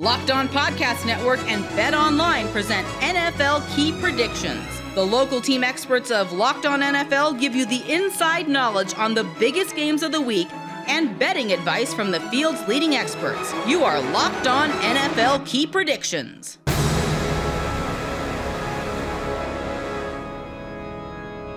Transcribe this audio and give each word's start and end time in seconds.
Locked 0.00 0.30
On 0.30 0.48
Podcast 0.48 1.04
Network 1.04 1.40
and 1.40 1.62
Bet 1.76 1.92
Online 1.92 2.48
present 2.48 2.86
NFL 3.00 3.68
Key 3.76 3.92
Predictions. 4.00 4.64
The 4.94 5.04
local 5.04 5.42
team 5.42 5.62
experts 5.62 6.10
of 6.10 6.32
Locked 6.32 6.64
On 6.64 6.80
NFL 6.80 7.38
give 7.38 7.54
you 7.54 7.66
the 7.66 7.82
inside 7.86 8.48
knowledge 8.48 8.94
on 8.96 9.12
the 9.12 9.24
biggest 9.38 9.76
games 9.76 10.02
of 10.02 10.10
the 10.10 10.20
week 10.22 10.48
and 10.88 11.18
betting 11.18 11.52
advice 11.52 11.92
from 11.92 12.12
the 12.12 12.20
field's 12.30 12.66
leading 12.66 12.94
experts. 12.94 13.52
You 13.66 13.84
are 13.84 14.00
Locked 14.10 14.46
On 14.46 14.70
NFL 14.70 15.46
Key 15.46 15.66
Predictions. 15.66 16.56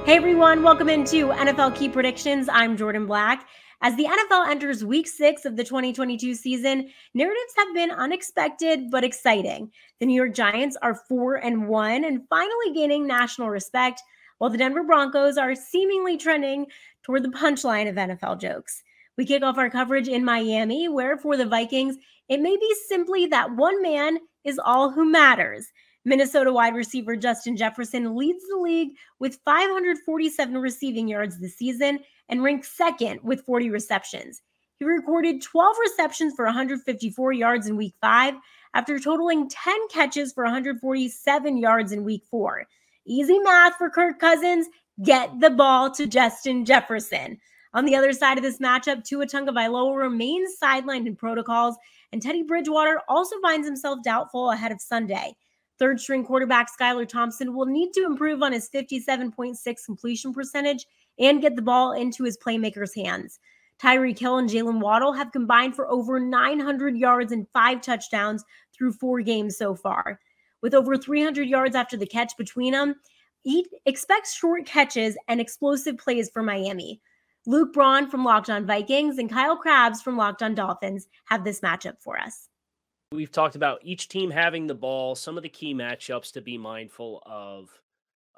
Hey 0.05 0.17
everyone, 0.17 0.63
welcome 0.63 0.89
into 0.89 1.29
NFL 1.29 1.77
Key 1.77 1.87
Predictions. 1.87 2.49
I'm 2.51 2.75
Jordan 2.75 3.05
Black. 3.05 3.47
As 3.85 3.97
the 3.97 4.05
NFL 4.05 4.47
enters 4.47 4.85
week 4.85 5.09
six 5.09 5.43
of 5.43 5.57
the 5.57 5.63
2022 5.65 6.35
season, 6.35 6.89
narratives 7.13 7.53
have 7.57 7.73
been 7.73 7.91
unexpected 7.91 8.89
but 8.89 9.03
exciting. 9.03 9.69
The 9.99 10.05
New 10.05 10.15
York 10.15 10.33
Giants 10.33 10.77
are 10.81 10.95
four 10.95 11.35
and 11.35 11.67
one 11.67 12.05
and 12.05 12.25
finally 12.29 12.73
gaining 12.73 13.05
national 13.05 13.49
respect, 13.49 14.01
while 14.37 14.49
the 14.49 14.57
Denver 14.57 14.83
Broncos 14.83 15.37
are 15.37 15.53
seemingly 15.53 16.15
trending 16.15 16.67
toward 17.03 17.23
the 17.23 17.37
punchline 17.37 17.89
of 17.89 17.95
NFL 17.95 18.39
jokes. 18.39 18.83
We 19.17 19.25
kick 19.25 19.43
off 19.43 19.57
our 19.57 19.69
coverage 19.69 20.07
in 20.07 20.23
Miami, 20.23 20.87
where 20.87 21.17
for 21.17 21.35
the 21.35 21.45
Vikings, 21.45 21.97
it 22.29 22.39
may 22.39 22.55
be 22.55 22.75
simply 22.87 23.25
that 23.25 23.53
one 23.53 23.81
man 23.81 24.17
is 24.45 24.61
all 24.63 24.91
who 24.91 25.03
matters. 25.03 25.73
Minnesota 26.05 26.53
wide 26.53 26.73
receiver 26.73 27.17
Justin 27.17 27.57
Jefferson 27.57 28.15
leads 28.15 28.47
the 28.47 28.57
league 28.57 28.95
with 29.19 29.39
547 29.43 30.57
receiving 30.57 31.09
yards 31.09 31.37
this 31.37 31.57
season 31.57 31.99
and 32.29 32.43
ranked 32.43 32.65
second 32.65 33.19
with 33.23 33.45
40 33.45 33.69
receptions. 33.69 34.41
He 34.79 34.85
recorded 34.85 35.41
12 35.41 35.75
receptions 35.79 36.33
for 36.35 36.45
154 36.45 37.33
yards 37.33 37.67
in 37.67 37.77
week 37.77 37.95
five 38.01 38.33
after 38.73 38.99
totaling 38.99 39.47
10 39.49 39.87
catches 39.89 40.33
for 40.33 40.43
147 40.43 41.57
yards 41.57 41.91
in 41.91 42.03
week 42.03 42.23
four. 42.29 42.65
Easy 43.05 43.39
math 43.39 43.75
for 43.75 43.89
Kirk 43.89 44.19
Cousins. 44.19 44.67
Get 45.03 45.39
the 45.39 45.49
ball 45.49 45.91
to 45.91 46.07
Justin 46.07 46.65
Jefferson. 46.65 47.39
On 47.73 47.85
the 47.85 47.95
other 47.95 48.13
side 48.13 48.37
of 48.37 48.43
this 48.43 48.59
matchup, 48.59 49.03
Tua 49.03 49.25
Tagovailoa 49.25 49.97
remains 49.97 50.57
sidelined 50.61 51.07
in 51.07 51.15
protocols, 51.15 51.75
and 52.11 52.21
Teddy 52.21 52.43
Bridgewater 52.43 53.01
also 53.07 53.35
finds 53.41 53.67
himself 53.67 53.99
doubtful 54.03 54.51
ahead 54.51 54.71
of 54.71 54.79
Sunday. 54.79 55.35
Third 55.79 55.99
string 55.99 56.23
quarterback 56.23 56.67
Skylar 56.71 57.07
Thompson 57.07 57.55
will 57.55 57.65
need 57.65 57.91
to 57.93 58.05
improve 58.05 58.43
on 58.43 58.51
his 58.51 58.69
57.6 58.69 59.57
completion 59.85 60.31
percentage 60.31 60.85
and 61.19 61.41
get 61.41 61.55
the 61.55 61.61
ball 61.61 61.91
into 61.91 62.23
his 62.23 62.37
playmakers' 62.37 62.95
hands. 62.95 63.39
Tyreek 63.81 64.19
Hill 64.19 64.37
and 64.37 64.49
Jalen 64.49 64.79
Waddle 64.79 65.13
have 65.13 65.31
combined 65.31 65.75
for 65.75 65.89
over 65.89 66.19
900 66.19 66.97
yards 66.97 67.31
and 67.31 67.47
five 67.53 67.81
touchdowns 67.81 68.43
through 68.75 68.93
four 68.93 69.21
games 69.21 69.57
so 69.57 69.75
far. 69.75 70.19
With 70.61 70.73
over 70.73 70.97
300 70.97 71.47
yards 71.47 71.75
after 71.75 71.97
the 71.97 72.05
catch 72.05 72.37
between 72.37 72.71
them, 72.71 72.95
he 73.41 73.67
expects 73.85 74.33
short 74.33 74.65
catches 74.65 75.17
and 75.27 75.41
explosive 75.41 75.97
plays 75.97 76.29
for 76.29 76.41
Miami. 76.41 77.01
Luke 77.45 77.73
Braun 77.73 78.09
from 78.09 78.23
Locked 78.23 78.49
On 78.49 78.65
Vikings 78.65 79.17
and 79.17 79.29
Kyle 79.29 79.57
Crabbs 79.57 80.01
from 80.01 80.15
Locked 80.15 80.41
On 80.41 80.55
Dolphins 80.55 81.07
have 81.25 81.43
this 81.43 81.59
matchup 81.59 82.01
for 82.01 82.17
us. 82.17 82.47
We've 83.11 83.31
talked 83.31 83.55
about 83.55 83.81
each 83.83 84.07
team 84.07 84.31
having 84.31 84.65
the 84.65 84.75
ball, 84.75 85.15
some 85.15 85.35
of 85.35 85.43
the 85.43 85.49
key 85.49 85.75
matchups 85.75 86.31
to 86.33 86.41
be 86.41 86.57
mindful 86.57 87.21
of. 87.25 87.69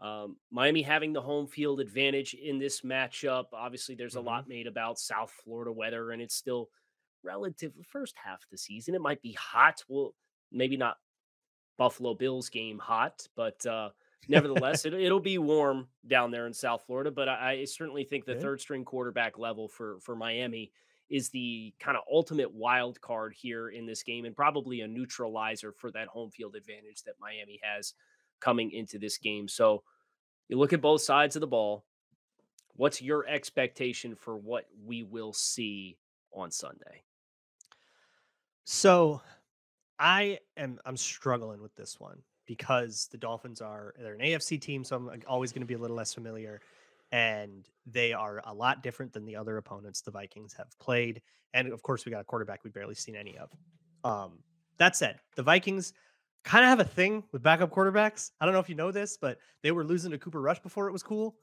Um, 0.02 0.36
Miami 0.52 0.82
having 0.82 1.14
the 1.14 1.22
home 1.22 1.48
field 1.48 1.80
advantage 1.80 2.34
in 2.34 2.60
this 2.60 2.82
matchup. 2.82 3.46
Obviously, 3.54 3.96
there's 3.96 4.16
mm-hmm. 4.16 4.28
a 4.28 4.30
lot 4.30 4.48
made 4.48 4.68
about 4.68 5.00
South 5.00 5.32
Florida 5.44 5.72
weather, 5.72 6.12
and 6.12 6.22
it's 6.22 6.36
still 6.36 6.70
relative 7.24 7.74
first 7.88 8.16
half 8.22 8.44
of 8.44 8.50
the 8.52 8.58
season. 8.58 8.96
It 8.96 9.02
might 9.02 9.22
be 9.22 9.34
hot. 9.34 9.84
Well, 9.88 10.14
maybe 10.52 10.78
not 10.78 10.98
Buffalo 11.78 12.14
Bills 12.14 12.50
game 12.50 12.78
hot, 12.78 13.28
but 13.36 13.66
uh, 13.66 13.90
nevertheless, 14.28 14.86
it, 14.86 14.94
will 14.94 15.20
be 15.20 15.38
warm 15.38 15.88
down 16.08 16.32
there 16.32 16.48
in 16.48 16.54
South 16.54 16.84
Florida. 16.86 17.12
But 17.12 17.30
I, 17.30 17.60
I 17.62 17.66
certainly 17.66 18.04
think 18.04 18.26
the 18.26 18.34
okay. 18.34 18.42
third 18.42 18.62
string 18.62 18.86
quarterback 18.86 19.38
level 19.38 19.68
for 19.68 20.00
for 20.02 20.16
Miami 20.16 20.72
is 21.10 21.30
the 21.30 21.74
kind 21.80 21.96
of 21.96 22.04
ultimate 22.12 22.52
wild 22.52 23.00
card 23.00 23.34
here 23.34 23.70
in 23.70 23.86
this 23.86 24.04
game, 24.04 24.26
and 24.26 24.36
probably 24.36 24.82
a 24.82 24.88
neutralizer 24.88 25.72
for 25.72 25.92
that 25.92 26.08
home 26.08 26.32
field 26.32 26.56
advantage 26.56 27.04
that 27.04 27.14
Miami 27.20 27.60
has 27.62 27.94
coming 28.40 28.72
into 28.72 29.00
this 29.00 29.18
game. 29.18 29.48
So 29.48 29.84
you 30.48 30.58
look 30.58 30.74
at 30.74 30.82
both 30.82 31.02
sides 31.02 31.36
of 31.36 31.42
the 31.42 31.48
ball. 31.48 31.86
What's 32.76 33.02
your 33.02 33.26
expectation 33.28 34.16
for 34.16 34.38
what 34.38 34.66
we 34.86 35.04
will 35.04 35.34
see 35.34 35.98
on 36.34 36.52
Sunday? 36.52 37.04
So 38.66 39.22
I 40.00 40.40
am 40.58 40.80
I'm 40.86 40.98
struggling 40.98 41.62
with 41.62 41.76
this 41.76 42.00
one 42.00 42.22
because 42.46 43.08
the 43.12 43.18
Dolphins 43.18 43.62
are 43.62 43.94
they're 43.98 44.14
an 44.14 44.22
AFC 44.22 44.60
team, 44.60 44.84
so 44.84 44.96
I'm 44.96 45.22
always 45.28 45.52
going 45.52 45.62
to 45.62 45.68
be 45.68 45.74
a 45.74 45.80
little 45.80 45.96
less 45.96 46.14
familiar. 46.14 46.62
And 47.12 47.68
they 47.86 48.14
are 48.14 48.42
a 48.46 48.54
lot 48.54 48.84
different 48.84 49.14
than 49.14 49.26
the 49.26 49.36
other 49.36 49.58
opponents 49.58 50.02
the 50.02 50.12
Vikings 50.12 50.54
have 50.54 50.78
played. 50.80 51.22
And 51.54 51.72
of 51.72 51.82
course, 51.82 52.06
we 52.06 52.12
got 52.12 52.22
a 52.22 52.26
quarterback 52.26 52.64
we've 52.64 52.74
barely 52.74 52.96
seen 52.96 53.16
any 53.16 53.38
of. 53.38 53.50
Um, 54.04 54.40
that 54.78 54.96
said, 54.96 55.20
the 55.36 55.44
Vikings 55.44 55.94
kind 56.46 56.64
of 56.64 56.70
have 56.70 56.80
a 56.80 56.90
thing 56.90 57.24
with 57.32 57.44
backup 57.44 57.72
quarterbacks. 57.72 58.32
I 58.40 58.46
don't 58.46 58.54
know 58.54 58.60
if 58.60 58.70
you 58.70 58.76
know 58.76 58.92
this, 58.92 59.18
but 59.20 59.40
they 59.64 59.72
were 59.72 59.84
losing 59.84 60.12
to 60.12 60.18
Cooper 60.18 60.40
Rush 60.40 60.60
before 60.60 60.88
it 60.88 60.92
was 60.92 61.04
cool. 61.04 61.36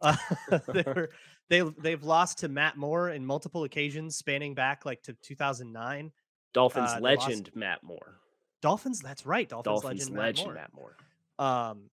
Uh, 0.00 0.14
they 0.68 0.82
were, 0.86 1.10
they 1.48 1.62
they've 1.78 2.02
lost 2.04 2.38
to 2.38 2.48
Matt 2.48 2.76
Moore 2.76 3.10
in 3.10 3.24
multiple 3.24 3.64
occasions, 3.64 4.16
spanning 4.16 4.54
back 4.54 4.84
like 4.86 5.02
to 5.02 5.14
2009. 5.22 6.12
Dolphins 6.54 6.90
uh, 6.92 7.00
legend 7.00 7.46
lost, 7.46 7.56
Matt 7.56 7.82
Moore. 7.82 8.20
Dolphins, 8.60 9.00
that's 9.00 9.26
right. 9.26 9.48
Dolphins, 9.48 9.82
Dolphins 9.82 10.10
legend, 10.10 10.16
legend 10.16 10.54
Matt 10.54 10.74
Moore. 10.74 10.96
Matt 11.38 11.48
Moore. 11.48 11.70
Um, 11.70 11.90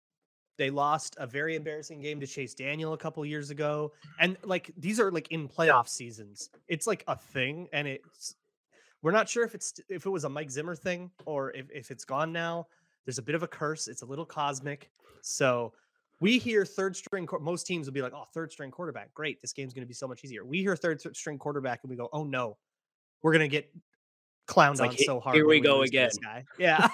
they 0.57 0.69
lost 0.69 1.17
a 1.19 1.27
very 1.27 1.55
embarrassing 1.55 1.99
game 1.99 2.21
to 2.21 2.27
Chase 2.27 2.53
Daniel 2.53 2.93
a 2.93 2.97
couple 2.97 3.25
years 3.25 3.49
ago, 3.49 3.91
and 4.19 4.37
like 4.43 4.71
these 4.77 4.99
are 5.01 5.11
like 5.11 5.29
in 5.31 5.49
playoff 5.49 5.89
seasons. 5.89 6.49
It's 6.69 6.87
like 6.87 7.03
a 7.07 7.17
thing, 7.17 7.67
and 7.73 7.87
it's 7.87 8.35
we're 9.05 9.11
not 9.11 9.29
sure 9.29 9.43
if 9.43 9.53
it's 9.53 9.79
if 9.87 10.07
it 10.07 10.09
was 10.09 10.23
a 10.23 10.29
Mike 10.29 10.49
Zimmer 10.49 10.75
thing 10.75 11.11
or 11.27 11.51
if, 11.51 11.67
if 11.71 11.91
it's 11.91 12.03
gone 12.03 12.33
now. 12.33 12.65
There's 13.05 13.19
a 13.19 13.21
bit 13.21 13.35
of 13.35 13.43
a 13.43 13.47
curse. 13.47 13.87
It's 13.87 14.01
a 14.01 14.05
little 14.05 14.25
cosmic. 14.25 14.89
So 15.21 15.73
we 16.19 16.39
hear 16.39 16.65
third 16.65 16.95
string. 16.95 17.27
Most 17.39 17.67
teams 17.67 17.85
will 17.85 17.93
be 17.93 18.01
like, 18.01 18.13
"Oh, 18.15 18.23
third 18.33 18.51
string 18.51 18.71
quarterback, 18.71 19.13
great! 19.13 19.39
This 19.43 19.53
game's 19.53 19.75
going 19.75 19.83
to 19.83 19.87
be 19.87 19.93
so 19.93 20.07
much 20.07 20.25
easier." 20.25 20.43
We 20.43 20.57
hear 20.57 20.75
third 20.75 21.03
string 21.15 21.37
quarterback, 21.37 21.81
and 21.83 21.91
we 21.91 21.95
go, 21.95 22.09
"Oh 22.13 22.23
no, 22.23 22.57
we're 23.21 23.31
going 23.31 23.47
to 23.47 23.47
get 23.47 23.71
clowned 24.47 24.79
like, 24.79 24.89
on 24.89 24.97
so 24.97 25.19
hard." 25.19 25.35
Here 25.35 25.45
we 25.45 25.59
go 25.59 25.83
again. 25.83 26.09
Yeah. 26.57 26.87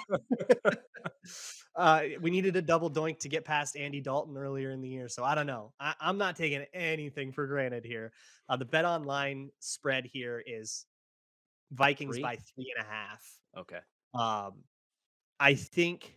uh, 1.76 2.02
we 2.20 2.30
needed 2.30 2.56
a 2.56 2.62
double 2.62 2.90
doink 2.90 3.20
to 3.20 3.30
get 3.30 3.46
past 3.46 3.74
Andy 3.74 4.02
Dalton 4.02 4.36
earlier 4.36 4.70
in 4.70 4.82
the 4.82 4.88
year, 4.88 5.08
so 5.08 5.24
I 5.24 5.34
don't 5.34 5.46
know. 5.46 5.72
I, 5.80 5.94
am 6.02 6.18
not 6.18 6.36
taking 6.36 6.66
anything 6.74 7.32
for 7.32 7.46
granted 7.46 7.86
here. 7.86 8.12
Uh, 8.50 8.58
the 8.58 8.66
bet 8.66 8.84
online 8.84 9.48
spread 9.60 10.04
here 10.04 10.42
is 10.46 10.84
Vikings 11.72 12.16
three? 12.16 12.22
by 12.22 12.36
three 12.36 12.72
and 12.76 12.86
a 12.86 12.88
half. 12.88 13.24
Okay. 13.56 13.78
Um, 14.14 14.62
I 15.40 15.54
think 15.54 16.14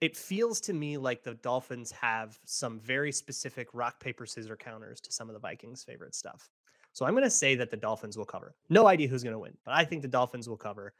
it 0.00 0.16
feels 0.16 0.60
to 0.62 0.72
me 0.72 0.96
like 0.96 1.22
the 1.22 1.34
Dolphins 1.34 1.92
have 1.92 2.38
some 2.44 2.80
very 2.80 3.12
specific 3.12 3.68
rock 3.72 4.00
paper 4.00 4.26
scissors 4.26 4.56
counters 4.58 5.00
to 5.02 5.12
some 5.12 5.28
of 5.28 5.34
the 5.34 5.40
Vikings' 5.40 5.84
favorite 5.84 6.14
stuff. 6.14 6.48
So 6.92 7.06
I'm 7.06 7.12
going 7.12 7.24
to 7.24 7.30
say 7.30 7.54
that 7.54 7.70
the 7.70 7.76
Dolphins 7.76 8.16
will 8.16 8.24
cover. 8.24 8.54
No 8.68 8.86
idea 8.86 9.08
who's 9.08 9.22
going 9.22 9.34
to 9.34 9.38
win, 9.38 9.56
but 9.64 9.74
I 9.74 9.84
think 9.84 10.02
the 10.02 10.08
Dolphins 10.08 10.48
will 10.48 10.56
cover. 10.56 10.94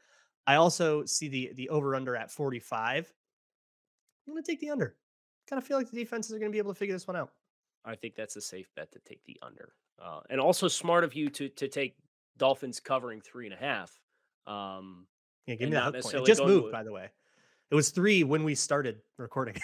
I 0.47 0.55
also 0.55 1.05
see 1.05 1.27
the 1.27 1.51
the 1.55 1.69
over 1.69 1.95
under 1.95 2.15
at 2.15 2.31
45. 2.31 3.13
I'm 4.27 4.33
going 4.33 4.43
to 4.43 4.51
take 4.51 4.59
the 4.59 4.69
under. 4.69 4.95
Kind 5.49 5.61
of 5.61 5.67
feel 5.67 5.77
like 5.77 5.89
the 5.89 5.97
defenses 5.97 6.33
are 6.33 6.39
going 6.39 6.51
to 6.51 6.55
be 6.55 6.59
able 6.59 6.73
to 6.73 6.79
figure 6.79 6.95
this 6.95 7.07
one 7.07 7.17
out. 7.17 7.31
I 7.83 7.95
think 7.95 8.15
that's 8.15 8.35
a 8.35 8.41
safe 8.41 8.69
bet 8.75 8.91
to 8.91 8.99
take 8.99 9.23
the 9.25 9.37
under, 9.41 9.73
uh, 10.01 10.21
and 10.29 10.39
also 10.39 10.67
smart 10.67 11.03
of 11.03 11.15
you 11.15 11.29
to 11.31 11.49
to 11.49 11.67
take 11.67 11.95
Dolphins 12.37 12.79
covering 12.79 13.21
three 13.21 13.45
and 13.45 13.53
a 13.53 13.57
half. 13.57 13.91
Um, 14.47 15.07
yeah, 15.45 15.55
give 15.55 15.69
me 15.69 15.75
that 15.75 15.83
hook 15.83 16.01
point. 16.01 16.15
It 16.15 16.25
just 16.25 16.43
moved, 16.43 16.71
by 16.71 16.83
the 16.83 16.91
way. 16.91 17.09
It 17.69 17.75
was 17.75 17.89
three 17.89 18.23
when 18.23 18.43
we 18.43 18.55
started 18.55 19.01
recording. 19.17 19.55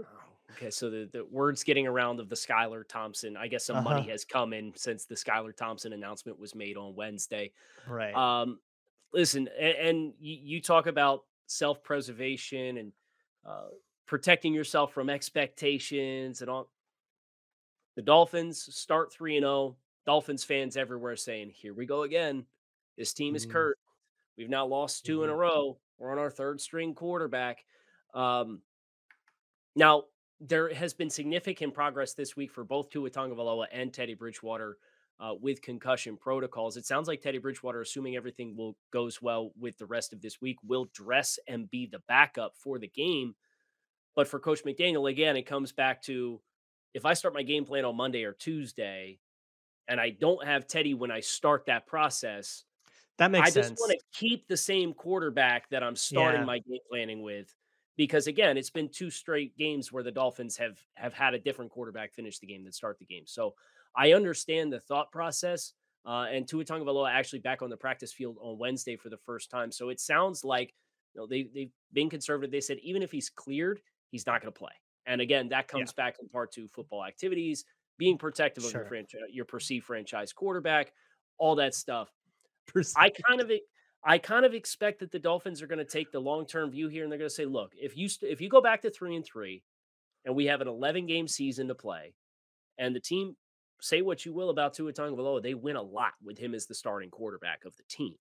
Oh, 0.00 0.04
okay, 0.52 0.70
so 0.70 0.90
the, 0.90 1.08
the 1.12 1.24
word's 1.30 1.64
getting 1.64 1.86
around 1.86 2.20
of 2.20 2.28
the 2.28 2.36
Skylar 2.36 2.86
Thompson. 2.88 3.36
I 3.36 3.48
guess 3.48 3.64
some 3.64 3.76
uh-huh. 3.76 3.90
money 3.90 4.08
has 4.10 4.24
come 4.24 4.52
in 4.52 4.72
since 4.76 5.04
the 5.04 5.14
Skylar 5.14 5.56
Thompson 5.56 5.92
announcement 5.92 6.38
was 6.38 6.54
made 6.54 6.76
on 6.76 6.94
Wednesday. 6.94 7.52
Right. 7.86 8.14
Um, 8.14 8.58
listen, 9.12 9.48
and, 9.58 9.74
and 9.74 10.12
you, 10.18 10.38
you, 10.42 10.60
talk 10.62 10.86
about 10.86 11.24
self 11.46 11.82
preservation 11.82 12.78
and 12.78 12.92
uh, 13.46 13.68
protecting 14.06 14.54
yourself 14.54 14.92
from 14.92 15.10
expectations 15.10 16.40
and 16.40 16.50
all. 16.50 16.68
The 17.96 18.02
Dolphins 18.02 18.74
start 18.74 19.12
3 19.12 19.36
and 19.36 19.44
0. 19.44 19.76
Dolphins 20.06 20.44
fans 20.44 20.76
everywhere 20.76 21.16
saying, 21.16 21.50
"Here 21.50 21.74
we 21.74 21.86
go 21.86 22.02
again. 22.02 22.46
This 22.96 23.12
team 23.12 23.34
is 23.34 23.46
mm. 23.46 23.50
cursed. 23.50 23.78
We've 24.36 24.50
now 24.50 24.66
lost 24.66 25.06
2 25.06 25.18
mm. 25.18 25.24
in 25.24 25.30
a 25.30 25.32
mm-hmm. 25.32 25.40
row. 25.40 25.78
We're 25.98 26.12
on 26.12 26.18
our 26.18 26.30
third 26.30 26.60
string 26.60 26.94
quarterback." 26.94 27.64
Um, 28.14 28.60
now 29.74 30.04
there 30.40 30.72
has 30.74 30.92
been 30.92 31.10
significant 31.10 31.72
progress 31.72 32.14
this 32.14 32.36
week 32.36 32.50
for 32.50 32.64
both 32.64 32.90
Tua 32.90 33.10
Tagovailoa 33.10 33.66
and 33.72 33.92
Teddy 33.92 34.14
Bridgewater. 34.14 34.76
uh, 35.22 35.34
with 35.40 35.62
concussion 35.62 36.16
protocols. 36.16 36.76
It 36.76 36.84
sounds 36.84 37.06
like 37.06 37.20
Teddy 37.20 37.38
Bridgewater, 37.38 37.80
assuming 37.80 38.16
everything 38.16 38.56
will 38.56 38.76
goes 38.92 39.22
well 39.22 39.52
with 39.58 39.78
the 39.78 39.86
rest 39.86 40.12
of 40.12 40.20
this 40.20 40.40
week, 40.40 40.56
will 40.66 40.86
dress 40.92 41.38
and 41.46 41.70
be 41.70 41.86
the 41.86 42.00
backup 42.08 42.54
for 42.56 42.78
the 42.78 42.88
game. 42.88 43.36
But 44.16 44.26
for 44.26 44.40
Coach 44.40 44.64
McDaniel, 44.64 45.08
again, 45.08 45.36
it 45.36 45.46
comes 45.46 45.70
back 45.70 46.02
to 46.02 46.40
if 46.92 47.06
I 47.06 47.14
start 47.14 47.34
my 47.34 47.44
game 47.44 47.64
plan 47.64 47.84
on 47.84 47.96
Monday 47.96 48.24
or 48.24 48.32
Tuesday, 48.32 49.20
and 49.88 50.00
I 50.00 50.10
don't 50.10 50.44
have 50.46 50.66
Teddy 50.66 50.94
when 50.94 51.10
I 51.10 51.20
start 51.20 51.66
that 51.66 51.86
process, 51.86 52.64
that 53.18 53.30
makes 53.30 53.52
sense. 53.52 53.56
I 53.56 53.60
sense. 53.60 53.80
just 53.80 53.80
want 53.80 53.92
to 53.92 54.18
keep 54.18 54.48
the 54.48 54.56
same 54.56 54.94
quarterback 54.94 55.68
that 55.70 55.82
I'm 55.82 55.96
starting 55.96 56.40
Yeah. 56.40 56.46
my 56.46 56.58
game 56.60 56.78
planning 56.88 57.22
with. 57.22 57.54
Because 57.96 58.26
again, 58.26 58.56
it's 58.56 58.70
been 58.70 58.88
two 58.88 59.10
straight 59.10 59.56
games 59.56 59.92
where 59.92 60.02
the 60.02 60.10
Dolphins 60.10 60.56
have 60.56 60.78
have 60.94 61.12
had 61.12 61.34
a 61.34 61.38
different 61.38 61.70
quarterback 61.70 62.14
finish 62.14 62.38
the 62.38 62.46
game 62.46 62.64
than 62.64 62.72
start 62.72 62.98
the 62.98 63.04
game. 63.04 63.26
So 63.26 63.54
I 63.94 64.12
understand 64.12 64.72
the 64.72 64.80
thought 64.80 65.12
process. 65.12 65.74
Uh, 66.04 66.26
and 66.32 66.48
Tua 66.48 66.64
Tagovailoa 66.64 67.12
actually 67.12 67.38
back 67.40 67.62
on 67.62 67.70
the 67.70 67.76
practice 67.76 68.12
field 68.12 68.36
on 68.40 68.58
Wednesday 68.58 68.96
for 68.96 69.08
the 69.08 69.18
first 69.18 69.50
time. 69.50 69.70
So 69.70 69.90
it 69.90 70.00
sounds 70.00 70.42
like 70.42 70.74
you 71.14 71.20
know 71.20 71.26
they 71.26 71.44
they've 71.54 71.70
been 71.92 72.08
conservative. 72.08 72.50
They 72.50 72.60
said 72.62 72.78
even 72.78 73.02
if 73.02 73.12
he's 73.12 73.28
cleared, 73.28 73.80
he's 74.10 74.26
not 74.26 74.40
going 74.40 74.52
to 74.52 74.58
play. 74.58 74.72
And 75.06 75.20
again, 75.20 75.48
that 75.50 75.68
comes 75.68 75.92
back 75.92 76.16
in 76.20 76.28
part 76.28 76.50
to 76.52 76.66
football 76.68 77.04
activities, 77.04 77.64
being 77.98 78.18
protective 78.18 78.64
of 78.64 78.72
your 78.72 78.84
franchise, 78.84 79.20
your 79.30 79.44
perceived 79.44 79.86
franchise 79.86 80.32
quarterback, 80.32 80.92
all 81.38 81.56
that 81.56 81.74
stuff. 81.74 82.10
I 82.96 83.10
kind 83.10 83.40
of 83.40 83.50
I 84.04 84.18
kind 84.18 84.44
of 84.44 84.54
expect 84.54 85.00
that 85.00 85.12
the 85.12 85.18
Dolphins 85.18 85.62
are 85.62 85.66
going 85.66 85.78
to 85.78 85.84
take 85.84 86.10
the 86.10 86.20
long 86.20 86.46
term 86.46 86.70
view 86.70 86.88
here, 86.88 87.04
and 87.04 87.12
they're 87.12 87.18
going 87.18 87.28
to 87.28 87.34
say, 87.34 87.44
look, 87.44 87.72
if 87.80 87.96
you 87.96 88.08
st- 88.08 88.32
if 88.32 88.40
you 88.40 88.48
go 88.48 88.60
back 88.60 88.82
to 88.82 88.90
three 88.90 89.16
and 89.16 89.24
three, 89.24 89.62
and 90.24 90.34
we 90.34 90.46
have 90.46 90.60
an 90.60 90.68
11 90.68 91.06
game 91.06 91.28
season 91.28 91.68
to 91.68 91.74
play, 91.74 92.14
and 92.78 92.94
the 92.94 93.00
team 93.00 93.36
say 93.80 94.02
what 94.02 94.24
you 94.24 94.32
will 94.32 94.50
about 94.50 94.74
Tua 94.74 94.92
Tagovailoa, 94.92 95.42
they 95.42 95.54
win 95.54 95.76
a 95.76 95.82
lot 95.82 96.12
with 96.24 96.38
him 96.38 96.54
as 96.54 96.66
the 96.66 96.74
starting 96.74 97.10
quarterback 97.10 97.64
of 97.64 97.76
the 97.76 97.82
team. 97.88 98.14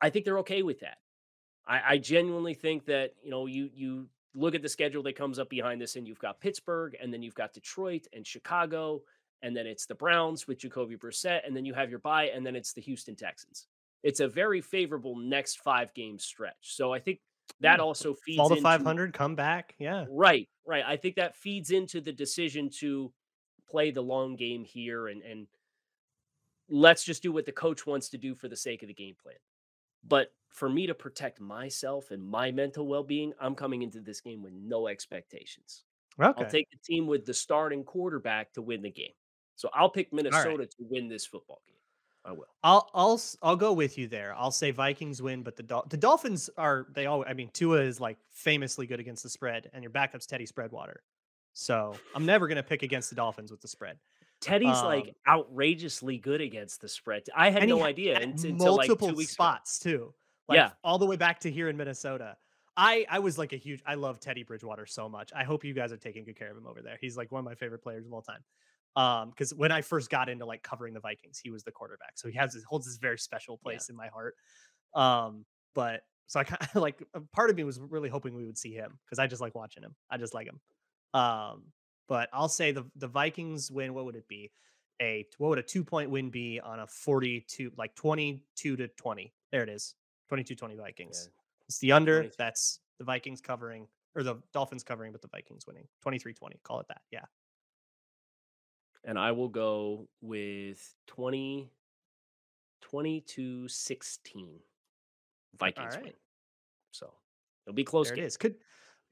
I 0.00 0.10
think 0.10 0.24
they're 0.24 0.40
okay 0.40 0.62
with 0.62 0.80
that. 0.80 0.98
I, 1.66 1.80
I 1.86 1.98
genuinely 1.98 2.54
think 2.54 2.86
that 2.86 3.14
you 3.22 3.30
know 3.30 3.46
you 3.46 3.70
you 3.74 4.08
look 4.34 4.54
at 4.54 4.62
the 4.62 4.68
schedule 4.68 5.02
that 5.04 5.16
comes 5.16 5.38
up 5.38 5.48
behind 5.48 5.80
this, 5.80 5.96
and 5.96 6.06
you've 6.06 6.18
got 6.18 6.40
Pittsburgh, 6.40 6.96
and 7.00 7.12
then 7.12 7.22
you've 7.22 7.34
got 7.34 7.52
Detroit 7.52 8.06
and 8.12 8.26
Chicago, 8.26 9.02
and 9.42 9.56
then 9.56 9.66
it's 9.66 9.86
the 9.86 9.94
Browns 9.94 10.48
with 10.48 10.58
Jacoby 10.58 10.96
Brissett, 10.96 11.46
and 11.46 11.56
then 11.56 11.64
you 11.64 11.74
have 11.74 11.90
your 11.90 11.98
bye, 11.98 12.30
and 12.34 12.44
then 12.44 12.56
it's 12.56 12.72
the 12.72 12.80
Houston 12.80 13.14
Texans. 13.14 13.66
It's 14.02 14.20
a 14.20 14.28
very 14.28 14.60
favorable 14.60 15.16
next 15.16 15.60
five 15.60 15.92
game 15.94 16.18
stretch. 16.18 16.56
So 16.60 16.92
I 16.92 16.98
think 16.98 17.20
that 17.60 17.80
also 17.80 18.14
feeds 18.14 18.38
to 18.38 18.54
into- 18.54 18.62
500, 18.62 19.12
come 19.12 19.34
back. 19.34 19.74
Yeah. 19.78 20.06
Right, 20.10 20.48
right. 20.66 20.84
I 20.86 20.96
think 20.96 21.16
that 21.16 21.36
feeds 21.36 21.70
into 21.70 22.00
the 22.00 22.12
decision 22.12 22.70
to 22.80 23.12
play 23.68 23.90
the 23.90 24.02
long 24.02 24.36
game 24.36 24.62
here 24.62 25.08
and 25.08 25.22
and 25.22 25.46
let's 26.68 27.04
just 27.04 27.22
do 27.22 27.32
what 27.32 27.46
the 27.46 27.52
coach 27.52 27.86
wants 27.86 28.08
to 28.10 28.18
do 28.18 28.34
for 28.34 28.48
the 28.48 28.56
sake 28.56 28.82
of 28.82 28.88
the 28.88 28.94
game 28.94 29.14
plan. 29.22 29.36
But 30.06 30.32
for 30.50 30.68
me 30.68 30.86
to 30.86 30.94
protect 30.94 31.40
myself 31.40 32.10
and 32.10 32.22
my 32.22 32.52
mental 32.52 32.86
well-being, 32.86 33.32
I'm 33.40 33.54
coming 33.54 33.82
into 33.82 34.00
this 34.00 34.20
game 34.20 34.42
with 34.42 34.52
no 34.52 34.88
expectations. 34.88 35.84
Okay. 36.20 36.42
I'll 36.42 36.50
take 36.50 36.68
the 36.70 36.78
team 36.84 37.06
with 37.06 37.26
the 37.26 37.34
starting 37.34 37.82
quarterback 37.82 38.52
to 38.52 38.62
win 38.62 38.82
the 38.82 38.90
game. 38.90 39.12
So 39.56 39.68
I'll 39.74 39.90
pick 39.90 40.12
Minnesota 40.12 40.66
to 40.66 40.76
win 40.78 41.08
this 41.08 41.26
football 41.26 41.60
game. 41.66 41.74
I 42.24 42.32
will. 42.32 42.46
I'll 42.62 42.88
I'll 42.94 43.20
I'll 43.42 43.56
go 43.56 43.72
with 43.72 43.98
you 43.98 44.08
there. 44.08 44.34
I'll 44.36 44.50
say 44.50 44.70
Vikings 44.70 45.20
win, 45.20 45.42
but 45.42 45.56
the 45.56 45.62
Dol- 45.62 45.86
the 45.90 45.96
Dolphins 45.96 46.48
are 46.56 46.86
they 46.94 47.06
all. 47.06 47.24
I 47.26 47.34
mean, 47.34 47.50
Tua 47.52 47.82
is 47.82 48.00
like 48.00 48.16
famously 48.30 48.86
good 48.86 48.98
against 48.98 49.22
the 49.22 49.28
spread, 49.28 49.70
and 49.74 49.82
your 49.82 49.90
backup's 49.90 50.26
Teddy 50.26 50.46
Spreadwater. 50.46 50.96
So 51.52 51.94
I'm 52.14 52.24
never 52.24 52.48
gonna 52.48 52.62
pick 52.62 52.82
against 52.82 53.10
the 53.10 53.16
Dolphins 53.16 53.50
with 53.50 53.60
the 53.60 53.68
spread. 53.68 53.98
Teddy's 54.44 54.76
Um, 54.78 54.86
like 54.86 55.14
outrageously 55.26 56.18
good 56.18 56.40
against 56.40 56.80
the 56.80 56.88
spread. 56.88 57.24
I 57.34 57.50
had 57.50 57.68
no 57.68 57.82
idea 57.82 58.18
until 58.20 58.76
like 58.76 58.88
multiple 58.88 59.08
two 59.08 59.14
weeks 59.14 59.30
ago. 59.32 59.44
spots 59.44 59.78
too. 59.78 60.14
Like 60.48 60.56
Yeah. 60.56 60.72
all 60.82 60.98
the 60.98 61.06
way 61.06 61.16
back 61.16 61.40
to 61.40 61.50
here 61.50 61.68
in 61.68 61.76
Minnesota. 61.76 62.36
I 62.76 63.06
I 63.08 63.20
was 63.20 63.38
like 63.38 63.52
a 63.52 63.56
huge. 63.56 63.80
I 63.86 63.94
love 63.94 64.18
Teddy 64.20 64.42
Bridgewater 64.42 64.84
so 64.86 65.08
much. 65.08 65.30
I 65.34 65.44
hope 65.44 65.64
you 65.64 65.74
guys 65.74 65.92
are 65.92 65.96
taking 65.96 66.24
good 66.24 66.36
care 66.36 66.50
of 66.50 66.56
him 66.56 66.66
over 66.66 66.82
there. 66.82 66.98
He's 67.00 67.16
like 67.16 67.30
one 67.30 67.38
of 67.38 67.44
my 67.44 67.54
favorite 67.54 67.82
players 67.82 68.04
of 68.06 68.12
all 68.12 68.22
time. 68.22 68.42
Um, 68.96 69.30
because 69.30 69.54
when 69.54 69.72
I 69.72 69.80
first 69.80 70.10
got 70.10 70.28
into 70.28 70.44
like 70.44 70.62
covering 70.62 70.92
the 70.94 71.00
Vikings, 71.00 71.38
he 71.42 71.50
was 71.50 71.62
the 71.64 71.72
quarterback, 71.72 72.12
so 72.16 72.28
he 72.28 72.34
has 72.36 72.52
this 72.52 72.62
holds 72.64 72.86
this 72.86 72.96
very 72.96 73.18
special 73.18 73.56
place 73.58 73.88
in 73.88 73.96
my 73.96 74.08
heart. 74.08 74.34
Um, 74.94 75.44
but 75.74 76.02
so 76.26 76.40
I 76.40 76.44
kind 76.44 76.60
of 76.62 76.74
like 76.82 77.02
a 77.14 77.20
part 77.20 77.50
of 77.50 77.56
me 77.56 77.64
was 77.64 77.78
really 77.80 78.08
hoping 78.08 78.34
we 78.34 78.44
would 78.44 78.58
see 78.58 78.72
him 78.72 78.98
because 79.04 79.18
I 79.18 79.26
just 79.26 79.40
like 79.42 79.54
watching 79.54 79.82
him. 79.82 79.94
I 80.10 80.16
just 80.16 80.34
like 80.34 80.46
him. 80.48 80.60
Um, 81.12 81.64
but 82.08 82.28
I'll 82.32 82.48
say 82.48 82.72
the 82.72 82.84
the 82.96 83.08
Vikings 83.08 83.70
win. 83.70 83.94
What 83.94 84.04
would 84.04 84.16
it 84.16 84.28
be? 84.28 84.50
A 85.02 85.26
what 85.38 85.48
would 85.48 85.58
a 85.58 85.62
two 85.62 85.84
point 85.84 86.10
win 86.10 86.30
be 86.30 86.60
on 86.60 86.80
a 86.80 86.86
42 86.86 87.72
like 87.76 87.94
22 87.94 88.76
to 88.76 88.88
20? 88.88 89.32
There 89.50 89.62
it 89.62 89.68
is. 89.68 89.94
22 90.28 90.54
20 90.54 90.76
Vikings. 90.76 91.30
It's 91.68 91.78
the 91.78 91.92
under. 91.92 92.18
22. 92.18 92.34
That's 92.38 92.80
the 92.98 93.04
Vikings 93.04 93.40
covering 93.40 93.86
or 94.14 94.22
the 94.22 94.36
Dolphins 94.52 94.84
covering, 94.84 95.12
but 95.12 95.20
the 95.22 95.28
Vikings 95.28 95.66
winning 95.66 95.86
23 96.02 96.32
20. 96.32 96.60
Call 96.62 96.80
it 96.80 96.88
that. 96.88 97.02
Yeah. 97.10 97.24
and 99.04 99.18
I 99.18 99.32
will 99.32 99.48
go 99.48 100.08
with 100.20 100.94
20 101.06 101.70
22 102.82 103.68
16 103.68 104.48
Vikings 105.58 105.94
right. 105.94 106.04
win. 106.04 106.12
So 106.90 107.12
it'll 107.66 107.74
be 107.74 107.84
close 107.84 108.08
there 108.08 108.16
game. 108.16 108.24
it 108.24 108.28
is. 108.28 108.36
Could 108.36 108.56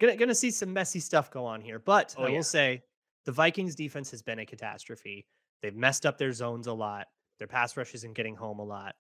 gonna 0.03 0.17
gonna 0.17 0.35
see 0.35 0.51
some 0.51 0.73
messy 0.73 1.01
stuff 1.01 1.31
go 1.31 1.47
on 1.47 1.63
here, 1.63 1.79
but 1.79 2.17
Oh, 2.17 2.25
I 2.25 2.29
yeah. 2.29 2.37
will 2.37 2.43
say 2.45 2.85
the 3.25 3.33
Vikings 3.33 3.75
defense 3.77 4.11
has 4.13 4.23
been 4.23 4.41
a 4.41 4.47
catastrophe. 4.47 5.27
They've 5.63 5.77
messed 5.77 6.07
up 6.07 6.19
their 6.19 6.33
zones 6.33 6.67
a 6.67 6.75
lot. 6.75 7.09
Their 7.39 7.49
pass 7.49 7.77
rush 7.77 7.95
isn't 7.95 8.15
getting 8.15 8.37
home 8.37 8.59
a 8.61 8.65
lot. 8.65 8.97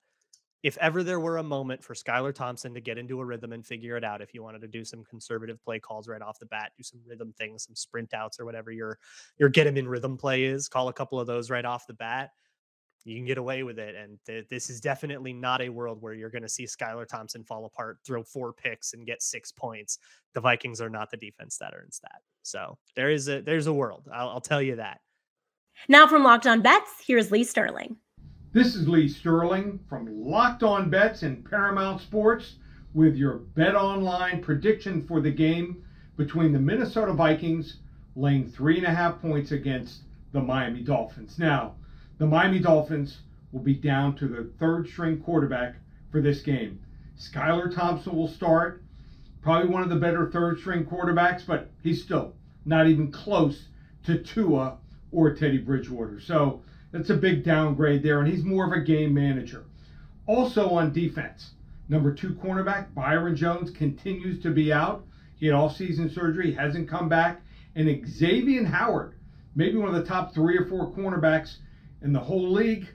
If 0.62 0.78
ever 0.78 1.02
there 1.02 1.20
were 1.20 1.38
a 1.38 1.42
moment 1.42 1.82
for 1.82 1.94
Skylar 1.94 2.34
Thompson 2.34 2.74
to 2.74 2.80
get 2.80 2.98
into 2.98 3.20
a 3.20 3.24
rhythm 3.24 3.52
and 3.52 3.66
figure 3.66 3.96
it 3.96 4.04
out, 4.04 4.22
if 4.22 4.32
you 4.34 4.44
wanted 4.44 4.60
to 4.62 4.68
do 4.68 4.84
some 4.84 5.04
conservative 5.04 5.62
play 5.62 5.80
calls 5.80 6.08
right 6.08 6.22
off 6.22 6.38
the 6.38 6.46
bat, 6.46 6.72
do 6.76 6.84
some 6.84 7.00
rhythm 7.04 7.32
things, 7.32 7.64
some 7.64 7.74
sprint 7.74 8.14
outs 8.14 8.38
or 8.40 8.44
whatever 8.44 8.70
your 8.72 8.98
your 9.38 9.48
get 9.48 9.66
him 9.66 9.76
in 9.76 9.88
rhythm 9.88 10.16
play 10.16 10.44
is, 10.44 10.68
call 10.68 10.88
a 10.88 10.92
couple 10.92 11.18
of 11.20 11.26
those 11.26 11.50
right 11.50 11.64
off 11.64 11.86
the 11.88 11.94
bat. 11.94 12.30
You 13.04 13.16
can 13.16 13.24
get 13.24 13.38
away 13.38 13.62
with 13.62 13.78
it. 13.78 13.94
And 13.94 14.18
th- 14.26 14.46
this 14.48 14.70
is 14.70 14.80
definitely 14.80 15.32
not 15.32 15.60
a 15.60 15.68
world 15.68 16.00
where 16.00 16.14
you're 16.14 16.30
going 16.30 16.42
to 16.42 16.48
see 16.48 16.64
Skylar 16.64 17.06
Thompson 17.06 17.44
fall 17.44 17.64
apart, 17.64 17.98
throw 18.06 18.22
four 18.22 18.52
picks, 18.52 18.92
and 18.94 19.06
get 19.06 19.22
six 19.22 19.50
points 19.50 19.98
the 20.34 20.40
Vikings 20.40 20.80
are 20.80 20.90
not 20.90 21.10
the 21.10 21.16
defense 21.16 21.58
that 21.58 21.74
earns 21.74 22.00
that. 22.02 22.20
So 22.42 22.78
there 22.96 23.10
is 23.10 23.28
a 23.28 23.40
there's 23.40 23.66
a 23.66 23.72
world. 23.72 24.08
I'll, 24.12 24.30
I'll 24.30 24.40
tell 24.40 24.62
you 24.62 24.76
that. 24.76 25.00
Now 25.88 26.06
from 26.06 26.22
Locked 26.22 26.46
On 26.46 26.60
Bets, 26.60 26.90
here's 27.06 27.30
Lee 27.30 27.44
Sterling. 27.44 27.96
This 28.52 28.74
is 28.74 28.88
Lee 28.88 29.08
Sterling 29.08 29.80
from 29.88 30.08
Locked 30.24 30.62
On 30.62 30.90
Bets 30.90 31.22
and 31.22 31.44
Paramount 31.44 32.00
Sports 32.00 32.56
with 32.94 33.16
your 33.16 33.38
Bet 33.38 33.74
Online 33.74 34.42
prediction 34.42 35.02
for 35.06 35.20
the 35.20 35.30
game 35.30 35.84
between 36.16 36.52
the 36.52 36.58
Minnesota 36.58 37.14
Vikings 37.14 37.78
laying 38.16 38.46
three 38.46 38.76
and 38.76 38.86
a 38.86 38.90
half 38.94 39.20
points 39.22 39.52
against 39.52 40.02
the 40.32 40.40
Miami 40.40 40.82
Dolphins. 40.82 41.38
Now, 41.38 41.74
the 42.22 42.28
Miami 42.28 42.60
Dolphins 42.60 43.18
will 43.50 43.62
be 43.62 43.74
down 43.74 44.14
to 44.14 44.28
the 44.28 44.48
third 44.60 44.86
string 44.86 45.18
quarterback 45.18 45.74
for 46.12 46.20
this 46.20 46.40
game. 46.40 46.78
Skylar 47.18 47.74
Thompson 47.74 48.14
will 48.14 48.28
start, 48.28 48.84
probably 49.42 49.68
one 49.68 49.82
of 49.82 49.88
the 49.88 49.96
better 49.96 50.30
third 50.30 50.60
string 50.60 50.84
quarterbacks, 50.84 51.44
but 51.44 51.68
he's 51.82 52.00
still 52.00 52.32
not 52.64 52.86
even 52.86 53.10
close 53.10 53.64
to 54.04 54.18
Tua 54.22 54.78
or 55.10 55.34
Teddy 55.34 55.58
Bridgewater. 55.58 56.20
So 56.20 56.62
that's 56.92 57.10
a 57.10 57.16
big 57.16 57.42
downgrade 57.42 58.04
there, 58.04 58.20
and 58.20 58.32
he's 58.32 58.44
more 58.44 58.66
of 58.66 58.72
a 58.72 58.84
game 58.84 59.12
manager. 59.12 59.64
Also 60.28 60.68
on 60.68 60.92
defense, 60.92 61.50
number 61.88 62.14
two 62.14 62.34
cornerback 62.34 62.94
Byron 62.94 63.34
Jones 63.34 63.72
continues 63.72 64.40
to 64.44 64.50
be 64.52 64.72
out. 64.72 65.04
He 65.40 65.46
had 65.46 65.56
off-season 65.56 66.08
surgery, 66.08 66.52
hasn't 66.52 66.88
come 66.88 67.08
back, 67.08 67.40
and 67.74 68.08
Xavier 68.08 68.64
Howard, 68.64 69.14
maybe 69.56 69.76
one 69.76 69.92
of 69.92 69.96
the 69.96 70.08
top 70.08 70.32
three 70.32 70.56
or 70.56 70.66
four 70.66 70.92
cornerbacks 70.92 71.56
in 72.02 72.12
the 72.12 72.20
whole 72.20 72.50
league, 72.50 72.88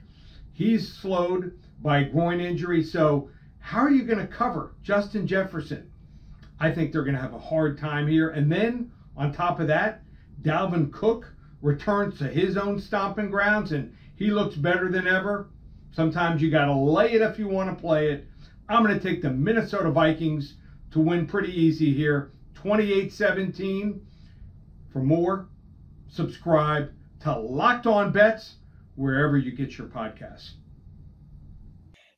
he's 0.52 0.92
slowed 0.92 1.58
by 1.80 2.02
groin 2.04 2.40
injury. 2.40 2.82
So 2.82 3.30
how 3.58 3.80
are 3.80 3.90
you 3.90 4.04
going 4.04 4.18
to 4.18 4.26
cover 4.26 4.74
Justin 4.82 5.26
Jefferson? 5.26 5.90
I 6.60 6.72
think 6.72 6.92
they're 6.92 7.04
going 7.04 7.14
to 7.14 7.22
have 7.22 7.34
a 7.34 7.38
hard 7.38 7.78
time 7.78 8.06
here. 8.06 8.30
And 8.30 8.50
then 8.50 8.90
on 9.16 9.32
top 9.32 9.60
of 9.60 9.68
that, 9.68 10.02
Dalvin 10.42 10.92
Cook 10.92 11.32
returns 11.62 12.18
to 12.18 12.28
his 12.28 12.56
own 12.56 12.80
stomping 12.80 13.30
grounds 13.30 13.72
and 13.72 13.94
he 14.16 14.30
looks 14.30 14.56
better 14.56 14.90
than 14.90 15.06
ever. 15.06 15.48
Sometimes 15.92 16.42
you 16.42 16.50
got 16.50 16.66
to 16.66 16.74
lay 16.74 17.12
it 17.12 17.22
if 17.22 17.38
you 17.38 17.48
want 17.48 17.74
to 17.74 17.80
play 17.80 18.12
it. 18.12 18.26
I'm 18.68 18.84
going 18.84 18.98
to 18.98 19.02
take 19.02 19.22
the 19.22 19.30
Minnesota 19.30 19.90
Vikings 19.90 20.54
to 20.90 21.00
win 21.00 21.26
pretty 21.26 21.52
easy 21.52 21.92
here 21.92 22.32
28 22.54 23.12
17. 23.12 24.06
For 24.92 25.02
more, 25.02 25.48
subscribe 26.08 26.92
to 27.20 27.38
Locked 27.38 27.86
On 27.86 28.12
Bets 28.12 28.56
wherever 28.98 29.38
you 29.38 29.52
get 29.52 29.78
your 29.78 29.86
podcasts. 29.86 30.50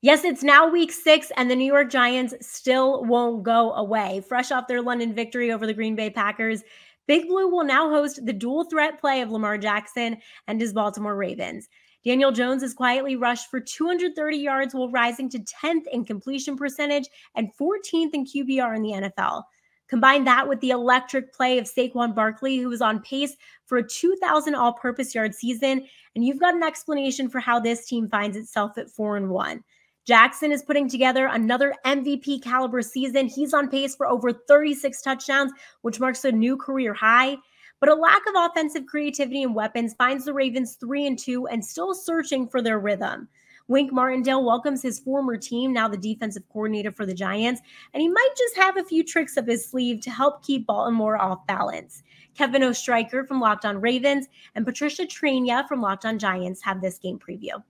Yes, 0.03 0.25
it's 0.25 0.43
now 0.43 0.67
week 0.67 0.93
six, 0.93 1.31
and 1.37 1.51
the 1.51 1.55
New 1.55 1.71
York 1.71 1.91
Giants 1.91 2.35
still 2.41 3.05
won't 3.05 3.43
go 3.43 3.75
away. 3.75 4.23
Fresh 4.27 4.51
off 4.51 4.67
their 4.67 4.81
London 4.81 5.15
victory 5.15 5.53
over 5.53 5.67
the 5.67 5.75
Green 5.75 5.95
Bay 5.95 6.09
Packers, 6.09 6.63
Big 7.07 7.27
Blue 7.29 7.49
will 7.49 7.65
now 7.65 7.91
host 7.91 8.25
the 8.25 8.33
dual 8.33 8.65
threat 8.65 9.01
play 9.01 9.21
of 9.21 9.31
Lamar 9.31 9.59
Jackson 9.59 10.17
and 10.47 10.61
his 10.61 10.73
Baltimore 10.73 11.17
Ravens. 11.17 11.69
Daniel 12.05 12.33
Jones 12.33 12.63
is 12.63 12.73
quietly 12.73 13.17
rushed 13.17 13.51
for 13.51 13.61
230 13.61 14.37
yards 14.39 14.75
while 14.75 14.91
rising 14.91 15.29
to 15.31 15.41
10th 15.41 15.87
in 15.93 16.05
completion 16.05 16.57
percentage 16.57 17.09
and 17.35 17.51
14th 17.61 18.15
in 18.15 18.25
QBR 18.25 18.77
in 18.77 18.83
the 18.83 18.93
NFL. 18.93 19.43
Combine 19.91 20.23
that 20.23 20.49
with 20.49 20.61
the 20.61 20.71
electric 20.71 21.35
play 21.35 21.59
of 21.59 21.67
Saquon 21.67 22.15
Barkley, 22.15 22.59
who 22.59 22.69
was 22.69 22.81
on 22.81 23.01
pace 23.01 23.37
for 23.67 23.79
a 23.79 23.87
2,000 23.87 24.55
all 24.55 24.73
purpose 24.73 25.13
yard 25.17 25.35
season, 25.35 25.85
and 26.15 26.25
you've 26.25 26.39
got 26.39 26.55
an 26.55 26.63
explanation 26.63 27.29
for 27.29 27.41
how 27.41 27.59
this 27.59 27.87
team 27.87 28.09
finds 28.09 28.37
itself 28.37 28.79
at 28.79 28.89
4 28.89 29.17
and 29.17 29.31
1. 29.31 29.65
Jackson 30.07 30.53
is 30.53 30.63
putting 30.63 30.89
together 30.89 31.27
another 31.27 31.75
MVP 31.85 32.43
caliber 32.43 32.83
season. 32.83 33.27
He's 33.27 33.53
on 33.53 33.69
pace 33.69 33.97
for 33.97 34.07
over 34.07 34.33
36 34.33 35.03
touchdowns, 35.03 35.53
which 35.83 35.99
marks 35.99 36.25
a 36.25 36.31
new 36.31 36.57
career 36.57 36.95
high. 36.95 37.37
But 37.81 37.89
a 37.89 37.95
lack 37.95 38.23
of 38.29 38.35
offensive 38.37 38.87
creativity 38.87 39.43
and 39.43 39.55
weapons 39.55 39.95
finds 39.95 40.25
the 40.25 40.35
Ravens 40.35 40.77
3 40.77 41.07
and 41.07 41.19
2 41.19 41.49
and 41.49 41.65
still 41.65 41.95
searching 41.95 42.47
for 42.47 42.63
their 42.63 42.79
rhythm. 42.79 43.29
Wink 43.71 43.93
Martindale 43.93 44.45
welcomes 44.45 44.83
his 44.83 44.99
former 44.99 45.37
team, 45.37 45.73
now 45.73 45.87
the 45.87 45.97
defensive 45.97 46.43
coordinator 46.53 46.91
for 46.91 47.07
the 47.07 47.15
Giants, 47.15 47.61
and 47.95 48.01
he 48.01 48.09
might 48.09 48.31
just 48.37 48.57
have 48.57 48.77
a 48.77 48.83
few 48.83 49.05
tricks 49.05 49.37
up 49.37 49.47
his 49.47 49.65
sleeve 49.65 50.01
to 50.01 50.11
help 50.11 50.45
keep 50.45 50.67
Baltimore 50.67 51.17
off 51.23 51.47
balance. 51.47 52.03
Kevin 52.35 52.63
Oestreicher 52.63 53.29
from 53.29 53.41
Locked 53.41 53.65
On 53.65 53.81
Ravens 53.81 54.27
and 54.57 54.67
Patricia 54.67 55.05
Traina 55.05 55.69
from 55.69 55.81
Locked 55.81 56.05
On 56.05 56.19
Giants 56.19 56.61
have 56.65 56.81
this 56.81 56.99
game 56.99 57.17
preview. 57.17 57.63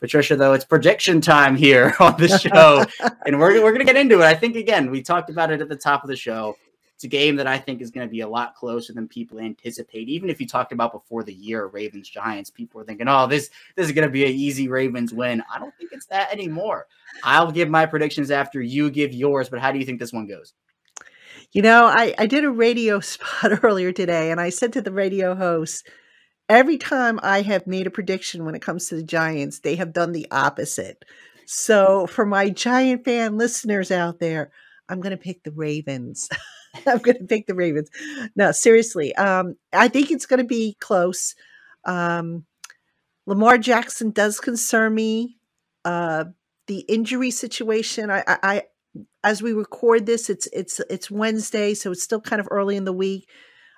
Patricia, 0.00 0.34
though, 0.34 0.54
it's 0.54 0.64
prediction 0.64 1.20
time 1.20 1.54
here 1.54 1.94
on 2.00 2.16
the 2.16 2.26
show, 2.38 2.84
and 3.24 3.38
we're, 3.38 3.62
we're 3.62 3.70
going 3.70 3.78
to 3.78 3.84
get 3.84 3.96
into 3.96 4.22
it. 4.22 4.24
I 4.24 4.34
think, 4.34 4.56
again, 4.56 4.90
we 4.90 5.02
talked 5.02 5.30
about 5.30 5.52
it 5.52 5.60
at 5.60 5.68
the 5.68 5.76
top 5.76 6.02
of 6.02 6.08
the 6.08 6.16
show. 6.16 6.56
It's 7.02 7.06
a 7.06 7.08
game 7.08 7.34
that 7.34 7.48
I 7.48 7.58
think 7.58 7.80
is 7.80 7.90
going 7.90 8.06
to 8.06 8.10
be 8.10 8.20
a 8.20 8.28
lot 8.28 8.54
closer 8.54 8.92
than 8.92 9.08
people 9.08 9.40
anticipate. 9.40 10.08
Even 10.08 10.30
if 10.30 10.40
you 10.40 10.46
talked 10.46 10.70
about 10.70 10.92
before 10.92 11.24
the 11.24 11.34
year 11.34 11.66
Ravens 11.66 12.08
Giants, 12.08 12.48
people 12.48 12.78
were 12.78 12.84
thinking, 12.84 13.08
"Oh, 13.08 13.26
this 13.26 13.50
this 13.74 13.86
is 13.86 13.92
going 13.92 14.06
to 14.06 14.12
be 14.12 14.24
an 14.24 14.30
easy 14.30 14.68
Ravens 14.68 15.12
win." 15.12 15.42
I 15.52 15.58
don't 15.58 15.74
think 15.76 15.90
it's 15.90 16.06
that 16.06 16.32
anymore. 16.32 16.86
I'll 17.24 17.50
give 17.50 17.68
my 17.68 17.86
predictions 17.86 18.30
after 18.30 18.62
you 18.62 18.88
give 18.88 19.12
yours, 19.12 19.48
but 19.48 19.58
how 19.58 19.72
do 19.72 19.80
you 19.80 19.84
think 19.84 19.98
this 19.98 20.12
one 20.12 20.28
goes? 20.28 20.52
You 21.50 21.62
know, 21.62 21.86
I, 21.86 22.14
I 22.18 22.26
did 22.26 22.44
a 22.44 22.52
radio 22.52 23.00
spot 23.00 23.64
earlier 23.64 23.90
today, 23.90 24.30
and 24.30 24.40
I 24.40 24.50
said 24.50 24.72
to 24.74 24.80
the 24.80 24.92
radio 24.92 25.34
host, 25.34 25.88
every 26.48 26.78
time 26.78 27.18
I 27.20 27.42
have 27.42 27.66
made 27.66 27.88
a 27.88 27.90
prediction 27.90 28.44
when 28.44 28.54
it 28.54 28.62
comes 28.62 28.86
to 28.88 28.94
the 28.94 29.02
Giants, 29.02 29.58
they 29.58 29.74
have 29.74 29.92
done 29.92 30.12
the 30.12 30.28
opposite. 30.30 31.04
So, 31.46 32.06
for 32.06 32.24
my 32.24 32.48
Giant 32.48 33.04
fan 33.04 33.38
listeners 33.38 33.90
out 33.90 34.20
there, 34.20 34.52
I'm 34.88 35.00
going 35.00 35.10
to 35.10 35.16
pick 35.16 35.42
the 35.42 35.50
Ravens. 35.50 36.28
I'm 36.86 36.98
going 36.98 37.18
to 37.18 37.24
pick 37.24 37.46
the 37.46 37.54
Ravens. 37.54 37.90
No, 38.36 38.52
seriously. 38.52 39.14
Um, 39.16 39.56
I 39.72 39.88
think 39.88 40.10
it's 40.10 40.26
going 40.26 40.38
to 40.38 40.46
be 40.46 40.76
close. 40.80 41.34
Um, 41.84 42.44
Lamar 43.26 43.58
Jackson 43.58 44.10
does 44.10 44.40
concern 44.40 44.94
me. 44.94 45.38
Uh, 45.84 46.24
the 46.66 46.80
injury 46.80 47.30
situation. 47.30 48.10
I, 48.10 48.24
I, 48.26 48.38
I, 48.42 48.62
as 49.24 49.42
we 49.42 49.52
record 49.52 50.06
this, 50.06 50.30
it's 50.30 50.48
it's 50.52 50.80
it's 50.88 51.10
Wednesday, 51.10 51.74
so 51.74 51.92
it's 51.92 52.02
still 52.02 52.20
kind 52.20 52.40
of 52.40 52.48
early 52.50 52.76
in 52.76 52.84
the 52.84 52.92
week. 52.92 53.28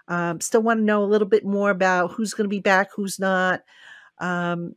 Um, 0.09 0.41
still 0.41 0.63
want 0.63 0.81
to 0.81 0.85
know 0.85 1.03
a 1.03 1.07
little 1.07 1.29
bit 1.29 1.45
more 1.45 1.71
about 1.71 2.13
who's 2.13 2.35
going 2.35 2.45
to 2.45 2.55
be 2.55 2.61
back, 2.61 2.89
who's 2.95 3.19
not. 3.19 3.63
Um, 4.19 4.75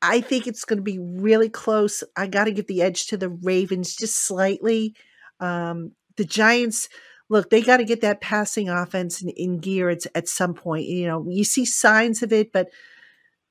I 0.00 0.20
think 0.20 0.46
it's 0.46 0.64
going 0.64 0.78
to 0.78 0.82
be 0.82 0.98
really 0.98 1.48
close. 1.48 2.02
I 2.16 2.26
got 2.26 2.44
to 2.44 2.52
give 2.52 2.66
the 2.66 2.82
edge 2.82 3.06
to 3.08 3.16
the 3.16 3.28
Ravens 3.28 3.94
just 3.94 4.16
slightly. 4.16 4.96
Um, 5.38 5.92
the 6.16 6.24
Giants, 6.24 6.88
look, 7.32 7.48
they 7.48 7.62
got 7.62 7.78
to 7.78 7.84
get 7.84 8.02
that 8.02 8.20
passing 8.20 8.68
offense 8.68 9.22
in, 9.22 9.30
in 9.30 9.58
gear 9.58 9.88
at, 9.88 10.06
at 10.14 10.28
some 10.28 10.52
point. 10.52 10.84
You 10.84 11.06
know, 11.06 11.26
you 11.26 11.44
see 11.44 11.64
signs 11.64 12.22
of 12.22 12.30
it, 12.30 12.52
but 12.52 12.68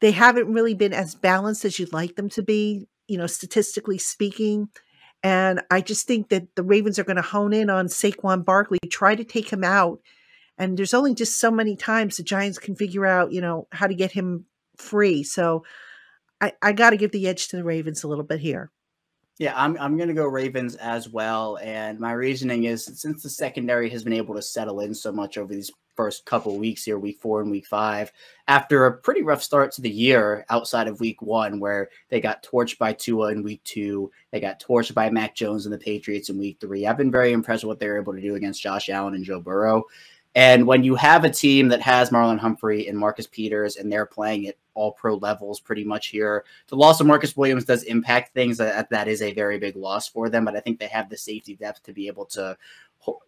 they 0.02 0.12
haven't 0.12 0.54
really 0.54 0.76
been 0.76 0.94
as 0.94 1.16
balanced 1.16 1.66
as 1.66 1.80
you'd 1.80 1.92
like 1.92 2.16
them 2.16 2.30
to 2.30 2.44
be, 2.44 2.88
you 3.08 3.18
know, 3.18 3.26
statistically 3.26 3.98
speaking. 3.98 4.70
And 5.24 5.62
I 5.72 5.82
just 5.82 6.06
think 6.06 6.30
that 6.30 6.56
the 6.56 6.62
Ravens 6.62 7.00
are 7.00 7.04
going 7.04 7.16
to 7.16 7.24
hone 7.24 7.54
in 7.54 7.72
on 7.72 7.88
Saquon 7.88 8.46
Barkley, 8.46 8.78
try 8.88 9.16
to 9.16 9.24
take 9.24 9.52
him 9.52 9.64
out. 9.64 10.00
And 10.60 10.78
there's 10.78 10.94
only 10.94 11.16
just 11.16 11.40
so 11.40 11.50
many 11.50 11.76
times 11.76 12.18
the 12.18 12.24
Giants 12.24 12.60
can 12.60 12.76
figure 12.76 13.08
out, 13.08 13.32
you 13.32 13.42
know, 13.42 13.68
how 13.72 13.88
to 13.88 13.96
get 13.96 14.12
him 14.12 14.46
free. 14.78 15.24
So 15.24 15.66
I, 16.40 16.54
I 16.62 16.74
got 16.74 16.92
to 16.92 16.98
give 16.98 17.12
the 17.12 17.28
edge 17.28 17.48
to 17.48 17.56
the 17.56 17.64
Ravens 17.64 18.04
a 18.04 18.08
little 18.08 18.24
bit 18.24 18.42
here. 18.42 18.70
Yeah, 19.42 19.54
I'm 19.56 19.76
I'm 19.80 19.98
gonna 19.98 20.14
go 20.14 20.28
Ravens 20.28 20.76
as 20.76 21.10
well, 21.10 21.58
and 21.64 22.00
my 22.00 22.12
reasoning 22.12 22.66
is 22.66 22.86
since 22.86 23.24
the 23.24 23.30
secondary 23.32 23.90
has 23.90 24.04
been 24.04 24.14
able 24.14 24.36
to 24.36 24.42
settle 24.42 24.82
in 24.82 24.94
so 24.94 25.12
much 25.12 25.40
over 25.40 25.52
these 25.52 25.72
first 25.96 26.26
couple 26.26 26.60
weeks 26.60 26.84
here, 26.84 27.00
week 27.00 27.20
four 27.20 27.42
and 27.42 27.50
week 27.50 27.66
five, 27.66 28.12
after 28.48 28.86
a 28.86 28.96
pretty 28.96 29.24
rough 29.24 29.42
start 29.42 29.72
to 29.72 29.82
the 29.82 29.90
year 29.90 30.46
outside 30.52 30.88
of 30.88 31.00
week 31.00 31.24
one, 31.24 31.60
where 31.60 31.90
they 32.10 32.22
got 32.22 32.44
torched 32.44 32.78
by 32.78 32.94
Tua 32.94 33.32
in 33.32 33.42
week 33.42 33.64
two, 33.64 34.12
they 34.30 34.40
got 34.40 34.62
torched 34.62 34.94
by 34.94 35.10
Mac 35.10 35.34
Jones 35.34 35.66
and 35.66 35.74
the 35.74 35.80
Patriots 35.80 36.30
in 36.30 36.38
week 36.38 36.60
three. 36.62 36.86
I've 36.86 36.96
been 36.96 37.10
very 37.10 37.32
impressed 37.32 37.64
with 37.64 37.70
what 37.70 37.80
they 37.80 37.88
were 37.88 38.00
able 38.00 38.14
to 38.14 38.22
do 38.22 38.36
against 38.36 38.62
Josh 38.62 38.90
Allen 38.90 39.16
and 39.16 39.26
Joe 39.26 39.40
Burrow. 39.40 39.86
And 40.36 40.68
when 40.68 40.84
you 40.84 40.94
have 40.96 41.26
a 41.26 41.32
team 41.32 41.68
that 41.70 41.82
has 41.82 42.12
Marlon 42.12 42.38
Humphrey 42.38 42.88
and 42.88 42.98
Marcus 42.98 43.26
Peters 43.26 43.78
and 43.78 43.92
they're 43.92 44.06
playing 44.06 44.48
at 44.48 44.56
all 44.74 44.92
pro 44.92 45.16
levels 45.16 45.60
pretty 45.60 45.84
much 45.84 46.08
here, 46.08 46.46
the 46.68 46.76
loss 46.76 47.00
of 47.00 47.08
Marcus 47.08 47.36
Williams 47.36 47.66
does 47.66 47.84
impact 47.84 48.34
things. 48.34 48.60
Uh, 48.60 48.66
that, 48.66 48.90
that 48.90 49.08
is 49.08 49.22
a 49.22 49.34
very 49.34 49.58
big 49.58 49.76
loss 49.76 50.08
for 50.08 50.30
them, 50.30 50.46
but 50.46 50.56
I 50.56 50.60
think 50.60 50.80
they 50.80 50.88
have 50.88 51.10
the 51.10 51.18
safety 51.18 51.56
depth 51.56 51.84
to 51.84 51.94
be 51.94 52.08
able 52.08 52.26
to 52.26 52.58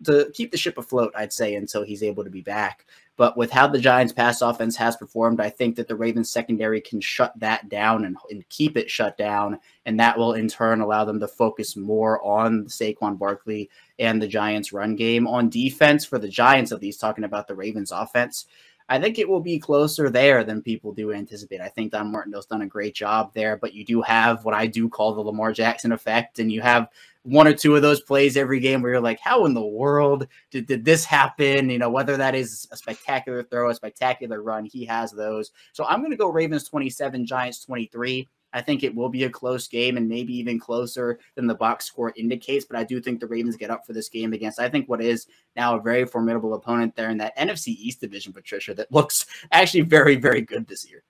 to 0.04 0.32
keep 0.34 0.52
the 0.52 0.58
ship 0.58 0.78
afloat, 0.78 1.12
I'd 1.16 1.34
say, 1.34 1.56
until 1.56 1.84
he's 1.84 2.04
able 2.04 2.24
to 2.24 2.30
be 2.30 2.42
back. 2.42 2.86
But 3.16 3.38
with 3.38 3.52
how 3.52 3.68
the 3.68 3.80
Giants' 3.80 4.12
pass 4.12 4.42
offense 4.42 4.76
has 4.78 4.96
performed, 4.96 5.40
I 5.40 5.50
think 5.50 5.76
that 5.76 5.88
the 5.88 5.96
Ravens 5.96 6.32
secondary 6.32 6.82
can 6.82 7.00
shut 7.00 7.32
that 7.40 7.70
down 7.70 8.06
and, 8.06 8.18
and 8.32 8.48
keep 8.50 8.76
it 8.76 8.90
shut 8.90 9.18
down. 9.18 9.60
And 9.86 10.00
that 10.00 10.18
will 10.18 10.34
in 10.34 10.48
turn 10.48 10.82
allow 10.82 11.06
them 11.06 11.20
to 11.20 11.28
focus 11.28 11.76
more 11.76 12.24
on 12.24 12.66
Saquon 12.66 13.20
Barkley 13.20 13.70
and 14.00 14.20
the 14.20 14.28
Giants' 14.28 14.74
run 14.74 14.96
game. 14.96 15.28
On 15.28 15.50
defense, 15.50 16.06
for 16.06 16.18
the 16.18 16.28
Giants, 16.28 16.72
at 16.72 16.82
least 16.82 17.00
talking 17.00 17.24
about 17.24 17.48
the 17.48 17.56
Ravens' 17.56 17.92
offense, 17.92 18.48
I 18.94 19.02
think 19.02 19.18
it 19.18 19.28
will 19.28 19.40
be 19.40 19.58
closer 19.58 20.12
there 20.12 20.44
than 20.44 20.62
people 20.62 20.92
do 20.94 21.14
anticipate. 21.14 21.60
I 21.60 21.68
think 21.68 21.92
Don 21.92 22.12
Martindale's 22.12 22.46
done 22.46 22.62
a 22.62 22.68
great 22.68 22.94
job 22.94 23.34
there, 23.34 23.58
but 23.58 23.74
you 23.74 23.84
do 23.84 24.04
have 24.04 24.46
what 24.46 24.54
I 24.54 24.68
do 24.68 24.88
call 24.88 25.16
the 25.16 25.22
Lamar 25.22 25.52
Jackson 25.52 25.92
effect, 25.92 26.38
and 26.38 26.52
you 26.52 26.62
have 26.62 26.90
one 27.24 27.48
or 27.48 27.54
two 27.54 27.76
of 27.76 27.82
those 27.82 28.02
plays 28.02 28.38
every 28.38 28.60
game 28.60 28.84
where 28.84 28.92
you're 28.92 29.02
like, 29.02 29.20
how 29.20 29.46
in 29.48 29.56
the 29.56 29.66
world 29.66 30.28
did, 30.52 30.68
did 30.68 30.86
this 30.86 31.06
happen? 31.06 31.72
You 31.72 31.80
know, 31.80 31.90
whether 31.90 32.18
that 32.18 32.36
is 32.36 32.68
a 32.72 32.78
spectacular 32.78 33.42
throw, 33.42 33.72
a 33.72 33.74
spectacular 33.74 34.44
run, 34.44 34.64
he 34.64 34.86
has 34.86 35.12
those. 35.12 35.50
So 35.72 35.86
I'm 35.86 36.02
going 36.02 36.12
to 36.12 36.18
go 36.18 36.30
Ravens 36.30 36.66
27, 36.70 37.26
Giants 37.26 37.66
23. 37.66 38.30
I 38.54 38.62
think 38.62 38.84
it 38.84 38.96
will 38.96 39.10
be 39.10 39.24
a 39.24 39.30
close 39.30 39.68
game 39.68 39.98
and 39.98 40.08
maybe 40.08 40.34
even 40.38 40.60
closer 40.60 41.20
than 41.36 41.48
the 41.48 41.56
box 41.56 41.86
score 41.86 42.14
indicates. 42.16 42.66
But 42.66 42.78
I 42.78 42.84
do 42.84 43.02
think 43.02 43.20
the 43.20 43.28
Ravens 43.28 43.58
get 43.58 43.72
up 43.72 43.86
for 43.86 43.94
this 43.94 44.10
game 44.10 44.34
against, 44.34 44.60
I 44.60 44.70
think, 44.70 44.88
what 44.88 45.02
is 45.02 45.28
now 45.56 45.78
a 45.78 45.82
very 45.82 46.06
formidable 46.06 46.54
opponent 46.54 46.96
there 46.96 47.10
in 47.10 47.18
that 47.18 47.38
NFC 47.38 47.70
East 47.70 48.02
division, 48.02 48.34
Patricia, 48.34 48.74
that 48.76 48.92
looks 48.92 49.26
actually 49.52 49.82
very, 49.82 50.16
very 50.16 50.42
good 50.42 50.68
this 50.68 50.90
year. 50.90 51.04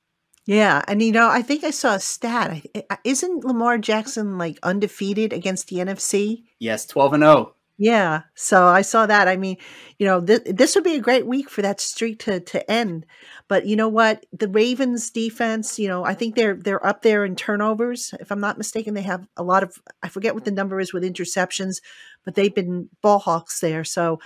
Yeah, 0.46 0.82
and 0.88 1.02
you 1.02 1.14
know, 1.14 1.30
I 1.30 1.42
think 1.42 1.64
I 1.64 1.72
saw 1.72 1.96
a 1.96 2.00
stat. 2.00 2.66
Isn't 3.06 3.46
Lamar 3.46 3.78
Jackson 3.78 4.38
like 4.38 4.60
undefeated 4.62 5.32
against 5.32 5.70
the 5.70 5.78
NFC? 5.78 6.44
Yes, 6.60 6.86
twelve 6.86 7.14
and 7.14 7.24
zero. 7.24 7.56
Yeah, 7.84 8.22
so 8.36 8.66
I 8.68 8.82
saw 8.82 9.06
that. 9.08 9.28
I 9.28 9.36
mean, 9.36 9.58
you 10.00 10.06
know, 10.06 10.22
th- 10.22 10.44
this 10.46 10.74
would 10.76 10.86
be 10.86 10.96
a 10.96 11.02
great 11.02 11.26
week 11.28 11.50
for 11.50 11.62
that 11.64 11.82
streak 11.82 12.20
to 12.20 12.40
to 12.40 12.72
end. 12.72 13.06
But 13.50 13.66
you 13.66 13.76
know 13.76 13.90
what? 13.90 14.26
The 14.32 14.48
Ravens 14.48 15.10
defense, 15.10 15.78
you 15.78 15.90
know, 15.90 16.06
I 16.06 16.14
think 16.14 16.36
they're 16.36 16.56
they're 16.56 16.86
up 16.86 17.02
there 17.02 17.26
in 17.26 17.36
turnovers. 17.36 18.14
If 18.22 18.32
I'm 18.32 18.40
not 18.40 18.58
mistaken, 18.58 18.94
they 18.94 19.02
have 19.02 19.28
a 19.36 19.44
lot 19.44 19.64
of 19.64 19.82
I 20.02 20.08
forget 20.08 20.34
what 20.34 20.46
the 20.46 20.52
number 20.52 20.80
is 20.80 20.94
with 20.94 21.04
interceptions, 21.04 21.82
but 22.24 22.36
they've 22.36 22.56
been 22.56 22.90
ball 23.02 23.20
hawks 23.20 23.60
there. 23.60 23.84
So 23.84 24.20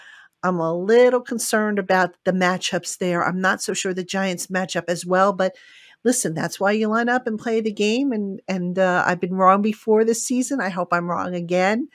I'm 0.43 0.59
a 0.59 0.73
little 0.77 1.21
concerned 1.21 1.79
about 1.79 2.15
the 2.25 2.33
matchups 2.33 2.99
there. 2.99 3.25
I'm 3.25 3.41
not 3.41 3.61
so 3.63 3.73
sure 3.73 3.93
the 3.93 4.03
Giants 4.03 4.49
match 4.51 4.75
up 4.75 4.85
as 4.87 5.03
well, 5.05 5.33
but 5.33 5.55
listen, 6.03 6.33
that's 6.35 6.59
why 6.59 6.73
you 6.73 6.89
line 6.89 7.09
up 7.09 7.25
and 7.25 7.39
play 7.39 7.61
the 7.61 7.71
game. 7.71 8.11
And 8.11 8.39
and 8.47 8.77
uh, 8.77 9.03
I've 9.07 9.19
been 9.21 9.33
wrong 9.35 9.61
before 9.63 10.03
this 10.05 10.23
season. 10.23 10.61
I 10.61 10.69
hope 10.69 10.89
I'm 10.93 11.09
wrong 11.09 11.33
again. 11.33 11.87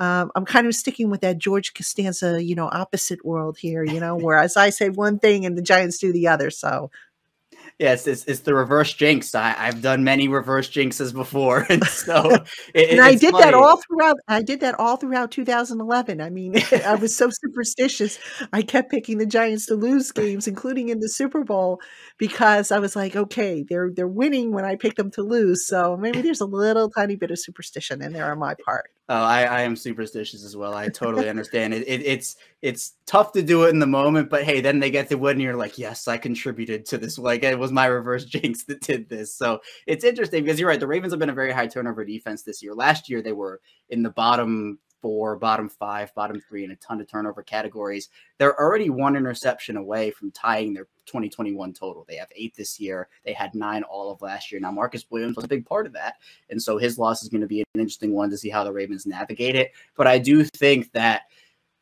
Um, 0.00 0.32
I'm 0.34 0.46
kind 0.46 0.66
of 0.66 0.74
sticking 0.74 1.10
with 1.10 1.20
that 1.20 1.36
George 1.36 1.74
Costanza, 1.74 2.42
you 2.42 2.54
know, 2.54 2.70
opposite 2.72 3.24
world 3.24 3.58
here, 3.58 3.84
you 3.84 4.00
know, 4.00 4.16
whereas 4.16 4.56
I 4.56 4.70
say 4.70 4.88
one 4.88 5.18
thing 5.18 5.44
and 5.44 5.58
the 5.58 5.62
Giants 5.62 5.98
do 5.98 6.10
the 6.10 6.26
other. 6.26 6.50
So 6.50 6.90
yes, 7.80 8.06
it's, 8.06 8.24
it's, 8.24 8.40
the 8.40 8.54
reverse 8.54 8.92
jinx. 8.92 9.34
I, 9.34 9.50
have 9.50 9.82
done 9.82 10.04
many 10.04 10.28
reverse 10.28 10.70
jinxes 10.70 11.12
before, 11.12 11.66
and 11.70 11.84
so 11.84 12.30
it, 12.74 12.90
and 12.90 13.00
I 13.00 13.14
did 13.14 13.32
funny. 13.32 13.44
that 13.44 13.54
all 13.54 13.76
throughout. 13.76 14.16
I 14.28 14.42
did 14.42 14.60
that 14.60 14.78
all 14.78 14.96
throughout 14.96 15.30
2011. 15.32 16.20
I 16.20 16.30
mean, 16.30 16.54
I 16.86 16.94
was 16.94 17.16
so 17.16 17.30
superstitious. 17.30 18.18
I 18.52 18.62
kept 18.62 18.90
picking 18.90 19.18
the 19.18 19.26
Giants 19.26 19.66
to 19.66 19.74
lose 19.74 20.12
games, 20.12 20.46
including 20.46 20.90
in 20.90 21.00
the 21.00 21.08
Super 21.08 21.42
Bowl, 21.42 21.80
because 22.18 22.70
I 22.70 22.78
was 22.78 22.94
like, 22.94 23.16
okay, 23.16 23.64
they're 23.68 23.90
they're 23.92 24.06
winning 24.06 24.52
when 24.52 24.64
I 24.64 24.76
pick 24.76 24.96
them 24.96 25.10
to 25.12 25.22
lose. 25.22 25.66
So 25.66 25.96
maybe 25.96 26.20
there's 26.20 26.40
a 26.40 26.46
little 26.46 26.90
tiny 26.90 27.16
bit 27.16 27.30
of 27.30 27.38
superstition 27.38 28.02
in 28.02 28.12
there 28.12 28.30
on 28.30 28.38
my 28.38 28.54
part. 28.64 28.90
Oh, 29.12 29.24
I, 29.24 29.42
I 29.42 29.60
am 29.62 29.74
superstitious 29.74 30.44
as 30.44 30.56
well. 30.56 30.72
I 30.72 30.88
totally 30.88 31.28
understand 31.28 31.74
it, 31.74 31.82
it, 31.88 32.00
It's 32.06 32.36
it's 32.62 32.92
tough 33.06 33.32
to 33.32 33.42
do 33.42 33.64
it 33.64 33.70
in 33.70 33.80
the 33.80 33.86
moment, 33.86 34.30
but 34.30 34.44
hey, 34.44 34.60
then 34.60 34.78
they 34.78 34.88
get 34.88 35.08
the 35.08 35.18
win, 35.18 35.32
and 35.32 35.42
you're 35.42 35.56
like, 35.56 35.78
yes, 35.78 36.06
I 36.06 36.16
contributed 36.16 36.86
to 36.86 36.96
this. 36.96 37.18
Like 37.18 37.42
it 37.42 37.58
was 37.58 37.72
my 37.72 37.86
reverse 37.86 38.24
jinx 38.26 38.62
that 38.66 38.82
did 38.82 39.08
this. 39.08 39.34
So 39.34 39.58
it's 39.88 40.04
interesting 40.04 40.44
because 40.44 40.60
you're 40.60 40.68
right. 40.68 40.78
The 40.78 40.86
Ravens 40.86 41.12
have 41.12 41.18
been 41.18 41.28
a 41.28 41.34
very 41.34 41.50
high 41.50 41.66
turnover 41.66 42.04
defense 42.04 42.44
this 42.44 42.62
year. 42.62 42.72
Last 42.72 43.10
year 43.10 43.20
they 43.20 43.32
were 43.32 43.60
in 43.88 44.04
the 44.04 44.10
bottom 44.10 44.78
four, 45.00 45.36
bottom 45.36 45.68
five, 45.68 46.14
bottom 46.14 46.40
three, 46.40 46.64
and 46.64 46.72
a 46.72 46.76
ton 46.76 47.00
of 47.00 47.08
turnover 47.08 47.42
categories. 47.42 48.08
They're 48.38 48.58
already 48.58 48.90
one 48.90 49.16
interception 49.16 49.76
away 49.76 50.10
from 50.10 50.30
tying 50.30 50.72
their 50.72 50.86
2021 51.06 51.72
total. 51.72 52.04
They 52.08 52.16
have 52.16 52.30
eight 52.34 52.54
this 52.56 52.78
year. 52.78 53.08
They 53.24 53.32
had 53.32 53.54
nine 53.54 53.82
all 53.82 54.10
of 54.10 54.22
last 54.22 54.52
year. 54.52 54.60
Now, 54.60 54.70
Marcus 54.70 55.06
Williams 55.10 55.36
was 55.36 55.44
a 55.44 55.48
big 55.48 55.66
part 55.66 55.86
of 55.86 55.92
that. 55.94 56.16
And 56.50 56.62
so 56.62 56.78
his 56.78 56.98
loss 56.98 57.22
is 57.22 57.28
going 57.28 57.40
to 57.40 57.46
be 57.46 57.60
an 57.60 57.80
interesting 57.80 58.12
one 58.12 58.30
to 58.30 58.38
see 58.38 58.50
how 58.50 58.64
the 58.64 58.72
Ravens 58.72 59.06
navigate 59.06 59.56
it. 59.56 59.72
But 59.96 60.06
I 60.06 60.18
do 60.18 60.44
think 60.44 60.92
that. 60.92 61.22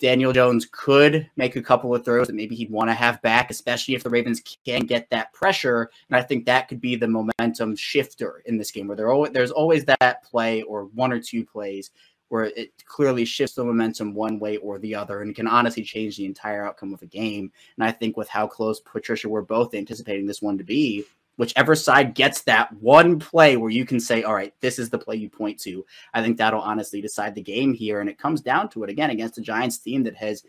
Daniel 0.01 0.33
Jones 0.33 0.65
could 0.71 1.29
make 1.35 1.57
a 1.57 1.61
couple 1.61 1.93
of 1.93 2.05
throws 2.05 2.29
that 2.29 2.37
maybe 2.37 2.55
he'd 2.55 2.71
want 2.71 2.89
to 2.89 2.95
have 2.95 3.21
back, 3.21 3.51
especially 3.51 3.97
if 3.97 4.05
the 4.05 4.11
Ravens 4.11 4.41
can 4.65 4.83
get 4.83 5.11
that 5.11 5.33
pressure. 5.33 5.91
And 6.09 6.17
I 6.17 6.23
think 6.23 6.47
that 6.47 6.69
could 6.69 6.81
be 6.81 6.95
the 6.95 7.09
momentum 7.09 7.75
shifter 7.75 8.45
in 8.47 8.57
this 8.57 8.71
game, 8.71 8.87
where 8.87 9.11
always, 9.11 9.33
there's 9.33 9.51
always 9.51 9.85
that 9.87 10.23
play 10.23 10.63
or 10.63 10.85
one 10.95 11.13
or 11.13 11.19
two 11.19 11.45
plays 11.45 11.91
where 12.29 12.45
it 12.45 12.73
clearly 12.85 13.25
shifts 13.25 13.55
the 13.55 13.65
momentum 13.65 14.15
one 14.15 14.39
way 14.39 14.57
or 14.59 14.79
the 14.79 14.95
other 14.95 15.23
and 15.23 15.35
can 15.35 15.47
honestly 15.47 15.83
change 15.83 16.17
the 16.17 16.27
entire 16.27 16.67
outcome 16.67 16.93
of 16.93 17.03
a 17.03 17.07
game. 17.07 17.51
And 17.77 17.87
I 17.87 17.93
think 17.93 18.17
with 18.17 18.29
how 18.29 18.47
close 18.47 18.81
Patricia 18.81 19.29
we're 19.29 19.43
both 19.43 19.75
anticipating 19.75 20.27
this 20.27 20.43
one 20.43 20.59
to 20.59 20.65
be, 20.65 21.05
whichever 21.37 21.75
side 21.75 22.15
gets 22.15 22.43
that 22.43 22.73
one 22.75 23.19
play 23.19 23.57
where 23.57 23.71
you 23.71 23.87
can 23.87 24.01
say, 24.01 24.25
all 24.25 24.35
right, 24.35 24.53
this 24.61 24.79
is 24.79 24.91
the 24.91 24.99
play 24.99 25.17
you 25.17 25.31
point 25.31 25.59
to, 25.61 25.87
I 26.13 26.23
think 26.23 26.37
that'll 26.37 26.61
honestly 26.61 27.01
decide 27.01 27.35
the 27.35 27.43
game 27.43 27.73
here. 27.73 28.01
And 28.01 28.11
it 28.11 28.19
comes 28.19 28.41
down 28.41 28.69
to 28.71 28.85
it 28.85 28.91
again 28.91 29.11
against 29.11 29.37
the 29.37 29.41
Giants 29.41 29.79
team 29.79 30.03
that 30.03 30.17
has 30.17 30.45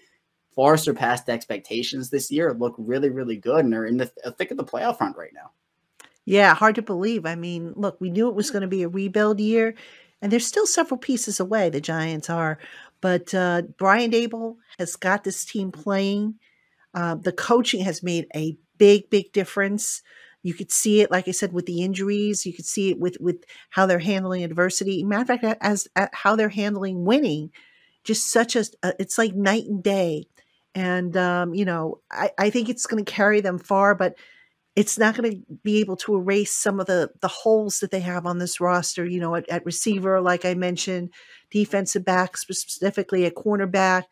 far 0.55 0.75
surpassed 0.75 1.29
expectations 1.29 2.09
this 2.09 2.29
year, 2.29 2.53
look 2.53 2.75
really, 2.77 3.09
really 3.09 3.37
good, 3.37 3.63
and 3.63 3.73
are 3.73 3.85
in 3.85 3.97
the 3.97 4.11
uh, 4.25 4.31
thick 4.31 4.51
of 4.51 4.57
the 4.57 4.63
playoff 4.65 4.97
hunt 4.97 5.15
right 5.15 5.33
now. 5.33 5.51
Yeah, 6.25 6.53
hard 6.53 6.75
to 6.75 6.81
believe. 6.81 7.25
I 7.25 7.35
mean, 7.35 7.73
look, 7.75 8.01
we 8.01 8.09
knew 8.09 8.27
it 8.27 8.35
was 8.35 8.51
going 8.51 8.63
to 8.63 8.67
be 8.67 8.83
a 8.83 8.89
rebuild 8.89 9.39
year. 9.39 9.75
And 10.21 10.31
they're 10.31 10.39
still 10.39 10.65
several 10.65 10.97
pieces 10.97 11.39
away, 11.39 11.69
the 11.69 11.81
Giants 11.81 12.29
are. 12.29 12.59
But 13.01 13.33
uh, 13.33 13.63
Brian 13.77 14.11
Daboll 14.11 14.57
has 14.77 14.95
got 14.95 15.23
this 15.23 15.45
team 15.45 15.71
playing. 15.71 16.35
Uh, 16.93 17.15
the 17.15 17.31
coaching 17.31 17.81
has 17.85 18.03
made 18.03 18.27
a 18.35 18.57
big, 18.77 19.09
big 19.09 19.31
difference. 19.31 20.01
You 20.41 20.53
could 20.53 20.71
see 20.71 21.01
it, 21.01 21.11
like 21.11 21.27
I 21.27 21.31
said, 21.31 21.53
with 21.53 21.65
the 21.65 21.81
injuries. 21.81 22.45
You 22.45 22.53
could 22.53 22.65
see 22.65 22.89
it 22.89 22.99
with 22.99 23.17
with 23.19 23.43
how 23.69 23.85
they're 23.85 23.99
handling 23.99 24.43
adversity. 24.43 25.03
Matter 25.03 25.33
of 25.33 25.41
fact, 25.41 25.57
as 25.61 25.87
how 26.13 26.35
they're 26.35 26.49
handling 26.49 27.05
winning, 27.05 27.51
just 28.03 28.31
such 28.31 28.55
a, 28.55 28.63
a 28.83 28.93
it's 28.99 29.17
like 29.17 29.35
night 29.35 29.65
and 29.65 29.83
day. 29.83 30.27
And 30.73 31.15
um, 31.17 31.53
you 31.53 31.65
know, 31.65 31.99
I, 32.09 32.31
I 32.37 32.49
think 32.49 32.69
it's 32.69 32.85
going 32.85 33.03
to 33.03 33.11
carry 33.11 33.41
them 33.41 33.59
far. 33.59 33.95
But 33.95 34.15
it's 34.79 34.97
not 34.97 35.13
going 35.13 35.29
to 35.29 35.41
be 35.61 35.81
able 35.81 35.97
to 35.97 36.15
erase 36.15 36.55
some 36.55 36.79
of 36.79 36.85
the 36.85 37.09
the 37.19 37.27
holes 37.27 37.79
that 37.79 37.91
they 37.91 37.99
have 37.99 38.25
on 38.25 38.37
this 38.37 38.61
roster. 38.61 39.05
You 39.05 39.19
know, 39.19 39.35
at, 39.35 39.47
at 39.49 39.65
receiver, 39.65 40.21
like 40.21 40.45
I 40.45 40.53
mentioned, 40.53 41.09
defensive 41.51 42.05
back 42.05 42.37
specifically, 42.37 43.25
at 43.25 43.35
cornerback. 43.35 44.03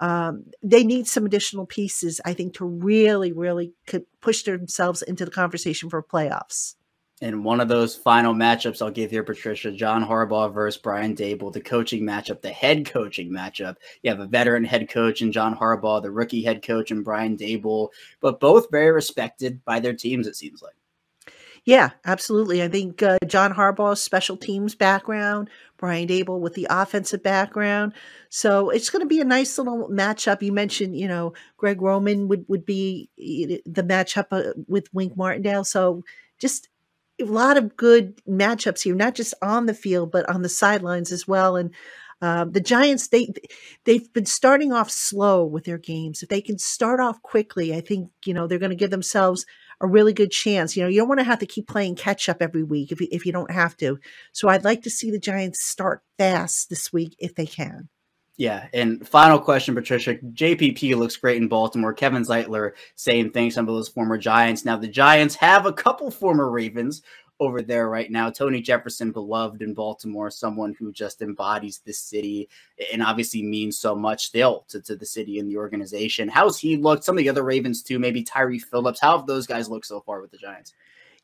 Um, 0.00 0.46
they 0.62 0.82
need 0.82 1.06
some 1.06 1.26
additional 1.26 1.66
pieces, 1.66 2.22
I 2.24 2.32
think, 2.32 2.54
to 2.54 2.64
really, 2.64 3.32
really 3.32 3.74
push 4.22 4.42
themselves 4.44 5.02
into 5.02 5.26
the 5.26 5.30
conversation 5.30 5.90
for 5.90 6.02
playoffs. 6.02 6.74
In 7.20 7.44
one 7.44 7.60
of 7.60 7.68
those 7.68 7.94
final 7.94 8.34
matchups, 8.34 8.82
I'll 8.82 8.90
give 8.90 9.10
here, 9.10 9.22
Patricia, 9.22 9.70
John 9.70 10.04
Harbaugh 10.04 10.52
versus 10.52 10.80
Brian 10.80 11.14
Daboll, 11.14 11.52
the 11.52 11.60
coaching 11.60 12.02
matchup, 12.02 12.42
the 12.42 12.50
head 12.50 12.86
coaching 12.86 13.30
matchup. 13.30 13.76
You 14.02 14.10
have 14.10 14.20
a 14.20 14.26
veteran 14.26 14.64
head 14.64 14.88
coach 14.90 15.22
in 15.22 15.30
John 15.30 15.56
Harbaugh, 15.56 16.02
the 16.02 16.10
rookie 16.10 16.42
head 16.42 16.62
coach 16.62 16.90
in 16.90 17.02
Brian 17.02 17.36
Daboll, 17.36 17.90
but 18.20 18.40
both 18.40 18.70
very 18.70 18.90
respected 18.90 19.64
by 19.64 19.78
their 19.78 19.94
teams, 19.94 20.26
it 20.26 20.36
seems 20.36 20.60
like. 20.60 20.74
Yeah, 21.64 21.90
absolutely. 22.04 22.62
I 22.62 22.68
think 22.68 23.02
uh, 23.02 23.18
John 23.26 23.54
Harbaugh's 23.54 24.02
special 24.02 24.36
teams 24.36 24.74
background, 24.74 25.48
Brian 25.78 26.06
Daboll 26.06 26.40
with 26.40 26.52
the 26.54 26.66
offensive 26.68 27.22
background. 27.22 27.94
So 28.28 28.68
it's 28.68 28.90
going 28.90 29.00
to 29.00 29.08
be 29.08 29.20
a 29.20 29.24
nice 29.24 29.56
little 29.56 29.88
matchup. 29.88 30.42
You 30.42 30.52
mentioned, 30.52 30.94
you 30.94 31.08
know, 31.08 31.32
Greg 31.56 31.80
Roman 31.80 32.28
would, 32.28 32.44
would 32.48 32.66
be 32.66 33.08
the 33.16 33.82
matchup 33.82 34.26
uh, 34.30 34.52
with 34.68 34.92
Wink 34.92 35.16
Martindale. 35.16 35.64
So 35.64 36.02
just 36.38 36.68
a 37.20 37.24
lot 37.24 37.56
of 37.56 37.76
good 37.76 38.20
matchups 38.26 38.82
here, 38.82 38.94
not 38.94 39.14
just 39.14 39.34
on 39.42 39.66
the 39.66 39.74
field, 39.74 40.10
but 40.10 40.28
on 40.28 40.42
the 40.42 40.48
sidelines 40.48 41.12
as 41.12 41.28
well. 41.28 41.56
And 41.56 41.72
uh, 42.20 42.44
the 42.44 42.60
Giants, 42.60 43.08
they 43.08 43.32
they've 43.84 44.12
been 44.12 44.26
starting 44.26 44.72
off 44.72 44.90
slow 44.90 45.44
with 45.44 45.64
their 45.64 45.78
games. 45.78 46.22
If 46.22 46.28
they 46.28 46.40
can 46.40 46.58
start 46.58 47.00
off 47.00 47.20
quickly, 47.22 47.74
I 47.74 47.80
think 47.80 48.10
you 48.24 48.34
know 48.34 48.46
they're 48.46 48.58
going 48.58 48.70
to 48.70 48.76
give 48.76 48.90
themselves 48.90 49.44
a 49.80 49.86
really 49.86 50.12
good 50.12 50.30
chance. 50.30 50.76
You 50.76 50.84
know, 50.84 50.88
you 50.88 51.00
don't 51.00 51.08
want 51.08 51.20
to 51.20 51.24
have 51.24 51.40
to 51.40 51.46
keep 51.46 51.68
playing 51.68 51.96
catch 51.96 52.28
up 52.28 52.38
every 52.40 52.62
week 52.62 52.92
if 52.92 53.00
you, 53.00 53.08
if 53.10 53.26
you 53.26 53.32
don't 53.32 53.50
have 53.50 53.76
to. 53.78 53.98
So 54.32 54.48
I'd 54.48 54.64
like 54.64 54.82
to 54.82 54.90
see 54.90 55.10
the 55.10 55.18
Giants 55.18 55.62
start 55.62 56.02
fast 56.16 56.70
this 56.70 56.92
week 56.92 57.16
if 57.18 57.34
they 57.34 57.46
can. 57.46 57.88
Yeah, 58.36 58.66
and 58.72 59.06
final 59.06 59.38
question, 59.38 59.76
Patricia. 59.76 60.16
JPP 60.16 60.96
looks 60.96 61.16
great 61.16 61.40
in 61.40 61.46
Baltimore. 61.46 61.92
Kevin 61.94 62.24
Zeitler 62.24 62.72
saying 62.96 63.30
thanks 63.30 63.54
some 63.54 63.68
of 63.68 63.74
those 63.74 63.88
former 63.88 64.18
Giants. 64.18 64.64
Now 64.64 64.76
the 64.76 64.88
Giants 64.88 65.36
have 65.36 65.66
a 65.66 65.72
couple 65.72 66.10
former 66.10 66.50
Ravens 66.50 67.02
over 67.38 67.62
there 67.62 67.88
right 67.88 68.10
now. 68.10 68.30
Tony 68.30 68.60
Jefferson, 68.60 69.12
beloved 69.12 69.62
in 69.62 69.72
Baltimore, 69.72 70.30
someone 70.30 70.74
who 70.76 70.92
just 70.92 71.22
embodies 71.22 71.80
this 71.84 71.98
city 71.98 72.48
and 72.92 73.02
obviously 73.02 73.42
means 73.42 73.78
so 73.78 73.94
much 73.94 74.26
still 74.26 74.64
to, 74.68 74.80
to 74.82 74.96
the 74.96 75.06
city 75.06 75.38
and 75.38 75.48
the 75.48 75.56
organization. 75.56 76.28
How's 76.28 76.58
he 76.58 76.76
looked? 76.76 77.04
Some 77.04 77.16
of 77.16 77.22
the 77.22 77.28
other 77.28 77.44
Ravens 77.44 77.82
too, 77.82 78.00
maybe 78.00 78.24
Tyree 78.24 78.58
Phillips. 78.58 79.00
How 79.00 79.16
have 79.16 79.26
those 79.26 79.46
guys 79.46 79.68
looked 79.68 79.86
so 79.86 80.00
far 80.00 80.20
with 80.20 80.32
the 80.32 80.38
Giants? 80.38 80.74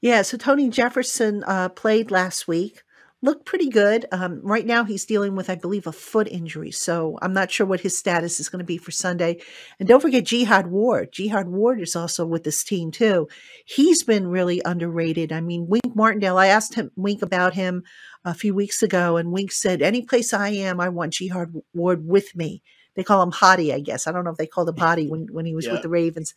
Yeah, 0.00 0.22
so 0.22 0.36
Tony 0.36 0.70
Jefferson 0.70 1.44
uh, 1.44 1.68
played 1.70 2.10
last 2.10 2.46
week 2.46 2.82
looked 3.22 3.44
pretty 3.44 3.68
good. 3.68 4.06
Um, 4.12 4.40
right 4.42 4.66
now, 4.66 4.84
he's 4.84 5.04
dealing 5.04 5.36
with, 5.36 5.50
I 5.50 5.54
believe, 5.54 5.86
a 5.86 5.92
foot 5.92 6.26
injury. 6.28 6.70
So 6.70 7.18
I'm 7.20 7.32
not 7.32 7.50
sure 7.50 7.66
what 7.66 7.80
his 7.80 7.96
status 7.96 8.40
is 8.40 8.48
going 8.48 8.60
to 8.60 8.64
be 8.64 8.78
for 8.78 8.90
Sunday. 8.90 9.40
And 9.78 9.88
don't 9.88 10.00
forget 10.00 10.24
Jihad 10.24 10.68
Ward. 10.68 11.12
Jihad 11.12 11.48
Ward 11.48 11.80
is 11.80 11.94
also 11.94 12.24
with 12.24 12.44
this 12.44 12.64
team, 12.64 12.90
too. 12.90 13.28
He's 13.66 14.02
been 14.02 14.26
really 14.26 14.62
underrated. 14.64 15.32
I 15.32 15.40
mean, 15.40 15.66
Wink 15.68 15.94
Martindale, 15.94 16.38
I 16.38 16.46
asked 16.46 16.74
him, 16.74 16.90
Wink 16.96 17.22
about 17.22 17.54
him 17.54 17.82
a 18.24 18.34
few 18.34 18.54
weeks 18.54 18.82
ago, 18.82 19.16
and 19.16 19.32
Wink 19.32 19.52
said, 19.52 19.82
Any 19.82 20.02
place 20.02 20.32
I 20.32 20.50
am, 20.50 20.80
I 20.80 20.88
want 20.88 21.14
Jihad 21.14 21.52
Ward 21.74 22.06
with 22.06 22.34
me 22.34 22.62
they 22.94 23.04
call 23.04 23.22
him 23.22 23.30
Hottie, 23.30 23.72
I 23.72 23.80
guess. 23.80 24.06
I 24.06 24.12
don't 24.12 24.24
know 24.24 24.30
if 24.30 24.36
they 24.36 24.46
called 24.46 24.68
him 24.68 24.76
Hottie 24.76 25.08
when, 25.10 25.28
when 25.32 25.46
he 25.46 25.54
was 25.54 25.66
yeah. 25.66 25.72
with 25.72 25.82
the 25.82 25.88
Ravens, 25.88 26.34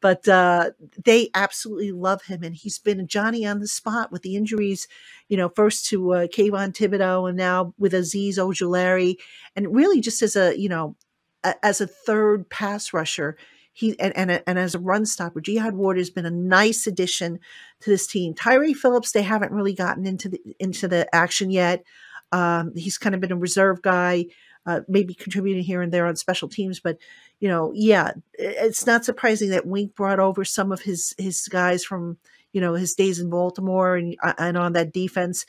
but 0.00 0.26
uh, 0.28 0.70
they 1.04 1.30
absolutely 1.34 1.92
love 1.92 2.22
him. 2.22 2.42
And 2.42 2.54
he's 2.54 2.78
been 2.78 3.06
Johnny 3.06 3.46
on 3.46 3.60
the 3.60 3.68
spot 3.68 4.12
with 4.12 4.22
the 4.22 4.36
injuries, 4.36 4.88
you 5.28 5.36
know, 5.36 5.48
first 5.48 5.86
to 5.86 6.12
uh, 6.12 6.26
Kayvon 6.26 6.72
Thibodeaux 6.72 7.28
and 7.28 7.36
now 7.36 7.74
with 7.78 7.92
Azeez 7.92 8.36
Ojulari. 8.36 9.16
And 9.54 9.74
really 9.74 10.00
just 10.00 10.22
as 10.22 10.36
a, 10.36 10.58
you 10.58 10.68
know, 10.68 10.96
a, 11.44 11.54
as 11.64 11.80
a 11.80 11.86
third 11.86 12.48
pass 12.48 12.92
rusher, 12.92 13.36
he 13.72 13.98
and, 14.00 14.16
and, 14.16 14.42
and 14.46 14.58
as 14.58 14.74
a 14.74 14.78
run 14.78 15.04
stopper, 15.04 15.38
Jihad 15.42 15.74
Ward 15.74 15.98
has 15.98 16.08
been 16.08 16.24
a 16.24 16.30
nice 16.30 16.86
addition 16.86 17.38
to 17.80 17.90
this 17.90 18.06
team. 18.06 18.32
Tyree 18.32 18.72
Phillips, 18.72 19.12
they 19.12 19.22
haven't 19.22 19.52
really 19.52 19.74
gotten 19.74 20.06
into 20.06 20.30
the 20.30 20.40
into 20.58 20.88
the 20.88 21.14
action 21.14 21.50
yet. 21.50 21.84
Um, 22.32 22.72
he's 22.74 22.96
kind 22.96 23.14
of 23.14 23.20
been 23.20 23.32
a 23.32 23.36
reserve 23.36 23.82
guy 23.82 24.26
uh, 24.66 24.80
maybe 24.88 25.14
contributing 25.14 25.62
here 25.62 25.80
and 25.80 25.92
there 25.92 26.06
on 26.06 26.16
special 26.16 26.48
teams. 26.48 26.80
But 26.80 26.98
you 27.40 27.48
know, 27.48 27.72
yeah, 27.74 28.12
it's 28.34 28.86
not 28.86 29.04
surprising 29.04 29.50
that 29.50 29.66
Wink 29.66 29.94
brought 29.94 30.20
over 30.20 30.44
some 30.44 30.72
of 30.72 30.82
his 30.82 31.14
his 31.18 31.46
guys 31.48 31.84
from 31.84 32.18
you 32.52 32.60
know 32.60 32.74
his 32.74 32.94
days 32.94 33.20
in 33.20 33.30
Baltimore 33.30 33.96
and 33.96 34.16
uh, 34.22 34.34
and 34.38 34.56
on 34.56 34.72
that 34.72 34.92
defense. 34.92 35.46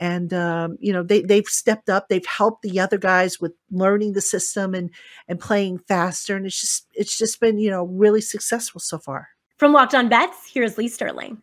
And 0.00 0.32
um, 0.32 0.76
you 0.80 0.92
know 0.92 1.02
they 1.02 1.22
they've 1.22 1.46
stepped 1.46 1.88
up. 1.88 2.08
They've 2.08 2.24
helped 2.24 2.62
the 2.62 2.78
other 2.78 2.98
guys 2.98 3.40
with 3.40 3.52
learning 3.70 4.12
the 4.12 4.20
system 4.20 4.74
and 4.74 4.90
and 5.26 5.40
playing 5.40 5.78
faster. 5.78 6.36
And 6.36 6.46
it's 6.46 6.60
just 6.60 6.86
it's 6.94 7.18
just 7.18 7.40
been 7.40 7.58
you 7.58 7.70
know 7.70 7.84
really 7.84 8.20
successful 8.20 8.80
so 8.80 8.98
far. 8.98 9.28
From 9.56 9.72
Locked 9.72 9.94
On 9.94 10.08
Bets, 10.08 10.50
here's 10.52 10.78
Lee 10.78 10.86
Sterling. 10.86 11.42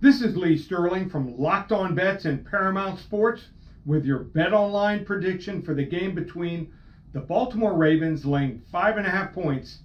This 0.00 0.20
is 0.20 0.36
Lee 0.36 0.58
Sterling 0.58 1.08
from 1.08 1.38
Locked 1.38 1.72
On 1.72 1.94
Bets 1.94 2.26
and 2.26 2.44
Paramount 2.44 2.98
Sports 2.98 3.44
with 3.86 4.04
your 4.04 4.20
bet 4.20 4.52
online 4.52 5.04
prediction 5.04 5.62
for 5.62 5.74
the 5.74 5.84
game 5.84 6.14
between 6.14 6.72
the 7.12 7.20
Baltimore 7.20 7.76
Ravens 7.76 8.24
laying 8.24 8.62
five 8.72 8.96
and 8.96 9.06
a 9.06 9.10
half 9.10 9.32
points 9.32 9.78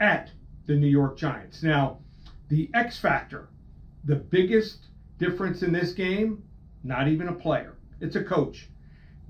at 0.00 0.30
the 0.66 0.76
New 0.76 0.86
York 0.88 1.16
Giants. 1.16 1.62
Now, 1.62 1.98
the 2.48 2.70
X 2.74 2.98
factor, 2.98 3.48
the 4.04 4.16
biggest 4.16 4.86
difference 5.18 5.62
in 5.62 5.72
this 5.72 5.92
game, 5.92 6.42
not 6.84 7.08
even 7.08 7.28
a 7.28 7.32
player, 7.32 7.74
it's 8.00 8.16
a 8.16 8.22
coach. 8.22 8.68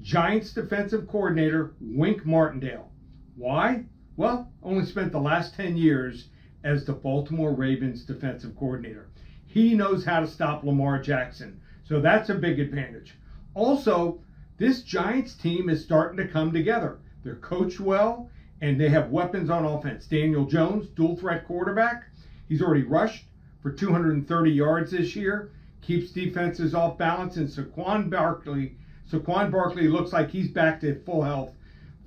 Giants 0.03 0.53
defensive 0.53 1.09
coordinator 1.09 1.75
Wink 1.81 2.27
Martindale. 2.27 2.91
Why? 3.37 3.85
Well, 4.17 4.53
only 4.63 4.85
spent 4.85 5.13
the 5.13 5.21
last 5.21 5.55
10 5.55 5.77
years 5.77 6.29
as 6.65 6.85
the 6.85 6.93
Baltimore 6.93 7.55
Ravens 7.55 8.05
defensive 8.05 8.57
coordinator. 8.57 9.09
He 9.47 9.75
knows 9.75 10.05
how 10.05 10.21
to 10.21 10.27
stop 10.27 10.65
Lamar 10.65 11.01
Jackson. 11.01 11.61
So 11.85 12.01
that's 12.01 12.29
a 12.29 12.35
big 12.35 12.61
advantage. 12.61 13.17
Also, 13.55 14.21
This 14.59 14.83
Giants 14.83 15.35
team 15.35 15.69
is 15.69 15.85
starting 15.85 16.17
to 16.19 16.27
come 16.27 16.53
together. 16.53 16.99
They're 17.23 17.37
coached 17.37 17.79
well, 17.81 18.29
and 18.61 18.81
they 18.81 18.89
have 18.89 19.11
weapons 19.11 19.51
on 19.51 19.65
offense. 19.65 20.07
Daniel 20.07 20.47
Jones, 20.47 20.89
dual 20.89 21.17
threat 21.17 21.47
quarterback. 21.47 22.05
He's 22.49 22.61
already 22.61 22.83
rushed 22.83 23.25
for 23.63 23.71
230 23.71 24.51
yards 24.51 24.91
this 24.91 25.15
year, 25.15 25.53
keeps 25.81 26.11
defenses 26.11 26.75
off 26.75 26.99
balance, 26.99 27.37
and 27.37 27.49
Saquon 27.49 28.11
Barkley. 28.11 28.77
Saquon 29.11 29.51
Barkley 29.53 29.89
looks 29.89 30.13
like 30.13 30.31
he's 30.31 30.51
back 30.51 30.81
to 30.81 31.01
full 31.05 31.23
health. 31.23 31.53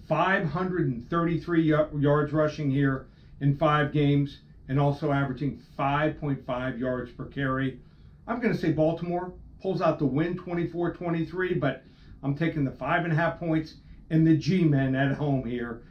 533 0.07 1.63
yards 1.63 2.33
rushing 2.33 2.69
here 2.69 3.07
in 3.39 3.55
five 3.55 3.93
games, 3.93 4.39
and 4.67 4.77
also 4.79 5.11
averaging 5.11 5.61
5.5 5.79 6.79
yards 6.79 7.11
per 7.11 7.25
carry. 7.25 7.79
I'm 8.27 8.41
going 8.41 8.53
to 8.53 8.59
say 8.59 8.71
Baltimore 8.71 9.33
pulls 9.61 9.81
out 9.81 9.99
the 9.99 10.05
win 10.05 10.35
24 10.35 10.93
23, 10.93 11.53
but 11.55 11.83
I'm 12.23 12.35
taking 12.35 12.63
the 12.63 12.71
five 12.71 13.03
and 13.03 13.13
a 13.13 13.15
half 13.15 13.39
points 13.39 13.75
and 14.09 14.25
the 14.25 14.35
G 14.35 14.63
Men 14.63 14.95
at 14.95 15.13
home 15.13 15.45
here. 15.45 15.83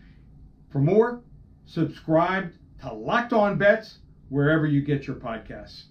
For 0.70 0.78
more, 0.78 1.22
subscribe 1.66 2.52
to 2.82 2.92
Locked 2.92 3.32
On 3.32 3.58
Bets 3.58 3.98
wherever 4.28 4.66
you 4.66 4.80
get 4.80 5.06
your 5.06 5.16
podcasts. 5.16 5.84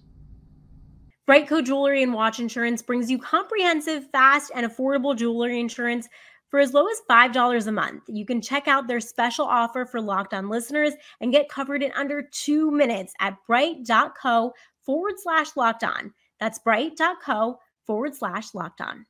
BriteCo 1.28 1.64
Jewelry 1.64 2.02
and 2.02 2.12
Watch 2.12 2.40
Insurance 2.40 2.82
brings 2.82 3.10
you 3.10 3.18
comprehensive, 3.18 4.10
fast, 4.10 4.50
and 4.54 4.66
affordable 4.66 5.16
jewelry 5.16 5.60
insurance 5.60 6.08
for 6.48 6.58
as 6.58 6.74
low 6.74 6.86
as 6.88 7.00
$5 7.08 7.66
a 7.66 7.72
month. 7.72 8.02
You 8.08 8.26
can 8.26 8.40
check 8.40 8.66
out 8.66 8.88
their 8.88 8.98
special 8.98 9.44
offer 9.44 9.86
for 9.86 10.00
Locked 10.00 10.34
On 10.34 10.48
listeners 10.48 10.94
and 11.20 11.30
get 11.30 11.48
covered 11.48 11.84
in 11.84 11.92
under 11.92 12.22
two 12.22 12.72
minutes 12.72 13.14
at 13.20 13.36
brite.co 13.46 14.52
forward 14.84 15.14
slash 15.18 15.56
locked 15.56 15.84
on. 15.84 16.12
That's 16.40 16.58
brite.co 16.58 17.58
forward 17.90 18.14
slash 18.14 18.54
locked 18.54 18.80
on. 18.80 19.04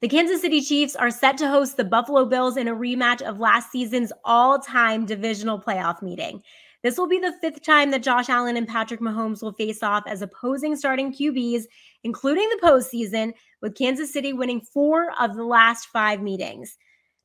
The 0.00 0.08
Kansas 0.08 0.40
City 0.40 0.60
Chiefs 0.60 0.96
are 0.96 1.12
set 1.12 1.38
to 1.38 1.48
host 1.48 1.76
the 1.76 1.84
Buffalo 1.84 2.24
Bills 2.24 2.56
in 2.56 2.66
a 2.66 2.74
rematch 2.74 3.22
of 3.22 3.38
last 3.38 3.70
season's 3.70 4.12
all 4.24 4.58
time 4.58 5.06
divisional 5.06 5.60
playoff 5.60 6.02
meeting. 6.02 6.42
This 6.82 6.98
will 6.98 7.06
be 7.06 7.20
the 7.20 7.36
fifth 7.40 7.62
time 7.62 7.92
that 7.92 8.02
Josh 8.02 8.28
Allen 8.28 8.56
and 8.56 8.66
Patrick 8.66 8.98
Mahomes 8.98 9.40
will 9.40 9.52
face 9.52 9.84
off 9.84 10.02
as 10.08 10.20
opposing 10.20 10.74
starting 10.74 11.12
QBs, 11.12 11.62
including 12.02 12.48
the 12.48 12.58
postseason, 12.60 13.34
with 13.62 13.76
Kansas 13.76 14.12
City 14.12 14.32
winning 14.32 14.62
four 14.62 15.12
of 15.20 15.36
the 15.36 15.44
last 15.44 15.86
five 15.92 16.20
meetings. 16.20 16.76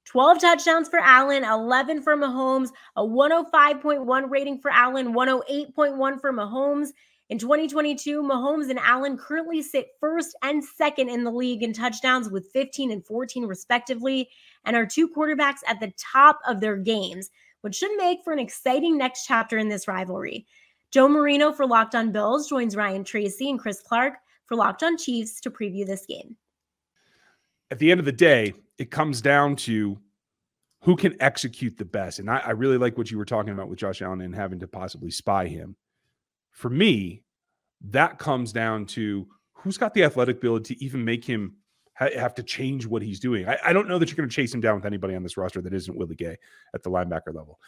12 0.05 0.41
touchdowns 0.41 0.89
for 0.89 0.99
Allen, 0.99 1.43
11 1.43 2.03
for 2.03 2.15
Mahomes, 2.15 2.69
a 2.95 3.01
105.1 3.01 4.29
rating 4.29 4.59
for 4.59 4.69
Allen, 4.69 5.13
108.1 5.13 6.21
for 6.21 6.31
Mahomes. 6.31 6.89
In 7.29 7.37
2022, 7.37 8.23
Mahomes 8.23 8.71
and 8.71 8.79
Allen 8.79 9.15
currently 9.15 9.61
sit 9.61 9.89
first 9.99 10.35
and 10.41 10.63
second 10.63 11.09
in 11.09 11.23
the 11.23 11.31
league 11.31 11.61
in 11.61 11.73
touchdowns 11.73 12.27
with 12.27 12.49
15 12.51 12.91
and 12.91 13.05
14, 13.05 13.45
respectively, 13.45 14.27
and 14.65 14.75
are 14.75 14.87
two 14.87 15.07
quarterbacks 15.07 15.59
at 15.67 15.79
the 15.79 15.93
top 15.99 16.39
of 16.47 16.59
their 16.59 16.75
games, 16.75 17.29
which 17.61 17.75
should 17.75 17.95
make 17.97 18.23
for 18.23 18.33
an 18.33 18.39
exciting 18.39 18.97
next 18.97 19.27
chapter 19.27 19.59
in 19.59 19.69
this 19.69 19.87
rivalry. 19.87 20.47
Joe 20.89 21.07
Marino 21.07 21.53
for 21.53 21.67
Locked 21.67 21.93
On 21.93 22.11
Bills 22.11 22.49
joins 22.49 22.75
Ryan 22.75 23.03
Tracy 23.03 23.47
and 23.47 23.59
Chris 23.59 23.79
Clark 23.79 24.15
for 24.47 24.55
Locked 24.55 24.81
On 24.81 24.97
Chiefs 24.97 25.39
to 25.41 25.51
preview 25.51 25.85
this 25.85 26.07
game. 26.07 26.35
At 27.69 27.77
the 27.77 27.91
end 27.91 27.99
of 27.99 28.07
the 28.07 28.11
day, 28.11 28.55
it 28.79 28.89
comes 28.89 29.21
down 29.21 29.55
to 29.57 29.99
who 30.81 30.95
can 30.95 31.15
execute 31.19 31.77
the 31.77 31.85
best. 31.85 32.17
And 32.17 32.27
I, 32.27 32.37
I 32.39 32.51
really 32.51 32.79
like 32.79 32.97
what 32.97 33.11
you 33.11 33.19
were 33.19 33.25
talking 33.25 33.53
about 33.53 33.69
with 33.69 33.77
Josh 33.77 34.01
Allen 34.01 34.21
and 34.21 34.33
having 34.33 34.57
to 34.61 34.67
possibly 34.67 35.11
spy 35.11 35.45
him 35.45 35.75
for 36.51 36.69
me, 36.69 37.23
that 37.89 38.19
comes 38.19 38.51
down 38.51 38.85
to 38.87 39.27
who's 39.53 39.77
got 39.77 39.93
the 39.93 40.03
athletic 40.03 40.37
ability 40.37 40.75
to 40.75 40.83
even 40.83 41.03
make 41.03 41.23
him 41.23 41.55
ha- 41.93 42.09
have 42.15 42.35
to 42.35 42.43
change 42.43 42.85
what 42.85 43.01
he's 43.01 43.19
doing. 43.19 43.47
I, 43.47 43.57
I 43.65 43.73
don't 43.73 43.87
know 43.87 43.99
that 43.99 44.09
you're 44.09 44.17
going 44.17 44.29
to 44.29 44.35
chase 44.35 44.53
him 44.53 44.61
down 44.61 44.75
with 44.75 44.85
anybody 44.85 45.15
on 45.15 45.23
this 45.23 45.37
roster 45.37 45.61
that 45.61 45.73
isn't 45.73 45.97
Willie 45.97 46.15
Gay 46.15 46.37
at 46.73 46.83
the 46.83 46.89
linebacker 46.89 47.33
level. 47.33 47.59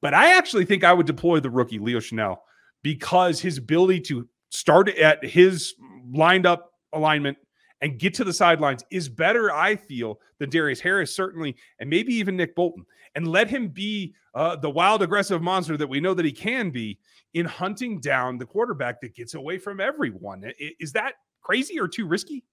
But 0.00 0.14
I 0.14 0.36
actually 0.36 0.64
think 0.64 0.82
I 0.82 0.92
would 0.92 1.06
deploy 1.06 1.40
the 1.40 1.50
rookie, 1.50 1.78
Leo 1.78 1.98
Chenal 1.98 2.38
because 2.82 3.40
his 3.40 3.58
ability 3.58 4.00
to 4.00 4.28
start 4.50 4.88
at 4.88 5.24
his 5.24 5.74
lined 6.12 6.46
up 6.46 6.72
alignment 6.92 7.38
and 7.80 7.98
get 7.98 8.14
to 8.14 8.24
the 8.24 8.32
sidelines 8.32 8.84
is 8.90 9.08
better, 9.08 9.52
I 9.52 9.76
feel, 9.76 10.20
than 10.38 10.50
Darius 10.50 10.80
Harris, 10.80 11.14
certainly, 11.14 11.56
and 11.78 11.88
maybe 11.88 12.14
even 12.14 12.36
Nick 12.36 12.54
Bolton. 12.54 12.84
And 13.14 13.26
let 13.26 13.48
him 13.48 13.68
be 13.68 14.14
uh, 14.34 14.56
the 14.56 14.70
wild, 14.70 15.02
aggressive 15.02 15.42
monster 15.42 15.76
that 15.76 15.88
we 15.88 16.00
know 16.00 16.14
that 16.14 16.24
he 16.24 16.32
can 16.32 16.70
be 16.70 16.98
in 17.34 17.46
hunting 17.46 18.00
down 18.00 18.38
the 18.38 18.46
quarterback 18.46 19.00
that 19.00 19.14
gets 19.14 19.34
away 19.34 19.58
from 19.58 19.80
everyone. 19.80 20.44
Is 20.78 20.92
that 20.92 21.14
crazy 21.40 21.80
or 21.80 21.88
too 21.88 22.06
risky? 22.06 22.44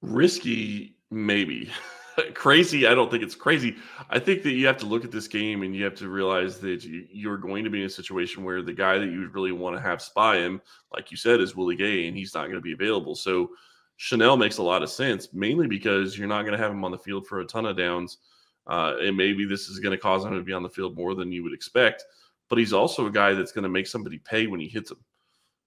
Risky, 0.00 0.96
maybe. 1.10 1.70
crazy, 2.34 2.86
I 2.86 2.94
don't 2.94 3.10
think 3.10 3.22
it's 3.22 3.34
crazy. 3.34 3.76
I 4.10 4.18
think 4.18 4.42
that 4.42 4.52
you 4.52 4.66
have 4.66 4.76
to 4.78 4.86
look 4.86 5.04
at 5.04 5.10
this 5.10 5.28
game 5.28 5.62
and 5.62 5.74
you 5.74 5.84
have 5.84 5.94
to 5.96 6.08
realize 6.08 6.58
that 6.60 6.84
you're 6.84 7.36
going 7.36 7.64
to 7.64 7.70
be 7.70 7.80
in 7.80 7.86
a 7.86 7.90
situation 7.90 8.44
where 8.44 8.62
the 8.62 8.72
guy 8.72 8.98
that 8.98 9.06
you 9.06 9.20
would 9.20 9.34
really 9.34 9.52
want 9.52 9.76
to 9.76 9.82
have 9.82 10.02
spy 10.02 10.36
him, 10.36 10.60
like 10.92 11.10
you 11.10 11.16
said, 11.16 11.40
is 11.40 11.56
Willie 11.56 11.76
Gay, 11.76 12.06
and 12.06 12.16
he's 12.16 12.34
not 12.34 12.44
going 12.44 12.54
to 12.54 12.60
be 12.60 12.72
available. 12.72 13.14
So 13.14 13.50
Chenal 13.98 14.38
makes 14.38 14.58
a 14.58 14.62
lot 14.62 14.82
of 14.82 14.90
sense, 14.90 15.28
mainly 15.32 15.66
because 15.66 16.18
you're 16.18 16.28
not 16.28 16.42
going 16.42 16.56
to 16.56 16.62
have 16.62 16.72
him 16.72 16.84
on 16.84 16.90
the 16.90 16.98
field 16.98 17.26
for 17.26 17.40
a 17.40 17.46
ton 17.46 17.66
of 17.66 17.76
downs. 17.76 18.18
Uh, 18.66 18.94
and 19.00 19.16
maybe 19.16 19.44
this 19.44 19.68
is 19.68 19.80
going 19.80 19.90
to 19.90 20.00
cause 20.00 20.24
him 20.24 20.32
to 20.32 20.42
be 20.42 20.52
on 20.52 20.62
the 20.62 20.68
field 20.68 20.96
more 20.96 21.14
than 21.14 21.32
you 21.32 21.42
would 21.42 21.52
expect. 21.52 22.04
But 22.48 22.58
he's 22.58 22.72
also 22.72 23.06
a 23.06 23.10
guy 23.10 23.32
that's 23.32 23.52
going 23.52 23.64
to 23.64 23.68
make 23.68 23.86
somebody 23.86 24.18
pay 24.18 24.46
when 24.46 24.60
he 24.60 24.68
hits 24.68 24.90
him 24.90 24.98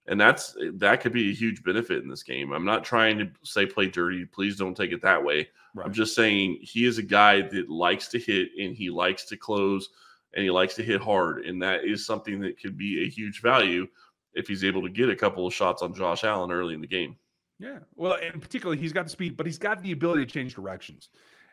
and 0.08 0.20
that's 0.20 0.56
that 0.74 1.00
could 1.00 1.12
be 1.12 1.30
a 1.30 1.34
huge 1.34 1.62
benefit 1.62 2.02
in 2.02 2.08
this 2.08 2.22
game. 2.22 2.52
I'm 2.52 2.64
not 2.64 2.84
trying 2.84 3.18
to 3.18 3.28
say 3.42 3.66
play 3.66 3.88
dirty. 3.88 4.24
Please 4.24 4.56
don't 4.56 4.76
take 4.76 4.92
it 4.92 5.02
that 5.02 5.22
way. 5.22 5.48
Right. 5.76 5.86
I'm 5.86 5.92
just 5.92 6.14
saying 6.14 6.58
he 6.62 6.86
is 6.86 6.96
a 6.96 7.02
guy 7.02 7.42
that 7.42 7.68
likes 7.68 8.08
to 8.08 8.18
hit 8.18 8.48
and 8.58 8.74
he 8.74 8.88
likes 8.88 9.26
to 9.26 9.36
close 9.36 9.90
and 10.34 10.42
he 10.42 10.50
likes 10.50 10.74
to 10.76 10.82
hit 10.82 11.02
hard, 11.02 11.44
and 11.44 11.62
that 11.62 11.84
is 11.84 12.06
something 12.06 12.40
that 12.40 12.60
could 12.60 12.76
be 12.76 13.04
a 13.04 13.08
huge 13.08 13.42
value 13.42 13.86
if 14.34 14.48
he's 14.48 14.64
able 14.64 14.82
to 14.82 14.88
get 14.88 15.10
a 15.10 15.16
couple 15.16 15.46
of 15.46 15.52
shots 15.52 15.82
on 15.82 15.94
Josh 15.94 16.24
Allen 16.24 16.50
early 16.50 16.74
in 16.74 16.80
the 16.80 16.86
game. 16.86 17.16
Yeah, 17.58 17.78
well, 17.94 18.18
and 18.22 18.40
particularly 18.40 18.80
he's 18.80 18.92
got 18.92 19.04
the 19.04 19.10
speed, 19.10 19.36
but 19.36 19.46
he's 19.46 19.58
got 19.58 19.82
the 19.82 19.92
ability 19.92 20.26
to 20.26 20.32
change 20.32 20.54
directions. 20.54 21.10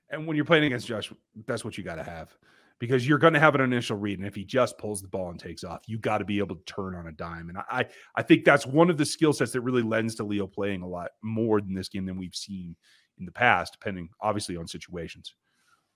And 0.09 0.25
when 0.25 0.36
you're 0.36 0.45
playing 0.45 0.65
against 0.65 0.88
Josh, 0.88 1.12
that's 1.45 1.63
what 1.63 1.77
you 1.77 1.83
got 1.83 1.95
to 1.95 2.03
have 2.03 2.36
because 2.79 3.07
you're 3.07 3.17
going 3.17 3.33
to 3.33 3.39
have 3.39 3.55
an 3.55 3.62
initial 3.62 3.97
read. 3.97 4.19
And 4.19 4.27
if 4.27 4.36
he 4.36 4.43
just 4.43 4.77
pulls 4.77 5.01
the 5.01 5.07
ball 5.07 5.29
and 5.29 5.39
takes 5.39 5.63
off, 5.63 5.81
you 5.88 5.97
got 5.97 6.17
to 6.17 6.25
be 6.25 6.39
able 6.39 6.55
to 6.55 6.63
turn 6.65 6.95
on 6.95 7.07
a 7.07 7.12
dime. 7.13 7.49
And 7.49 7.57
I, 7.57 7.86
I 8.15 8.21
think 8.21 8.43
that's 8.43 8.65
one 8.65 8.89
of 8.89 8.97
the 8.97 9.05
skill 9.05 9.31
sets 9.31 9.53
that 9.53 9.62
really 9.62 9.81
lends 9.81 10.15
to 10.15 10.23
Leo 10.23 10.47
playing 10.47 10.81
a 10.81 10.88
lot 10.88 11.12
more 11.21 11.59
in 11.59 11.73
this 11.73 11.88
game 11.88 12.05
than 12.05 12.17
we've 12.17 12.36
seen 12.36 12.75
in 13.19 13.26
the 13.26 13.32
past, 13.32 13.73
depending 13.73 14.10
obviously 14.21 14.58
on 14.58 14.67
situations. 14.67 15.34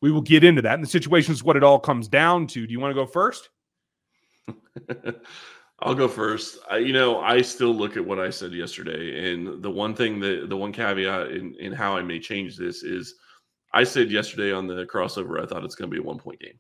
We 0.01 0.11
will 0.11 0.21
get 0.21 0.43
into 0.43 0.61
that. 0.61 0.75
And 0.75 0.83
the 0.83 0.89
situation 0.89 1.33
is 1.33 1.43
what 1.43 1.57
it 1.57 1.63
all 1.63 1.79
comes 1.79 2.07
down 2.07 2.47
to. 2.47 2.67
Do 2.67 2.71
you 2.71 2.79
want 2.79 2.91
to 2.91 3.01
go 3.01 3.07
first? 3.07 3.49
I'll 5.79 5.95
go 5.95 6.07
first. 6.07 6.59
I, 6.69 6.77
you 6.77 6.93
know, 6.93 7.19
I 7.19 7.41
still 7.41 7.73
look 7.73 7.97
at 7.97 8.05
what 8.05 8.19
I 8.19 8.29
said 8.31 8.51
yesterday, 8.51 9.31
and 9.31 9.61
the 9.61 9.69
one 9.69 9.93
thing 9.93 10.19
that 10.21 10.49
the 10.49 10.57
one 10.57 10.71
caveat 10.71 11.31
in, 11.31 11.55
in 11.59 11.71
how 11.71 11.95
I 11.95 12.01
may 12.01 12.19
change 12.19 12.57
this 12.57 12.83
is, 12.83 13.15
I 13.73 13.83
said 13.83 14.09
yesterday 14.09 14.51
on 14.51 14.65
the 14.65 14.85
crossover, 14.85 15.41
I 15.41 15.45
thought 15.45 15.63
it's 15.63 15.75
going 15.75 15.91
to 15.91 15.95
be 15.95 16.01
a 16.01 16.05
one 16.05 16.17
point 16.17 16.39
game. 16.39 16.59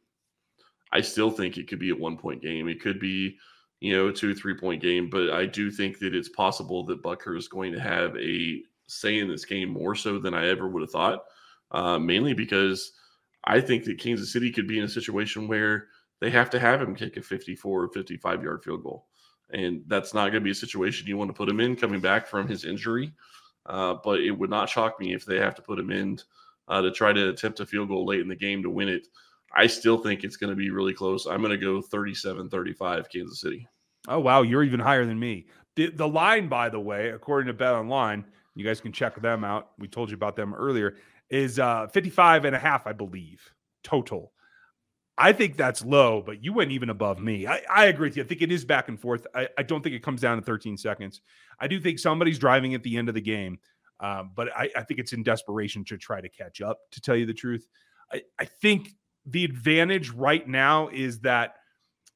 I 0.91 1.01
still 1.01 1.31
think 1.31 1.57
it 1.57 1.67
could 1.67 1.79
be 1.79 1.89
a 1.89 1.95
one 1.95 2.17
point 2.17 2.43
game. 2.43 2.67
It 2.67 2.79
could 2.79 2.99
be, 2.99 3.37
you 3.79 3.95
know, 3.95 4.09
a 4.09 4.13
two, 4.13 4.35
three 4.35 4.55
point 4.55 4.81
game, 4.81 5.09
but 5.09 5.31
I 5.31 5.47
do 5.47 5.71
think 5.71 5.97
that 5.99 6.13
it's 6.13 6.29
possible 6.29 6.85
that 6.85 7.01
Butker 7.01 7.37
is 7.37 7.47
going 7.47 7.73
to 7.73 7.79
have 7.79 8.15
a 8.17 8.61
say 8.87 9.19
in 9.19 9.27
this 9.27 9.45
game 9.45 9.69
more 9.69 9.95
so 9.95 10.19
than 10.19 10.33
I 10.33 10.47
ever 10.47 10.67
would 10.67 10.81
have 10.81 10.91
thought, 10.91 11.23
uh, 11.71 11.99
mainly 11.99 12.33
because 12.33 12.93
I 13.43 13.61
think 13.61 13.85
that 13.85 13.99
Kansas 13.99 14.31
City 14.31 14.51
could 14.51 14.67
be 14.67 14.77
in 14.77 14.85
a 14.85 14.89
situation 14.89 15.47
where 15.47 15.87
they 16.19 16.29
have 16.31 16.49
to 16.51 16.59
have 16.59 16.81
him 16.81 16.95
kick 16.95 17.17
a 17.17 17.21
54 17.21 17.83
or 17.83 17.89
55 17.89 18.43
yard 18.43 18.63
field 18.63 18.83
goal. 18.83 19.07
And 19.51 19.83
that's 19.87 20.13
not 20.13 20.31
going 20.31 20.41
to 20.41 20.41
be 20.41 20.51
a 20.51 20.55
situation 20.55 21.07
you 21.07 21.17
want 21.17 21.29
to 21.29 21.33
put 21.33 21.47
him 21.47 21.59
in 21.59 21.75
coming 21.75 22.01
back 22.01 22.27
from 22.27 22.47
his 22.47 22.65
injury. 22.65 23.13
Uh, 23.65 23.95
but 24.03 24.19
it 24.19 24.31
would 24.31 24.49
not 24.49 24.69
shock 24.69 24.99
me 24.99 25.13
if 25.13 25.25
they 25.25 25.37
have 25.37 25.55
to 25.55 25.61
put 25.61 25.79
him 25.79 25.91
in 25.91 26.17
uh, 26.67 26.81
to 26.81 26.91
try 26.91 27.13
to 27.13 27.29
attempt 27.29 27.59
a 27.59 27.65
field 27.65 27.89
goal 27.89 28.05
late 28.05 28.21
in 28.21 28.27
the 28.27 28.35
game 28.35 28.63
to 28.63 28.69
win 28.69 28.89
it. 28.89 29.07
I 29.53 29.67
still 29.67 29.97
think 29.97 30.23
it's 30.23 30.37
going 30.37 30.49
to 30.49 30.55
be 30.55 30.69
really 30.69 30.93
close. 30.93 31.25
I'm 31.25 31.41
going 31.41 31.51
to 31.51 31.57
go 31.57 31.81
37 31.81 32.49
35 32.49 33.09
Kansas 33.09 33.39
City. 33.39 33.67
Oh, 34.07 34.19
wow. 34.19 34.41
You're 34.41 34.63
even 34.63 34.79
higher 34.79 35.05
than 35.05 35.19
me. 35.19 35.47
The, 35.75 35.91
the 35.91 36.07
line, 36.07 36.47
by 36.47 36.69
the 36.69 36.79
way, 36.79 37.09
according 37.09 37.47
to 37.47 37.53
Bet 37.53 37.73
Online, 37.73 38.25
you 38.57 38.65
guys 38.65 38.81
can 38.81 38.91
check 38.91 39.21
them 39.21 39.43
out. 39.43 39.69
We 39.77 39.87
told 39.87 40.09
you 40.09 40.15
about 40.15 40.35
them 40.35 40.53
earlier, 40.53 40.95
is 41.29 41.59
uh, 41.59 41.87
55 41.87 42.45
and 42.45 42.55
a 42.55 42.59
half, 42.59 42.87
I 42.87 42.93
believe, 42.93 43.53
total. 43.83 44.31
I 45.17 45.33
think 45.33 45.57
that's 45.57 45.83
low, 45.83 46.21
but 46.21 46.43
you 46.43 46.53
went 46.53 46.71
even 46.71 46.89
above 46.89 47.19
me. 47.19 47.47
I, 47.47 47.61
I 47.69 47.85
agree 47.85 48.09
with 48.09 48.17
you. 48.17 48.23
I 48.23 48.27
think 48.27 48.41
it 48.41 48.51
is 48.51 48.65
back 48.65 48.87
and 48.87 48.99
forth. 48.99 49.25
I, 49.33 49.47
I, 49.57 49.63
don't 49.63 49.81
think 49.83 49.95
it 49.95 50.03
comes 50.03 50.21
down 50.21 50.37
to 50.37 50.43
13 50.43 50.77
seconds. 50.77 51.21
I 51.59 51.67
do 51.67 51.79
think 51.79 51.97
somebody's 51.97 52.37
driving 52.37 52.75
at 52.75 52.83
the 52.83 52.97
end 52.97 53.09
of 53.09 53.15
the 53.15 53.21
game, 53.21 53.57
um, 53.99 54.31
but 54.35 54.55
I, 54.55 54.69
I, 54.75 54.83
think 54.83 54.99
it's 54.99 55.13
in 55.13 55.23
desperation 55.23 55.83
to 55.85 55.97
try 55.97 56.21
to 56.21 56.29
catch 56.29 56.61
up, 56.61 56.79
to 56.91 57.01
tell 57.01 57.15
you 57.15 57.25
the 57.25 57.33
truth. 57.33 57.67
I, 58.13 58.21
I 58.39 58.45
think 58.45 58.89
the 59.25 59.43
advantage 59.43 60.11
right 60.11 60.47
now 60.47 60.89
is 60.89 61.19
that 61.21 61.55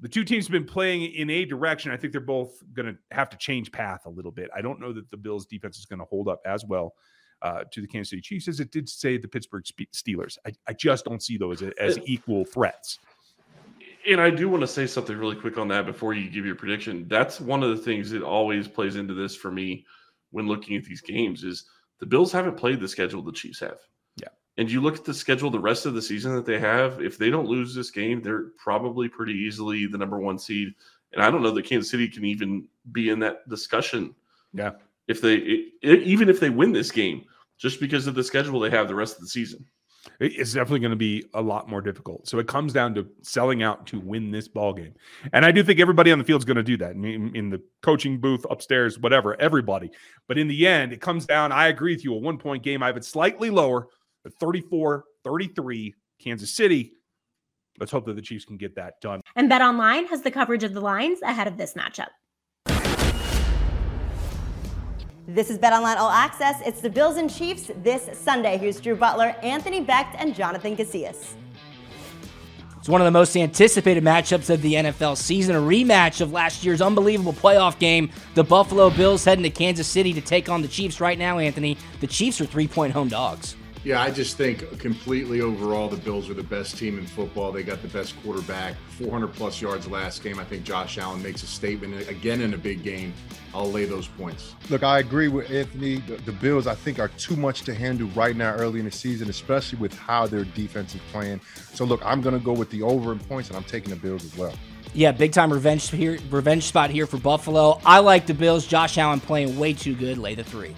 the 0.01 0.09
two 0.09 0.23
teams 0.23 0.47
have 0.47 0.51
been 0.51 0.65
playing 0.65 1.03
in 1.13 1.29
a 1.29 1.45
direction. 1.45 1.91
I 1.91 1.97
think 1.97 2.11
they're 2.11 2.21
both 2.21 2.61
going 2.73 2.87
to 2.87 3.15
have 3.15 3.29
to 3.29 3.37
change 3.37 3.71
path 3.71 4.01
a 4.05 4.09
little 4.09 4.31
bit. 4.31 4.49
I 4.55 4.61
don't 4.61 4.79
know 4.79 4.91
that 4.93 5.09
the 5.09 5.17
Bills 5.17 5.45
defense 5.45 5.77
is 5.77 5.85
going 5.85 5.99
to 5.99 6.05
hold 6.05 6.27
up 6.27 6.41
as 6.45 6.65
well 6.65 6.95
uh, 7.43 7.63
to 7.71 7.81
the 7.81 7.87
Kansas 7.87 8.09
City 8.09 8.21
Chiefs 8.21 8.47
as 8.47 8.59
it 8.59 8.71
did 8.71 8.89
say 8.89 9.17
the 9.17 9.27
Pittsburgh 9.27 9.63
Steelers. 9.63 10.37
I, 10.45 10.53
I 10.67 10.73
just 10.73 11.05
don't 11.05 11.21
see 11.21 11.37
those 11.37 11.61
as, 11.61 11.73
as 11.79 11.99
equal 12.05 12.45
threats. 12.45 12.99
And 14.09 14.19
I 14.19 14.31
do 14.31 14.49
want 14.49 14.61
to 14.61 14.67
say 14.67 14.87
something 14.87 15.15
really 15.15 15.35
quick 15.35 15.59
on 15.59 15.67
that 15.67 15.85
before 15.85 16.15
you 16.15 16.29
give 16.29 16.45
your 16.45 16.55
prediction. 16.55 17.05
That's 17.07 17.39
one 17.39 17.61
of 17.61 17.69
the 17.69 17.83
things 17.83 18.09
that 18.09 18.23
always 18.23 18.67
plays 18.67 18.95
into 18.95 19.13
this 19.13 19.35
for 19.35 19.51
me 19.51 19.85
when 20.31 20.47
looking 20.47 20.75
at 20.75 20.83
these 20.83 21.01
games 21.01 21.43
is 21.43 21.65
the 21.99 22.07
Bills 22.07 22.31
haven't 22.31 22.57
played 22.57 22.79
the 22.79 22.87
schedule 22.87 23.21
the 23.21 23.31
Chiefs 23.31 23.59
have. 23.59 23.77
And 24.57 24.69
you 24.69 24.81
look 24.81 24.97
at 24.97 25.05
the 25.05 25.13
schedule 25.13 25.49
the 25.49 25.59
rest 25.59 25.85
of 25.85 25.93
the 25.93 26.01
season 26.01 26.35
that 26.35 26.45
they 26.45 26.59
have, 26.59 27.01
if 27.01 27.17
they 27.17 27.29
don't 27.29 27.47
lose 27.47 27.73
this 27.73 27.89
game, 27.89 28.21
they're 28.21 28.47
probably 28.57 29.07
pretty 29.07 29.33
easily 29.33 29.87
the 29.87 29.97
number 29.97 30.19
one 30.19 30.37
seed. 30.37 30.73
And 31.13 31.23
I 31.23 31.31
don't 31.31 31.41
know 31.41 31.51
that 31.51 31.65
Kansas 31.65 31.89
City 31.89 32.07
can 32.07 32.25
even 32.25 32.67
be 32.91 33.09
in 33.09 33.19
that 33.19 33.47
discussion. 33.49 34.13
Yeah. 34.53 34.71
If 35.07 35.21
they 35.21 35.35
it, 35.35 36.03
even 36.03 36.29
if 36.29 36.39
they 36.39 36.49
win 36.49 36.71
this 36.71 36.91
game, 36.91 37.25
just 37.57 37.79
because 37.79 38.07
of 38.07 38.15
the 38.15 38.23
schedule 38.23 38.59
they 38.59 38.69
have 38.69 38.87
the 38.87 38.95
rest 38.95 39.15
of 39.15 39.21
the 39.21 39.27
season. 39.27 39.65
It's 40.19 40.53
definitely 40.53 40.79
going 40.79 40.91
to 40.91 40.97
be 40.97 41.25
a 41.35 41.41
lot 41.41 41.69
more 41.69 41.81
difficult. 41.81 42.27
So 42.27 42.39
it 42.39 42.47
comes 42.47 42.73
down 42.73 42.95
to 42.95 43.07
selling 43.21 43.61
out 43.61 43.85
to 43.87 43.99
win 43.99 44.31
this 44.31 44.47
ball 44.47 44.73
game, 44.73 44.95
and 45.31 45.45
I 45.45 45.51
do 45.51 45.63
think 45.63 45.79
everybody 45.79 46.11
on 46.11 46.17
the 46.17 46.23
field 46.25 46.41
is 46.41 46.45
going 46.45 46.57
to 46.57 46.63
do 46.63 46.75
that 46.77 46.93
in, 46.93 47.35
in, 47.35 47.49
the 47.51 47.61
coaching 47.83 48.19
booth, 48.19 48.43
upstairs, 48.49 48.97
whatever, 48.97 49.39
everybody. 49.39 49.91
But 50.27 50.39
in 50.39 50.47
the 50.47 50.65
end, 50.65 50.91
it 50.91 51.01
comes 51.01 51.27
down. 51.27 51.51
I 51.51 51.67
agree 51.67 51.93
with 51.93 52.03
you. 52.03 52.15
A 52.15 52.17
one 52.17 52.39
point 52.39 52.63
game. 52.63 52.81
I 52.81 52.87
have 52.87 52.97
it 52.97 53.05
slightly 53.05 53.51
lower, 53.51 53.89
but 54.23 54.33
34 54.39 55.03
33, 55.23 55.95
Kansas 56.19 56.53
City. 56.53 56.93
Let's 57.79 57.91
hope 57.91 58.05
that 58.05 58.15
the 58.15 58.21
Chiefs 58.21 58.45
can 58.45 58.57
get 58.57 58.75
that 58.75 58.99
done. 59.01 59.21
And 59.35 59.49
Bet 59.49 59.61
Online 59.61 60.05
has 60.07 60.21
the 60.21 60.31
coverage 60.31 60.63
of 60.63 60.73
the 60.73 60.81
lines 60.81 61.21
ahead 61.21 61.47
of 61.47 61.57
this 61.57 61.73
matchup. 61.73 62.09
This 65.27 65.49
is 65.49 65.57
Bet 65.57 65.71
Online 65.71 65.97
All 65.97 66.09
Access. 66.09 66.61
It's 66.65 66.81
the 66.81 66.89
Bills 66.89 67.15
and 67.15 67.33
Chiefs 67.33 67.71
this 67.83 68.09
Sunday. 68.17 68.57
Here's 68.57 68.81
Drew 68.81 68.95
Butler, 68.95 69.35
Anthony 69.41 69.83
Becht, 69.83 70.15
and 70.17 70.35
Jonathan 70.35 70.75
Casillas. 70.75 71.35
It's 72.77 72.89
one 72.89 72.99
of 72.99 73.05
the 73.05 73.11
most 73.11 73.37
anticipated 73.37 74.03
matchups 74.03 74.49
of 74.49 74.63
the 74.63 74.73
NFL 74.73 75.15
season, 75.15 75.55
a 75.55 75.59
rematch 75.59 76.19
of 76.19 76.31
last 76.31 76.63
year's 76.63 76.81
unbelievable 76.81 77.31
playoff 77.31 77.77
game. 77.77 78.09
The 78.33 78.43
Buffalo 78.43 78.89
Bills 78.89 79.23
heading 79.23 79.43
to 79.43 79.51
Kansas 79.51 79.87
City 79.87 80.13
to 80.13 80.21
take 80.21 80.49
on 80.49 80.63
the 80.63 80.67
Chiefs 80.67 80.99
right 80.99 81.19
now, 81.19 81.37
Anthony. 81.37 81.77
The 81.99 82.07
Chiefs 82.07 82.41
are 82.41 82.45
three 82.47 82.67
point 82.67 82.91
home 82.91 83.07
dogs. 83.07 83.55
Yeah, 83.83 83.99
I 83.99 84.11
just 84.11 84.37
think 84.37 84.79
completely 84.79 85.41
overall, 85.41 85.89
the 85.89 85.97
Bills 85.97 86.29
are 86.29 86.35
the 86.35 86.43
best 86.43 86.77
team 86.77 86.99
in 86.99 87.05
football. 87.07 87.51
They 87.51 87.63
got 87.63 87.81
the 87.81 87.87
best 87.87 88.13
quarterback, 88.21 88.75
400 88.99 89.33
plus 89.33 89.59
yards 89.59 89.87
last 89.87 90.21
game. 90.21 90.37
I 90.37 90.43
think 90.43 90.63
Josh 90.63 90.99
Allen 90.99 91.23
makes 91.23 91.41
a 91.41 91.47
statement 91.47 92.07
again 92.07 92.41
in 92.41 92.53
a 92.53 92.57
big 92.59 92.83
game. 92.83 93.11
I'll 93.55 93.71
lay 93.71 93.85
those 93.85 94.07
points. 94.07 94.53
Look, 94.69 94.83
I 94.83 94.99
agree 94.99 95.29
with 95.29 95.49
Anthony. 95.49 95.95
The, 95.97 96.17
the 96.17 96.31
Bills, 96.31 96.67
I 96.67 96.75
think, 96.75 96.99
are 96.99 97.07
too 97.07 97.35
much 97.35 97.63
to 97.63 97.73
handle 97.73 98.07
right 98.09 98.35
now 98.35 98.53
early 98.53 98.79
in 98.79 98.85
the 98.85 98.91
season, 98.91 99.31
especially 99.31 99.79
with 99.79 99.97
how 99.97 100.27
their 100.27 100.43
defense 100.43 100.93
is 100.93 101.01
playing. 101.11 101.41
So, 101.73 101.83
look, 101.83 102.01
I'm 102.05 102.21
going 102.21 102.37
to 102.37 102.43
go 102.43 102.53
with 102.53 102.69
the 102.69 102.83
over 102.83 103.11
in 103.11 103.19
points, 103.19 103.49
and 103.49 103.57
I'm 103.57 103.63
taking 103.63 103.89
the 103.89 103.95
Bills 103.95 104.23
as 104.23 104.37
well. 104.37 104.53
Yeah, 104.93 105.11
big 105.11 105.31
time 105.31 105.51
revenge 105.51 105.89
here, 105.89 106.19
revenge 106.29 106.63
spot 106.63 106.91
here 106.91 107.07
for 107.07 107.17
Buffalo. 107.17 107.79
I 107.85 107.99
like 107.99 108.27
the 108.27 108.33
Bills. 108.33 108.67
Josh 108.67 108.97
Allen 108.97 109.21
playing 109.21 109.57
way 109.57 109.73
too 109.73 109.95
good. 109.95 110.17
Lay 110.17 110.35
the 110.35 110.43
three. 110.43 110.75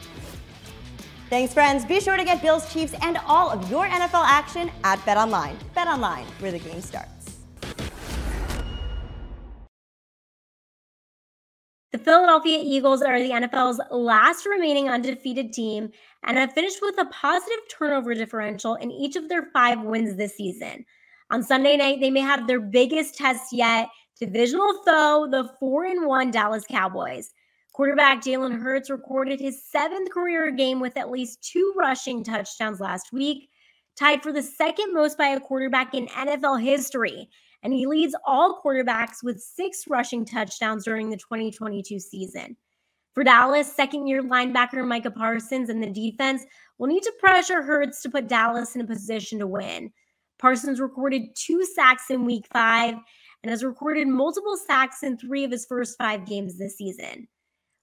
Thanks, 1.33 1.51
friends. 1.51 1.83
Be 1.83 1.99
sure 1.99 2.15
to 2.15 2.23
get 2.23 2.43
Bills, 2.43 2.71
Chiefs, 2.71 2.93
and 3.01 3.17
all 3.25 3.49
of 3.49 3.67
your 3.67 3.87
NFL 3.87 4.23
action 4.23 4.69
at 4.83 4.99
BetOnline. 4.99 5.55
BetOnline, 5.75 6.25
where 6.39 6.51
the 6.51 6.59
game 6.59 6.79
starts. 6.79 7.39
The 11.91 11.97
Philadelphia 11.97 12.59
Eagles 12.61 13.01
are 13.01 13.17
the 13.17 13.31
NFL's 13.31 13.81
last 13.89 14.45
remaining 14.45 14.89
undefeated 14.89 15.53
team 15.53 15.89
and 16.23 16.37
have 16.37 16.53
finished 16.53 16.83
with 16.83 16.99
a 16.99 17.05
positive 17.05 17.61
turnover 17.67 18.13
differential 18.13 18.75
in 18.75 18.91
each 18.91 19.15
of 19.15 19.27
their 19.27 19.47
five 19.53 19.81
wins 19.81 20.15
this 20.15 20.37
season. 20.37 20.85
On 21.31 21.41
Sunday 21.41 21.77
night, 21.77 21.99
they 21.99 22.11
may 22.11 22.21
have 22.21 22.45
their 22.45 22.59
biggest 22.59 23.17
test 23.17 23.51
yet 23.51 23.89
divisional 24.19 24.83
foe, 24.85 25.27
the 25.31 25.49
4 25.59 25.85
and 25.85 26.05
1 26.05 26.29
Dallas 26.29 26.65
Cowboys. 26.69 27.31
Quarterback 27.73 28.21
Jalen 28.21 28.61
Hurts 28.61 28.91
recorded 28.91 29.39
his 29.39 29.63
seventh 29.65 30.11
career 30.11 30.51
game 30.51 30.79
with 30.79 30.95
at 30.95 31.09
least 31.09 31.41
two 31.41 31.73
rushing 31.75 32.23
touchdowns 32.23 32.79
last 32.79 33.11
week, 33.11 33.49
tied 33.97 34.21
for 34.21 34.31
the 34.31 34.43
second 34.43 34.93
most 34.93 35.17
by 35.17 35.29
a 35.29 35.39
quarterback 35.39 35.95
in 35.95 36.07
NFL 36.09 36.61
history. 36.61 37.27
And 37.63 37.73
he 37.73 37.87
leads 37.87 38.15
all 38.27 38.61
quarterbacks 38.63 39.23
with 39.23 39.41
six 39.41 39.85
rushing 39.87 40.23
touchdowns 40.23 40.85
during 40.85 41.09
the 41.09 41.17
2022 41.17 41.99
season. 41.99 42.55
For 43.15 43.23
Dallas, 43.23 43.73
second 43.73 44.05
year 44.05 44.21
linebacker 44.21 44.87
Micah 44.87 45.09
Parsons 45.09 45.69
and 45.69 45.81
the 45.81 45.89
defense 45.89 46.43
will 46.77 46.87
need 46.87 47.01
to 47.03 47.13
pressure 47.19 47.63
Hurts 47.63 48.03
to 48.03 48.09
put 48.09 48.27
Dallas 48.27 48.75
in 48.75 48.81
a 48.81 48.87
position 48.87 49.39
to 49.39 49.47
win. 49.47 49.91
Parsons 50.37 50.79
recorded 50.79 51.23
two 51.35 51.65
sacks 51.65 52.11
in 52.11 52.25
week 52.25 52.45
five 52.53 52.95
and 53.41 53.49
has 53.49 53.63
recorded 53.63 54.07
multiple 54.07 54.57
sacks 54.57 55.01
in 55.01 55.17
three 55.17 55.43
of 55.43 55.51
his 55.51 55.65
first 55.65 55.97
five 55.97 56.27
games 56.27 56.59
this 56.59 56.77
season. 56.77 57.27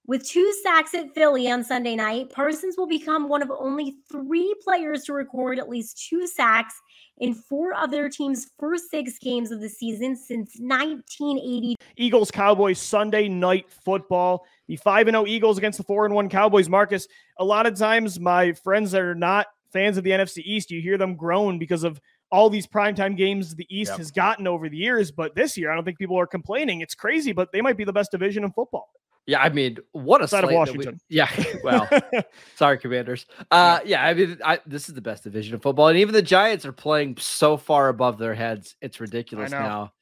With 0.07 0.27
two 0.27 0.53
sacks 0.65 0.93
at 0.95 1.15
Philly 1.15 1.49
on 1.51 1.63
Sunday 1.63 1.95
night, 1.95 2.31
Parsons 2.31 2.77
will 2.77 2.89
become 2.89 3.29
one 3.29 3.43
of 3.43 3.51
only 3.51 3.95
three 4.11 4.53
players 4.65 5.05
to 5.05 5.13
record 5.13 5.59
at 5.61 5.69
least 5.69 6.09
two 6.09 6.27
sacks 6.27 6.75
in 7.19 7.33
four 7.33 7.75
of 7.75 7.93
their 7.93 8.09
team's 8.09 8.51
first 8.59 8.91
six 8.91 9.19
games 9.19 9.53
of 9.53 9.61
the 9.61 9.69
season 9.69 10.17
since 10.17 10.57
1980. 10.59 11.77
Eagles 11.97 12.31
Cowboys 12.31 12.81
Sunday 12.81 13.29
night 13.29 13.71
football. 13.71 14.45
The 14.67 14.77
5 14.77 15.07
0 15.07 15.27
Eagles 15.27 15.59
against 15.59 15.79
the 15.79 15.85
4 15.85 16.09
1 16.09 16.29
Cowboys. 16.29 16.69
Marcus, 16.69 17.07
a 17.39 17.45
lot 17.45 17.67
of 17.67 17.79
times 17.79 18.19
my 18.19 18.53
friends 18.53 18.91
that 18.91 19.03
are 19.03 19.15
not 19.15 19.47
fans 19.73 19.97
of 19.97 20.03
the 20.03 20.11
NFC 20.11 20.39
East, 20.39 20.73
you 20.73 20.81
hear 20.81 20.99
them 20.99 21.15
groan 21.15 21.59
because 21.59 21.85
of 21.85 22.01
all 22.33 22.51
these 22.51 22.67
primetime 22.67 23.17
games 23.17 23.55
the 23.55 23.67
East 23.69 23.91
yep. 23.91 23.99
has 23.99 24.11
gotten 24.11 24.47
over 24.47 24.69
the 24.69 24.77
years. 24.77 25.13
But 25.13 25.35
this 25.35 25.57
year, 25.57 25.71
I 25.71 25.75
don't 25.75 25.85
think 25.85 25.99
people 25.99 26.19
are 26.19 26.27
complaining. 26.27 26.81
It's 26.81 26.95
crazy, 26.95 27.33
but 27.33 27.53
they 27.53 27.61
might 27.61 27.77
be 27.77 27.85
the 27.85 27.93
best 27.93 28.11
division 28.11 28.43
in 28.43 28.51
football. 28.53 28.89
Yeah, 29.31 29.41
I 29.41 29.49
mean, 29.49 29.79
what 29.93 30.23
a 30.23 30.27
side 30.27 30.43
of 30.43 30.51
Washington. 30.51 31.01
We, 31.09 31.17
yeah, 31.17 31.31
well, 31.63 31.89
sorry, 32.57 32.79
Commanders. 32.79 33.27
Uh, 33.49 33.79
yeah, 33.85 34.05
I 34.05 34.13
mean, 34.13 34.39
I, 34.45 34.59
this 34.67 34.89
is 34.89 34.95
the 34.97 35.01
best 35.01 35.23
division 35.23 35.55
of 35.55 35.63
football, 35.63 35.87
and 35.87 35.97
even 35.99 36.13
the 36.13 36.21
Giants 36.21 36.67
are 36.67 36.73
playing 36.73 37.17
so 37.19 37.57
far 37.57 37.91
above 37.91 38.19
their 38.19 38.35
heads. 38.35 38.75
It's 38.83 38.99
ridiculous 38.99 39.53
now. 39.53 39.93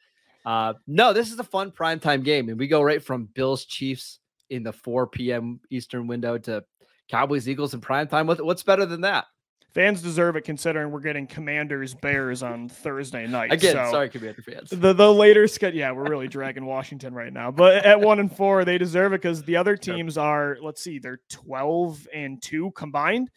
Uh, 0.46 0.72
no, 0.86 1.12
this 1.12 1.30
is 1.30 1.38
a 1.38 1.44
fun 1.44 1.70
primetime 1.70 2.24
game, 2.24 2.48
and 2.48 2.58
we 2.58 2.68
go 2.68 2.80
right 2.80 3.04
from 3.04 3.28
Bills 3.34 3.66
Chiefs 3.66 4.18
in 4.48 4.62
the 4.62 4.72
4 4.72 5.06
p.m. 5.08 5.60
Eastern 5.68 6.06
window 6.06 6.38
to 6.38 6.64
Cowboys 7.10 7.46
Eagles 7.46 7.74
in 7.74 7.82
primetime. 7.82 8.26
What, 8.26 8.42
what's 8.42 8.62
better 8.62 8.86
than 8.86 9.02
that? 9.02 9.26
Fans 9.74 10.00
deserve 10.00 10.34
it 10.36 10.42
considering 10.42 10.90
we're 10.90 11.00
getting 11.00 11.26
Commanders 11.26 11.94
Bears 11.94 12.42
on 12.42 12.68
Thursday 12.68 13.26
night. 13.26 13.52
Again, 13.52 13.74
so 13.74 13.90
sorry, 13.90 14.08
Commander 14.08 14.42
fans. 14.42 14.70
The 14.70 14.94
the 14.94 15.12
later 15.12 15.46
schedule, 15.46 15.78
yeah, 15.78 15.92
we're 15.92 16.08
really 16.08 16.26
dragging 16.26 16.64
Washington 16.64 17.12
right 17.12 17.32
now. 17.32 17.50
But 17.50 17.84
at 17.84 18.00
one 18.00 18.18
and 18.18 18.34
four, 18.34 18.64
they 18.64 18.78
deserve 18.78 19.12
it 19.12 19.20
because 19.20 19.42
the 19.42 19.56
other 19.56 19.76
teams 19.76 20.16
are, 20.16 20.56
let's 20.62 20.82
see, 20.82 20.98
they're 20.98 21.20
twelve 21.28 22.08
and 22.14 22.40
two 22.42 22.70
combined. 22.70 23.30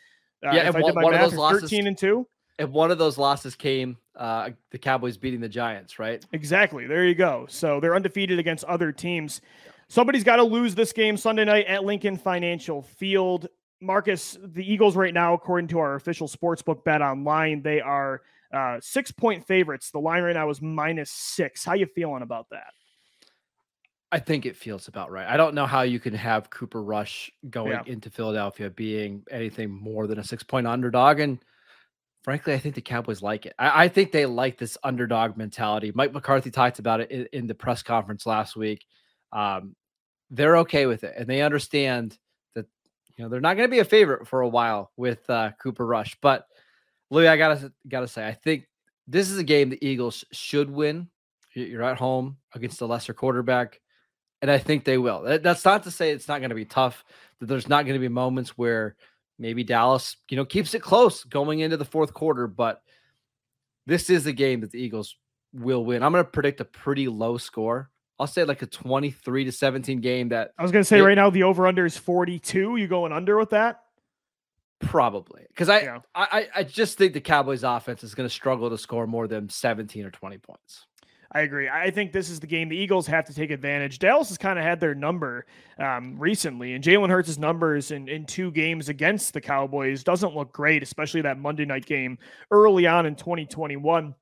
Uh, 0.44 0.52
yeah, 0.54 0.72
did 0.72 0.74
my 0.74 1.04
one 1.04 1.12
math, 1.12 1.26
of 1.26 1.32
those 1.32 1.38
losses, 1.38 1.62
thirteen 1.62 1.88
and 1.88 1.98
two. 1.98 2.26
If 2.58 2.70
one 2.70 2.92
of 2.92 2.98
those 2.98 3.18
losses 3.18 3.56
came, 3.56 3.98
uh, 4.16 4.52
the 4.72 4.78
Cowboys 4.78 5.18
beating 5.18 5.42
the 5.42 5.50
Giants, 5.50 6.00
right? 6.00 6.26
Exactly. 6.32 6.88
There 6.88 7.06
you 7.06 7.16
go. 7.16 7.46
So 7.50 7.80
they're 7.80 7.96
undefeated 7.96 8.40
against 8.40 8.64
other 8.66 8.92
teams. 8.92 9.42
Somebody's 9.90 10.24
got 10.24 10.38
to 10.38 10.44
lose 10.44 10.76
this 10.76 10.94
game 10.94 11.18
Sunday 11.18 11.44
night 11.44 11.66
at 11.66 11.84
Lincoln 11.84 12.18
Financial 12.18 12.82
Field. 12.82 13.48
Marcus, 13.82 14.38
the 14.42 14.64
Eagles 14.64 14.96
right 14.96 15.14
now, 15.14 15.34
according 15.34 15.68
to 15.70 15.80
our 15.80 15.96
official 15.96 16.28
sportsbook 16.28 16.84
bet 16.84 17.02
online, 17.02 17.62
they 17.62 17.82
are 17.82 18.22
uh, 18.54 18.78
six 18.82 19.12
point 19.12 19.46
favorites. 19.48 19.92
The 19.92 20.00
line 20.00 20.24
right 20.24 20.36
now 20.36 20.50
is 20.50 20.62
minus 20.62 21.12
six. 21.12 21.66
How 21.66 21.74
you 21.74 21.88
feeling 21.88 22.22
about 22.22 22.48
that? 22.52 22.74
I 24.12 24.20
think 24.20 24.46
it 24.46 24.58
feels 24.58 24.88
about 24.90 25.10
right. 25.10 25.26
I 25.28 25.38
don't 25.38 25.56
know 25.56 25.66
how 25.66 25.84
you 25.84 26.00
can 26.00 26.14
have 26.14 26.50
Cooper 26.50 26.84
Rush 26.84 27.32
going 27.50 27.72
Yeah. 27.72 27.84
into 27.86 28.10
Philadelphia 28.10 28.70
being 28.70 29.24
anything 29.32 29.72
more 29.72 30.06
than 30.06 30.20
a 30.20 30.24
six 30.24 30.44
point 30.44 30.68
underdog. 30.68 31.20
And 31.22 31.40
frankly, 32.24 32.54
I 32.54 32.60
think 32.60 32.76
the 32.76 32.82
Cowboys 32.82 33.22
like 33.22 33.46
it. 33.46 33.54
I, 33.58 33.86
I 33.86 33.88
think 33.88 34.12
they 34.12 34.26
like 34.26 34.58
this 34.58 34.78
underdog 34.84 35.38
mentality. 35.38 35.94
Mike 35.96 36.12
McCarthy 36.12 36.52
talked 36.52 36.80
about 36.80 37.00
it 37.00 37.10
in, 37.10 37.28
in 37.32 37.48
the 37.48 37.56
press 37.56 37.84
conference 37.84 38.26
last 38.26 38.56
week. 38.58 38.86
Um, 39.32 39.76
they're 40.30 40.58
okay 40.58 40.86
with 40.86 41.04
it 41.06 41.14
and 41.18 41.28
they 41.28 41.42
understand 41.42 42.18
you 43.18 43.24
know 43.24 43.30
they're 43.30 43.42
not 43.42 43.56
going 43.58 43.68
to 43.68 43.72
be 43.72 43.80
a 43.80 43.86
favorite 43.86 44.28
for 44.28 44.42
a 44.42 44.48
while 44.48 44.92
with 44.98 45.30
uh, 45.30 45.52
Cooper 45.62 45.86
Rush. 45.86 46.18
But 46.22 46.46
Louis, 47.10 47.28
I 47.28 47.38
gotta 47.38 47.72
gotta 47.88 48.08
say, 48.08 48.26
I 48.28 48.34
think 48.34 48.68
this 49.08 49.30
is 49.30 49.38
a 49.38 49.44
game 49.44 49.70
the 49.70 49.86
Eagles 49.86 50.24
should 50.32 50.70
win. 50.70 51.10
You- 51.54 51.66
You're 51.66 51.84
at 51.84 51.98
home 51.98 52.38
against 52.56 52.82
a 52.82 52.86
lesser 52.86 53.14
quarterback, 53.14 53.82
and 54.42 54.50
I 54.50 54.58
think 54.58 54.84
they 54.86 54.98
will. 54.98 55.22
That's 55.22 55.66
not 55.66 55.84
to 55.84 55.92
say 55.92 56.12
it's 56.12 56.28
not 56.28 56.40
going 56.40 56.50
to 56.50 56.56
be 56.56 56.66
tough. 56.66 57.04
That 57.40 57.48
there's 57.48 57.68
not 57.70 57.86
going 57.86 57.96
to 57.96 58.00
be 58.00 58.08
moments 58.08 58.58
where 58.58 58.96
maybe 59.40 59.64
Dallas, 59.64 60.16
you 60.30 60.38
know, 60.38 60.46
keeps 60.46 60.74
it 60.74 60.82
close 60.82 61.24
going 61.24 61.60
into 61.60 61.76
the 61.78 61.86
fourth 61.86 62.14
quarter. 62.14 62.48
But 62.48 62.82
this 63.88 64.10
is 64.10 64.28
a 64.28 64.34
game 64.34 64.62
that 64.62 64.72
the 64.72 64.80
Eagles 64.82 65.16
will 65.54 65.84
win. 65.84 66.04
I'm 66.04 66.12
going 66.12 66.24
to 66.24 66.30
predict 66.30 66.62
a 66.62 66.66
pretty 66.66 67.08
low 67.08 67.38
score. 67.38 67.90
I'll 68.22 68.28
say 68.28 68.44
like 68.44 68.62
a 68.62 68.68
23 68.68 69.46
to 69.46 69.52
17 69.52 70.00
game 70.00 70.30
that 70.30 70.54
I 70.58 70.62
was 70.62 70.72
going 70.72 70.82
to 70.82 70.88
say 70.88 70.98
They- 70.98 71.02
right 71.02 71.16
now 71.16 71.32
the 71.32 71.44
over 71.44 71.66
under 71.66 71.86
is 71.86 71.98
42. 71.98 72.78
You 72.78 72.88
going 72.88 73.12
under 73.12 73.36
with 73.38 73.50
that? 73.50 73.82
Probably 74.80 75.44
because 75.48 75.70
I, 75.70 75.82
yeah. 75.82 76.00
I 76.16 76.48
I 76.56 76.64
just 76.64 76.98
think 76.98 77.14
the 77.14 77.22
Cowboys 77.22 77.64
offense 77.64 78.04
is 78.04 78.16
going 78.16 78.28
to 78.28 78.34
struggle 78.34 78.70
to 78.70 78.78
score 78.80 79.06
more 79.06 79.28
than 79.28 79.48
17 79.48 80.06
or 80.06 80.10
20 80.10 80.40
points. 80.40 80.88
I 81.34 81.42
agree. 81.42 81.70
I 81.70 81.92
think 81.92 82.12
this 82.12 82.30
is 82.30 82.40
the 82.40 82.48
game 82.48 82.68
the 82.68 82.76
Eagles 82.76 83.08
have 83.08 83.26
to 83.26 83.34
take 83.34 83.52
advantage. 83.52 84.00
Dallas 84.00 84.30
has 84.30 84.38
kind 84.38 84.60
of 84.60 84.66
had 84.66 84.80
their 84.80 84.94
number 84.94 85.46
um, 85.80 86.20
recently, 86.20 86.74
and 86.74 86.84
Jalen 86.84 87.10
Hurts' 87.10 87.38
numbers 87.38 87.92
in, 87.92 88.10
in 88.10 88.26
two 88.26 88.52
games 88.52 88.90
against 88.90 89.34
the 89.34 89.40
Cowboys 89.40 90.04
doesn't 90.04 90.36
look 90.36 90.52
great, 90.52 90.84
especially 90.84 91.22
that 91.22 91.38
Monday 91.38 91.64
night 91.64 91.86
game 91.86 92.18
early 92.50 92.86
on 92.86 93.06
in 93.06 93.16
2021. 93.16 94.14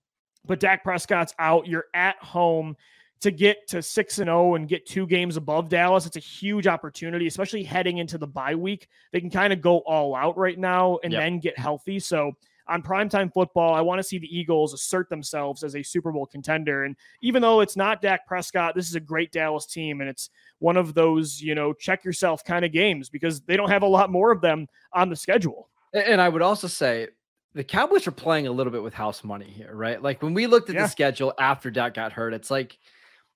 But 0.45 0.59
Dak 0.59 0.83
Prescott's 0.83 1.33
out. 1.39 1.67
You're 1.67 1.85
at 1.93 2.17
home 2.17 2.75
to 3.21 3.31
get 3.31 3.67
to 3.67 3.81
6 3.81 4.19
and 4.19 4.27
0 4.27 4.55
and 4.55 4.67
get 4.67 4.85
two 4.85 5.05
games 5.05 5.35
above 5.37 5.69
Dallas. 5.69 6.05
It's 6.05 6.15
a 6.15 6.21
huge 6.21 6.67
opportunity, 6.67 7.27
especially 7.27 7.63
heading 7.63 7.97
into 7.97 8.17
the 8.17 8.27
bye 8.27 8.55
week. 8.55 8.87
They 9.11 9.19
can 9.19 9.29
kind 9.29 9.51
of 9.51 9.61
go 9.61 9.79
all 9.79 10.15
out 10.15 10.37
right 10.37 10.57
now 10.57 10.99
and 11.03 11.11
yep. 11.11 11.21
then 11.21 11.39
get 11.39 11.57
healthy. 11.57 11.99
So 11.99 12.33
on 12.67 12.81
primetime 12.81 13.33
football, 13.33 13.73
I 13.73 13.81
want 13.81 13.99
to 13.99 14.03
see 14.03 14.19
the 14.19 14.37
Eagles 14.37 14.73
assert 14.73 15.09
themselves 15.09 15.63
as 15.63 15.75
a 15.75 15.83
Super 15.83 16.11
Bowl 16.11 16.25
contender. 16.25 16.85
And 16.85 16.95
even 17.21 17.41
though 17.41 17.61
it's 17.61 17.75
not 17.75 18.01
Dak 18.01 18.25
Prescott, 18.25 18.75
this 18.75 18.87
is 18.87 18.95
a 18.95 18.99
great 18.99 19.31
Dallas 19.31 19.65
team. 19.65 20.01
And 20.01 20.09
it's 20.09 20.29
one 20.59 20.77
of 20.77 20.93
those, 20.93 21.41
you 21.41 21.55
know, 21.55 21.73
check 21.73 22.05
yourself 22.05 22.43
kind 22.43 22.63
of 22.63 22.71
games 22.71 23.09
because 23.09 23.41
they 23.41 23.57
don't 23.57 23.69
have 23.69 23.81
a 23.81 23.87
lot 23.87 24.11
more 24.11 24.31
of 24.31 24.39
them 24.39 24.67
on 24.93 25.09
the 25.09 25.15
schedule. 25.15 25.67
And 25.93 26.21
I 26.21 26.29
would 26.29 26.43
also 26.43 26.67
say 26.67 27.07
the 27.53 27.63
Cowboys 27.63 28.05
are 28.07 28.11
playing 28.11 28.45
a 28.45 28.51
little 28.51 28.71
bit 28.71 28.83
with 28.83 28.93
house 28.93 29.23
money 29.23 29.49
here, 29.49 29.73
right? 29.73 30.01
Like 30.01 30.21
when 30.21 30.35
we 30.35 30.45
looked 30.45 30.69
at 30.69 30.75
yeah. 30.75 30.83
the 30.83 30.89
schedule 30.89 31.33
after 31.39 31.71
Dak 31.71 31.95
got 31.95 32.13
hurt, 32.13 32.33
it's 32.33 32.51
like, 32.51 32.77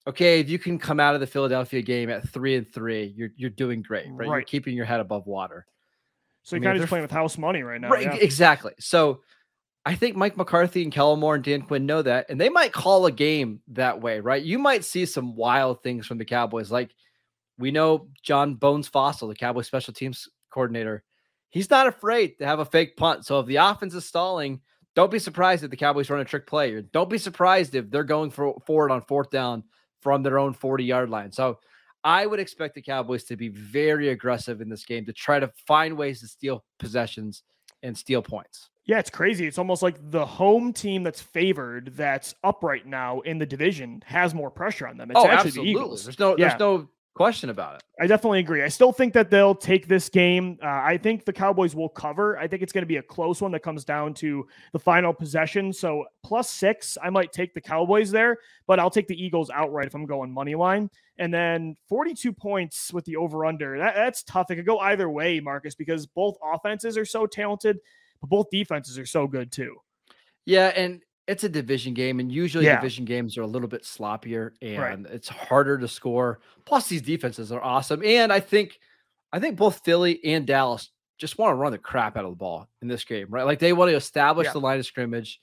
okay, 0.07 0.39
if 0.39 0.49
you 0.49 0.59
can 0.59 0.77
come 0.77 0.99
out 0.99 1.15
of 1.15 1.21
the 1.21 1.27
Philadelphia 1.27 1.81
game 1.81 2.09
at 2.09 2.27
three 2.29 2.55
and 2.55 2.71
three, 2.71 3.13
you're 3.15 3.29
you're 3.35 3.49
doing 3.49 3.81
great, 3.81 4.07
right? 4.09 4.27
right. 4.27 4.35
You're 4.37 4.41
keeping 4.43 4.75
your 4.75 4.85
head 4.85 4.99
above 4.99 5.27
water. 5.27 5.65
So 6.43 6.55
you're 6.55 6.63
kind 6.63 6.77
of 6.77 6.81
just 6.81 6.89
playing 6.89 7.03
with 7.03 7.11
house 7.11 7.37
money 7.37 7.63
right 7.63 7.79
now. 7.79 7.89
Right, 7.89 8.03
yeah. 8.03 8.15
exactly. 8.15 8.73
So 8.77 9.21
I 9.85 9.95
think 9.95 10.17
Mike 10.17 10.35
McCarthy 10.35 10.83
and 10.83 10.91
Kellen 10.91 11.19
Moore 11.19 11.35
and 11.35 11.43
Dan 11.43 11.61
Quinn 11.61 11.85
know 11.85 12.01
that, 12.01 12.29
and 12.29 12.39
they 12.39 12.49
might 12.49 12.73
call 12.73 13.05
a 13.05 13.11
game 13.11 13.61
that 13.69 14.01
way, 14.01 14.19
right? 14.19 14.43
You 14.43 14.59
might 14.59 14.83
see 14.83 15.05
some 15.05 15.35
wild 15.35 15.81
things 15.83 16.05
from 16.05 16.17
the 16.17 16.25
Cowboys. 16.25 16.71
Like 16.71 16.93
we 17.57 17.71
know 17.71 18.09
John 18.21 18.55
Bones 18.55 18.89
Fassel, 18.89 19.29
the 19.29 19.35
Cowboys 19.35 19.67
special 19.67 19.93
teams 19.93 20.27
coordinator, 20.49 21.03
he's 21.49 21.69
not 21.69 21.87
afraid 21.87 22.37
to 22.39 22.45
have 22.45 22.59
a 22.59 22.65
fake 22.65 22.97
punt. 22.97 23.25
So 23.25 23.39
if 23.39 23.45
the 23.45 23.57
offense 23.57 23.93
is 23.93 24.05
stalling, 24.05 24.59
don't 24.95 25.11
be 25.11 25.19
surprised 25.19 25.63
if 25.63 25.71
the 25.71 25.77
Cowboys 25.77 26.09
run 26.09 26.19
a 26.19 26.25
trick 26.25 26.45
play, 26.45 26.73
or 26.73 26.81
don't 26.81 27.09
be 27.09 27.17
surprised 27.17 27.73
if 27.73 27.89
they're 27.89 28.03
going 28.03 28.31
for, 28.31 28.55
forward 28.65 28.91
on 28.91 29.01
fourth 29.01 29.29
down 29.29 29.63
from 30.03 30.21
their 30.21 30.37
own 30.37 30.53
40 30.53 30.83
yard 30.83 31.09
line. 31.09 31.31
So 31.31 31.57
I 32.03 32.25
would 32.25 32.39
expect 32.39 32.75
the 32.75 32.81
Cowboys 32.81 33.23
to 33.25 33.37
be 33.37 33.47
very 33.47 34.09
aggressive 34.09 34.61
in 34.61 34.69
this 34.69 34.85
game 34.85 35.05
to 35.05 35.13
try 35.13 35.39
to 35.39 35.49
find 35.65 35.97
ways 35.97 36.19
to 36.19 36.27
steal 36.27 36.63
possessions 36.77 37.43
and 37.81 37.97
steal 37.97 38.21
points. 38.21 38.69
Yeah, 38.85 38.99
it's 38.99 39.09
crazy. 39.09 39.47
It's 39.47 39.57
almost 39.57 39.81
like 39.81 40.11
the 40.11 40.25
home 40.25 40.73
team 40.73 41.03
that's 41.03 41.21
favored, 41.21 41.93
that's 41.95 42.35
up 42.43 42.63
right 42.63 42.85
now 42.85 43.21
in 43.21 43.37
the 43.37 43.45
division, 43.45 44.03
has 44.05 44.33
more 44.33 44.51
pressure 44.51 44.87
on 44.87 44.97
them. 44.97 45.09
It's 45.09 45.19
oh, 45.19 45.25
actually 45.25 45.49
absolutely. 45.49 45.73
the 45.73 45.79
Eagles. 45.79 46.03
There's 46.03 46.19
no, 46.19 46.37
yeah. 46.37 46.49
there's 46.49 46.59
no 46.59 46.89
question 47.13 47.49
about 47.49 47.76
it. 47.76 47.84
I 47.99 48.08
definitely 48.08 48.39
agree. 48.39 48.63
I 48.63 48.67
still 48.67 48.91
think 48.91 49.13
that 49.13 49.30
they'll 49.30 49.56
take 49.56 49.88
this 49.88 50.10
game. 50.10 50.58
Uh, 50.62 50.67
I 50.67 50.97
think 50.97 51.26
the 51.26 51.34
Cowboys 51.34 51.76
will 51.76 51.89
cover. 51.89 52.38
I 52.38 52.47
think 52.47 52.63
it's 52.63 52.73
going 52.73 52.82
to 52.82 52.88
be 52.88 52.97
a 52.97 53.04
close 53.04 53.41
one 53.41 53.52
that 53.52 53.62
comes 53.62 53.86
down 53.86 54.13
to 54.15 54.47
the 54.71 54.80
final 54.80 55.13
possession. 55.13 55.71
So 55.71 56.06
plus 56.23 56.49
six, 56.49 56.97
I 57.02 57.10
might 57.10 57.32
take 57.32 57.54
the 57.54 57.62
Cowboys 57.62 58.10
there, 58.10 58.38
but 58.65 58.80
I'll 58.80 58.89
take 58.89 59.08
the 59.08 59.21
Eagles 59.21 59.49
outright 59.52 59.88
if 59.88 59.95
I'm 59.95 60.06
going 60.06 60.32
money 60.32 60.56
line. 60.56 60.89
And 61.19 61.32
then 61.32 61.78
42 61.89 62.34
points 62.34 62.91
with 62.91 63.06
the 63.06 63.17
over 63.17 63.45
under. 63.45 63.78
That, 63.78 63.93
that's 63.95 64.23
tough. 64.23 64.49
It 64.49 64.56
could 64.56 64.65
go 64.65 64.80
either 64.80 65.10
way, 65.10 65.39
Marcus, 65.39 65.76
because 65.76 66.08
both 66.08 66.38
offenses 66.43 66.97
are 66.97 67.06
so 67.06 67.28
talented, 67.28 67.80
but 68.21 68.30
both 68.30 68.49
defenses 68.49 68.97
are 68.97 69.06
so 69.06 69.28
good 69.28 69.52
too. 69.52 69.78
Yeah, 70.45 70.67
and 70.76 71.02
it's 71.27 71.43
a 71.43 71.49
division 71.49 71.93
game, 71.93 72.19
and 72.19 72.31
usually 72.31 72.65
yeah. 72.65 72.75
division 72.75 73.05
games 73.05 73.38
are 73.38 73.43
a 73.43 73.47
little 73.47 73.67
bit 73.67 73.83
sloppier 73.83 74.51
and 74.62 74.77
right. 74.79 74.99
it's 75.13 75.29
harder 75.29 75.77
to 75.77 75.88
score. 75.88 76.39
Plus, 76.65 76.88
these 76.88 77.01
defenses 77.01 77.51
are 77.51 77.63
awesome, 77.63 78.03
and 78.03 78.31
I 78.31 78.39
think, 78.39 78.79
I 79.31 79.39
think 79.39 79.57
both 79.57 79.81
Philly 79.83 80.19
and 80.25 80.45
Dallas 80.45 80.89
just 81.17 81.38
want 81.38 81.51
to 81.51 81.55
run 81.55 81.71
the 81.71 81.77
crap 81.77 82.17
out 82.17 82.25
of 82.25 82.31
the 82.31 82.36
ball 82.36 82.67
in 82.81 82.88
this 82.88 83.03
game, 83.03 83.27
right? 83.29 83.45
Like 83.45 83.59
they 83.59 83.73
want 83.73 83.89
to 83.91 83.95
establish 83.95 84.45
yeah. 84.45 84.53
the 84.53 84.59
line 84.59 84.79
of 84.79 84.86
scrimmage. 84.86 85.39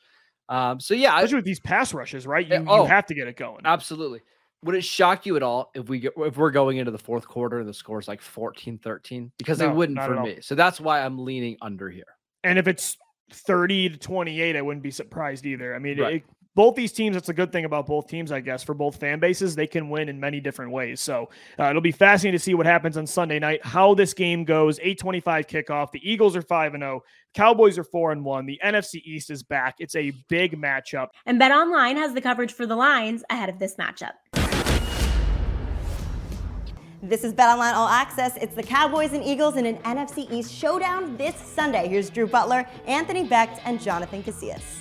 Um, 0.48 0.80
so 0.80 0.94
yeah, 0.94 1.16
especially 1.16 1.36
I, 1.36 1.38
with 1.38 1.44
these 1.44 1.60
pass 1.60 1.94
rushes, 1.94 2.26
right? 2.26 2.46
You, 2.46 2.64
oh, 2.68 2.82
you 2.82 2.88
have 2.88 3.06
to 3.06 3.14
get 3.14 3.28
it 3.28 3.36
going. 3.36 3.62
Absolutely. 3.64 4.20
Would 4.62 4.74
it 4.74 4.84
shock 4.84 5.24
you 5.24 5.36
at 5.36 5.42
all 5.42 5.70
if 5.74 5.88
we 5.88 6.00
get, 6.00 6.12
if 6.18 6.36
we're 6.36 6.50
going 6.50 6.76
into 6.76 6.90
the 6.90 6.98
fourth 6.98 7.26
quarter 7.26 7.60
and 7.60 7.68
the 7.68 7.72
score 7.72 7.98
is 7.98 8.08
like 8.08 8.20
14-13? 8.20 9.30
Because 9.38 9.60
no, 9.60 9.70
it 9.70 9.74
wouldn't 9.74 10.02
for 10.02 10.20
me. 10.20 10.38
So 10.42 10.54
that's 10.54 10.80
why 10.80 11.00
I'm 11.00 11.18
leaning 11.18 11.56
under 11.62 11.88
here. 11.88 12.04
And 12.44 12.58
if 12.58 12.68
it's 12.68 12.98
30 13.32 13.90
to 13.90 13.98
28, 13.98 14.56
I 14.56 14.62
wouldn't 14.62 14.82
be 14.82 14.90
surprised 14.90 15.46
either. 15.46 15.74
I 15.74 15.78
mean, 15.78 16.00
right. 16.00 16.14
it, 16.16 16.24
both 16.54 16.74
these 16.74 16.92
teams, 16.92 17.14
that's 17.14 17.28
a 17.28 17.34
good 17.34 17.52
thing 17.52 17.64
about 17.64 17.86
both 17.86 18.08
teams, 18.08 18.32
I 18.32 18.40
guess, 18.40 18.62
for 18.62 18.74
both 18.74 18.96
fan 18.96 19.20
bases. 19.20 19.54
They 19.54 19.66
can 19.66 19.88
win 19.88 20.08
in 20.08 20.18
many 20.18 20.40
different 20.40 20.72
ways. 20.72 21.00
So 21.00 21.30
uh, 21.58 21.70
it'll 21.70 21.80
be 21.80 21.92
fascinating 21.92 22.38
to 22.38 22.42
see 22.42 22.54
what 22.54 22.66
happens 22.66 22.96
on 22.96 23.06
Sunday 23.06 23.38
night, 23.38 23.64
how 23.64 23.94
this 23.94 24.12
game 24.14 24.44
goes. 24.44 24.78
825 24.80 25.46
kickoff. 25.46 25.92
The 25.92 26.00
Eagles 26.10 26.34
are 26.36 26.42
5 26.42 26.74
and 26.74 26.82
0. 26.82 27.02
Cowboys 27.34 27.78
are 27.78 27.84
4 27.84 28.12
and 28.12 28.24
1. 28.24 28.46
The 28.46 28.60
NFC 28.64 29.00
East 29.04 29.30
is 29.30 29.42
back. 29.42 29.76
It's 29.78 29.94
a 29.94 30.10
big 30.28 30.60
matchup. 30.60 31.08
And 31.24 31.38
Bet 31.38 31.52
Online 31.52 31.96
has 31.96 32.14
the 32.14 32.20
coverage 32.20 32.52
for 32.52 32.66
the 32.66 32.76
lines 32.76 33.22
ahead 33.30 33.48
of 33.48 33.58
this 33.58 33.76
matchup. 33.76 34.12
This 37.02 37.24
is 37.24 37.32
Bet 37.32 37.48
Online 37.48 37.74
All 37.74 37.88
Access. 37.88 38.36
It's 38.36 38.54
the 38.54 38.62
Cowboys 38.62 39.14
and 39.14 39.24
Eagles 39.24 39.56
in 39.56 39.64
an 39.64 39.78
NFC 39.78 40.30
East 40.30 40.52
showdown 40.52 41.16
this 41.16 41.34
Sunday. 41.34 41.88
Here's 41.88 42.10
Drew 42.10 42.26
Butler, 42.26 42.68
Anthony 42.86 43.26
Becht, 43.26 43.58
and 43.64 43.80
Jonathan 43.80 44.22
Casillas. 44.22 44.80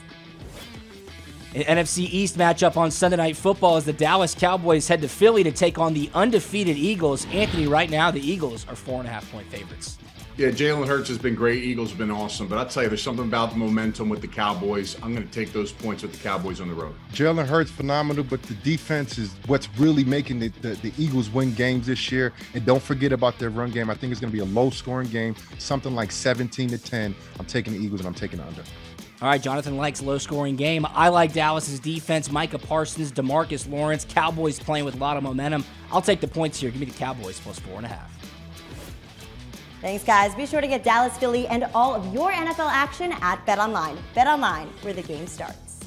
An 1.55 1.61
NFC 1.77 1.99
East 1.99 2.37
matchup 2.37 2.75
on 2.75 2.91
Sunday 2.91 3.15
Night 3.15 3.37
Football 3.37 3.77
as 3.77 3.85
the 3.85 3.93
Dallas 3.93 4.35
Cowboys 4.35 4.85
head 4.85 5.01
to 5.01 5.07
Philly 5.07 5.43
to 5.43 5.51
take 5.53 5.79
on 5.79 5.93
the 5.93 6.11
undefeated 6.13 6.75
Eagles. 6.75 7.25
Anthony, 7.27 7.67
right 7.67 7.89
now, 7.89 8.11
the 8.11 8.19
Eagles 8.19 8.67
are 8.67 8.75
four 8.75 8.99
and 8.99 9.07
a 9.07 9.11
half 9.11 9.31
point 9.31 9.47
favorites. 9.47 9.97
Yeah, 10.39 10.51
Jalen 10.51 10.87
Hurts 10.87 11.09
has 11.09 11.17
been 11.17 11.35
great. 11.35 11.65
Eagles 11.65 11.89
have 11.89 11.97
been 11.97 12.09
awesome. 12.09 12.47
But 12.47 12.59
I'll 12.59 12.65
tell 12.65 12.83
you, 12.83 12.87
there's 12.87 13.03
something 13.03 13.25
about 13.25 13.49
the 13.49 13.57
momentum 13.57 14.07
with 14.07 14.21
the 14.21 14.27
Cowboys. 14.29 14.95
I'm 15.03 15.13
going 15.13 15.27
to 15.27 15.33
take 15.33 15.51
those 15.51 15.73
points 15.73 16.01
with 16.01 16.13
the 16.13 16.17
Cowboys 16.19 16.61
on 16.61 16.69
the 16.69 16.73
road. 16.73 16.95
Jalen 17.11 17.45
Hurts, 17.45 17.69
phenomenal, 17.69 18.23
but 18.23 18.41
the 18.43 18.53
defense 18.53 19.17
is 19.17 19.35
what's 19.47 19.67
really 19.77 20.05
making 20.05 20.39
the, 20.39 20.47
the, 20.61 20.75
the, 20.75 20.93
Eagles 20.97 21.29
win 21.29 21.53
games 21.55 21.87
this 21.87 22.09
year. 22.09 22.31
And 22.53 22.65
don't 22.65 22.81
forget 22.81 23.11
about 23.11 23.37
their 23.37 23.49
run 23.49 23.71
game. 23.71 23.89
I 23.89 23.95
think 23.95 24.11
it's 24.11 24.21
going 24.21 24.31
to 24.31 24.33
be 24.33 24.41
a 24.41 24.45
low 24.45 24.69
scoring 24.69 25.09
game, 25.09 25.35
something 25.57 25.93
like 25.93 26.09
17 26.09 26.69
to 26.69 26.77
10. 26.77 27.13
I'm 27.37 27.45
taking 27.45 27.73
the 27.73 27.79
Eagles 27.79 27.99
and 27.99 28.07
I'm 28.07 28.13
taking 28.13 28.39
the 28.39 28.47
under. 28.47 28.63
All 29.21 29.27
right, 29.27 29.41
Jonathan 29.41 29.75
likes 29.75 30.01
low 30.01 30.19
scoring 30.19 30.55
game. 30.55 30.85
I 30.89 31.09
like 31.09 31.33
Dallas's 31.33 31.81
defense. 31.81 32.31
Micah 32.31 32.59
Parsons, 32.59 33.11
Demarcus 33.11 33.69
Lawrence, 33.69 34.05
Cowboys 34.07 34.57
playing 34.57 34.85
with 34.85 34.95
a 34.95 34.99
lot 34.99 35.17
of 35.17 35.23
momentum. 35.23 35.65
I'll 35.91 36.01
take 36.01 36.21
the 36.21 36.29
points 36.29 36.61
here. 36.61 36.71
Give 36.71 36.79
me 36.79 36.85
the 36.85 36.97
Cowboys 36.97 37.41
plus 37.41 37.59
four 37.59 37.75
and 37.75 37.85
a 37.85 37.89
half. 37.89 38.38
Thanks, 39.81 40.03
guys. 40.03 40.35
Be 40.35 40.45
sure 40.45 40.59
to 40.59 40.67
get 40.67 40.83
Dallas, 40.83 41.17
Philly, 41.17 41.47
and 41.47 41.65
all 41.73 41.95
of 41.95 42.13
your 42.13 42.31
NFL 42.31 42.69
action 42.69 43.13
at 43.21 43.45
Bet 43.45 43.59
Online. 43.59 43.97
Bet 44.13 44.27
Online, 44.27 44.67
where 44.81 44.93
the 44.93 45.01
game 45.01 45.25
starts. 45.25 45.79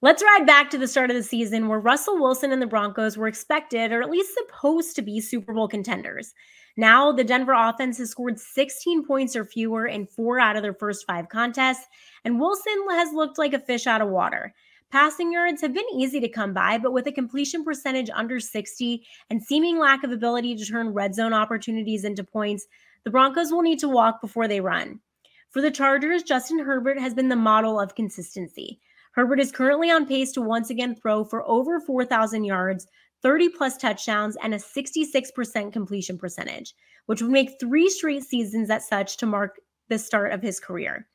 Let's 0.00 0.22
ride 0.22 0.46
back 0.46 0.70
to 0.70 0.78
the 0.78 0.86
start 0.86 1.10
of 1.10 1.16
the 1.16 1.22
season 1.22 1.66
where 1.66 1.80
Russell 1.80 2.18
Wilson 2.18 2.52
and 2.52 2.62
the 2.62 2.66
Broncos 2.66 3.16
were 3.16 3.26
expected, 3.26 3.92
or 3.92 4.02
at 4.02 4.10
least 4.10 4.34
supposed 4.34 4.94
to 4.94 5.02
be, 5.02 5.20
Super 5.20 5.52
Bowl 5.52 5.66
contenders. 5.66 6.34
Now, 6.76 7.10
the 7.10 7.24
Denver 7.24 7.54
offense 7.54 7.98
has 7.98 8.10
scored 8.10 8.38
16 8.38 9.04
points 9.06 9.34
or 9.34 9.44
fewer 9.44 9.86
in 9.86 10.06
four 10.06 10.38
out 10.38 10.54
of 10.54 10.62
their 10.62 10.74
first 10.74 11.04
five 11.06 11.28
contests, 11.28 11.84
and 12.24 12.38
Wilson 12.38 12.86
has 12.90 13.12
looked 13.12 13.38
like 13.38 13.54
a 13.54 13.58
fish 13.58 13.88
out 13.88 14.00
of 14.00 14.08
water. 14.08 14.54
Passing 14.90 15.30
yards 15.30 15.60
have 15.60 15.74
been 15.74 15.84
easy 15.94 16.18
to 16.18 16.30
come 16.30 16.54
by, 16.54 16.78
but 16.78 16.94
with 16.94 17.06
a 17.06 17.12
completion 17.12 17.62
percentage 17.62 18.08
under 18.14 18.40
60 18.40 19.06
and 19.28 19.42
seeming 19.42 19.78
lack 19.78 20.02
of 20.02 20.12
ability 20.12 20.56
to 20.56 20.64
turn 20.64 20.94
red 20.94 21.14
zone 21.14 21.34
opportunities 21.34 22.04
into 22.04 22.24
points, 22.24 22.66
the 23.04 23.10
Broncos 23.10 23.52
will 23.52 23.60
need 23.60 23.78
to 23.80 23.88
walk 23.88 24.22
before 24.22 24.48
they 24.48 24.62
run. 24.62 25.00
For 25.50 25.60
the 25.60 25.70
Chargers, 25.70 26.22
Justin 26.22 26.58
Herbert 26.58 26.98
has 26.98 27.12
been 27.12 27.28
the 27.28 27.36
model 27.36 27.78
of 27.78 27.94
consistency. 27.94 28.80
Herbert 29.12 29.40
is 29.40 29.52
currently 29.52 29.90
on 29.90 30.06
pace 30.06 30.32
to 30.32 30.40
once 30.40 30.70
again 30.70 30.94
throw 30.94 31.22
for 31.22 31.46
over 31.46 31.80
4,000 31.80 32.44
yards, 32.44 32.86
30 33.22 33.50
plus 33.50 33.76
touchdowns, 33.76 34.38
and 34.42 34.54
a 34.54 34.58
66% 34.58 35.70
completion 35.70 36.16
percentage, 36.16 36.74
which 37.06 37.20
would 37.20 37.30
make 37.30 37.60
three 37.60 37.90
straight 37.90 38.24
seasons 38.24 38.70
at 38.70 38.82
such 38.82 39.18
to 39.18 39.26
mark 39.26 39.56
the 39.88 39.98
start 39.98 40.32
of 40.32 40.40
his 40.40 40.60
career. 40.60 41.06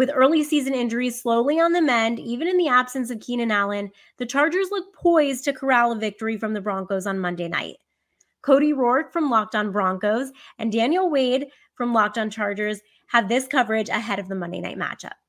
With 0.00 0.12
early 0.14 0.42
season 0.44 0.72
injuries 0.72 1.20
slowly 1.20 1.60
on 1.60 1.72
the 1.72 1.82
mend, 1.82 2.18
even 2.18 2.48
in 2.48 2.56
the 2.56 2.68
absence 2.68 3.10
of 3.10 3.20
Keenan 3.20 3.50
Allen, 3.50 3.90
the 4.16 4.24
Chargers 4.24 4.70
look 4.70 4.94
poised 4.94 5.44
to 5.44 5.52
corral 5.52 5.92
a 5.92 5.94
victory 5.94 6.38
from 6.38 6.54
the 6.54 6.60
Broncos 6.62 7.06
on 7.06 7.18
Monday 7.18 7.48
night. 7.48 7.76
Cody 8.40 8.72
Roark 8.72 9.12
from 9.12 9.28
Locked 9.28 9.54
On 9.54 9.70
Broncos 9.70 10.32
and 10.58 10.72
Daniel 10.72 11.10
Wade 11.10 11.48
from 11.74 11.92
Locked 11.92 12.16
On 12.16 12.30
Chargers 12.30 12.80
have 13.08 13.28
this 13.28 13.46
coverage 13.46 13.90
ahead 13.90 14.18
of 14.18 14.28
the 14.28 14.34
Monday 14.34 14.62
night 14.62 14.78
matchup. 14.78 15.19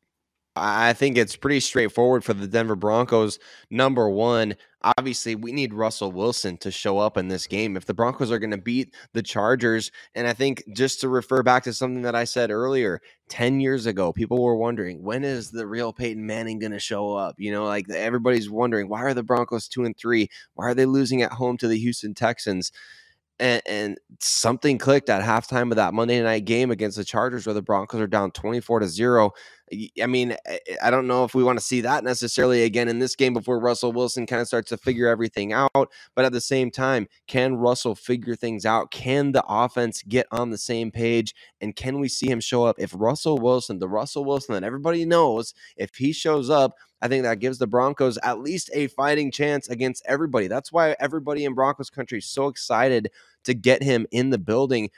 I 0.55 0.91
think 0.91 1.17
it's 1.17 1.37
pretty 1.37 1.61
straightforward 1.61 2.25
for 2.25 2.33
the 2.33 2.47
Denver 2.47 2.75
Broncos. 2.75 3.39
Number 3.69 4.09
one, 4.09 4.55
obviously, 4.97 5.33
we 5.33 5.53
need 5.53 5.73
Russell 5.73 6.11
Wilson 6.11 6.57
to 6.57 6.71
show 6.71 6.97
up 6.99 7.15
in 7.15 7.29
this 7.29 7.47
game. 7.47 7.77
If 7.77 7.85
the 7.85 7.93
Broncos 7.93 8.31
are 8.31 8.39
going 8.39 8.51
to 8.51 8.57
beat 8.57 8.93
the 9.13 9.23
Chargers, 9.23 9.91
and 10.13 10.27
I 10.27 10.33
think 10.33 10.63
just 10.75 10.99
to 11.01 11.09
refer 11.09 11.41
back 11.41 11.63
to 11.63 11.73
something 11.73 12.01
that 12.01 12.15
I 12.15 12.25
said 12.25 12.51
earlier, 12.51 12.99
10 13.29 13.61
years 13.61 13.85
ago, 13.85 14.11
people 14.11 14.43
were 14.43 14.57
wondering, 14.57 15.01
when 15.01 15.23
is 15.23 15.51
the 15.51 15.65
real 15.65 15.93
Peyton 15.93 16.25
Manning 16.25 16.59
going 16.59 16.73
to 16.73 16.79
show 16.79 17.15
up? 17.15 17.35
You 17.37 17.53
know, 17.53 17.63
like 17.63 17.89
everybody's 17.89 18.49
wondering, 18.49 18.89
why 18.89 19.03
are 19.03 19.13
the 19.13 19.23
Broncos 19.23 19.69
two 19.69 19.85
and 19.85 19.95
three? 19.97 20.27
Why 20.55 20.65
are 20.65 20.75
they 20.75 20.85
losing 20.85 21.21
at 21.21 21.31
home 21.31 21.55
to 21.59 21.67
the 21.69 21.79
Houston 21.79 22.13
Texans? 22.13 22.73
and, 23.41 23.61
and, 23.65 23.97
something 24.19 24.77
clicked 24.77 25.09
at 25.09 25.23
halftime 25.23 25.71
of 25.71 25.77
that 25.77 25.95
Monday 25.95 26.21
night 26.21 26.45
game 26.45 26.69
against 26.69 26.95
the 26.95 27.03
Chargers 27.03 27.47
where 27.47 27.55
the 27.55 27.61
Broncos 27.61 27.99
are 27.99 28.07
down 28.07 28.29
24 28.31 28.81
to 28.81 28.87
0. 28.87 29.31
I 30.01 30.05
mean, 30.05 30.35
I 30.83 30.91
don't 30.91 31.07
know 31.07 31.23
if 31.23 31.33
we 31.33 31.43
want 31.43 31.59
to 31.59 31.65
see 31.65 31.81
that 31.81 32.03
necessarily 32.03 32.63
again 32.63 32.89
in 32.89 32.99
this 32.99 33.15
game 33.15 33.33
before 33.33 33.59
Russell 33.59 33.93
Wilson 33.93 34.25
kind 34.25 34.41
of 34.41 34.47
starts 34.47 34.69
to 34.69 34.77
figure 34.77 35.07
everything 35.07 35.53
out. 35.53 35.71
But 36.15 36.25
at 36.25 36.33
the 36.33 36.41
same 36.41 36.71
time, 36.71 37.07
can 37.27 37.55
Russell 37.55 37.95
figure 37.95 38.35
things 38.35 38.65
out? 38.65 38.91
Can 38.91 39.31
the 39.31 39.43
offense 39.47 40.03
get 40.03 40.27
on 40.31 40.49
the 40.49 40.57
same 40.57 40.91
page? 40.91 41.33
And 41.61 41.75
can 41.75 41.99
we 41.99 42.09
see 42.09 42.29
him 42.29 42.41
show 42.41 42.65
up? 42.65 42.75
If 42.79 42.93
Russell 42.95 43.37
Wilson, 43.37 43.79
the 43.79 43.87
Russell 43.87 44.25
Wilson 44.25 44.53
that 44.53 44.63
everybody 44.63 45.05
knows, 45.05 45.53
if 45.77 45.95
he 45.95 46.11
shows 46.11 46.49
up, 46.49 46.75
I 47.01 47.07
think 47.07 47.23
that 47.23 47.39
gives 47.39 47.57
the 47.57 47.67
Broncos 47.67 48.17
at 48.19 48.39
least 48.39 48.69
a 48.73 48.87
fighting 48.87 49.31
chance 49.31 49.67
against 49.69 50.03
everybody. 50.05 50.47
That's 50.47 50.71
why 50.71 50.95
everybody 50.99 51.45
in 51.45 51.55
Broncos 51.55 51.89
country 51.89 52.19
is 52.19 52.29
so 52.29 52.47
excited 52.47 53.09
to 53.45 53.53
get 53.53 53.81
him 53.81 54.05
in 54.11 54.29
the 54.29 54.37
building 54.37 54.89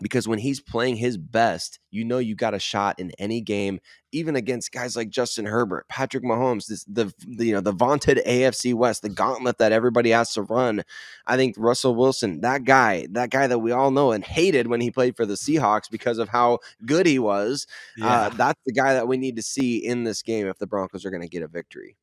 because 0.00 0.26
when 0.26 0.38
he's 0.38 0.60
playing 0.60 0.96
his 0.96 1.16
best, 1.16 1.78
you 1.90 2.04
know 2.04 2.18
you 2.18 2.34
got 2.34 2.54
a 2.54 2.58
shot 2.58 2.98
in 2.98 3.12
any 3.18 3.40
game, 3.40 3.78
even 4.12 4.34
against 4.34 4.72
guys 4.72 4.96
like 4.96 5.08
Justin 5.08 5.46
Herbert, 5.46 5.86
Patrick 5.88 6.24
Mahomes, 6.24 6.66
this, 6.66 6.84
the, 6.84 7.12
the 7.26 7.46
you 7.46 7.52
know 7.52 7.60
the 7.60 7.72
vaunted 7.72 8.20
AFC 8.26 8.74
West, 8.74 9.02
the 9.02 9.08
gauntlet 9.08 9.58
that 9.58 9.72
everybody 9.72 10.10
has 10.10 10.32
to 10.34 10.42
run. 10.42 10.82
I 11.26 11.36
think 11.36 11.54
Russell 11.56 11.94
Wilson, 11.94 12.40
that 12.40 12.64
guy, 12.64 13.06
that 13.12 13.30
guy 13.30 13.46
that 13.46 13.60
we 13.60 13.72
all 13.72 13.90
know 13.90 14.12
and 14.12 14.24
hated 14.24 14.66
when 14.66 14.80
he 14.80 14.90
played 14.90 15.16
for 15.16 15.26
the 15.26 15.34
Seahawks 15.34 15.90
because 15.90 16.18
of 16.18 16.28
how 16.28 16.58
good 16.84 17.06
he 17.06 17.18
was. 17.18 17.66
Uh, 18.00 18.04
yeah. 18.04 18.14
Uh, 18.14 18.28
that's 18.30 18.60
the 18.66 18.72
guy 18.72 18.94
that 18.94 19.08
we 19.08 19.16
need 19.16 19.36
to 19.36 19.42
see 19.42 19.76
in 19.76 20.04
this 20.04 20.22
game 20.22 20.46
if 20.48 20.58
the 20.58 20.66
Broncos 20.66 21.04
are 21.04 21.10
going 21.10 21.22
to 21.22 21.28
get 21.28 21.42
a 21.42 21.48
victory. 21.48 21.96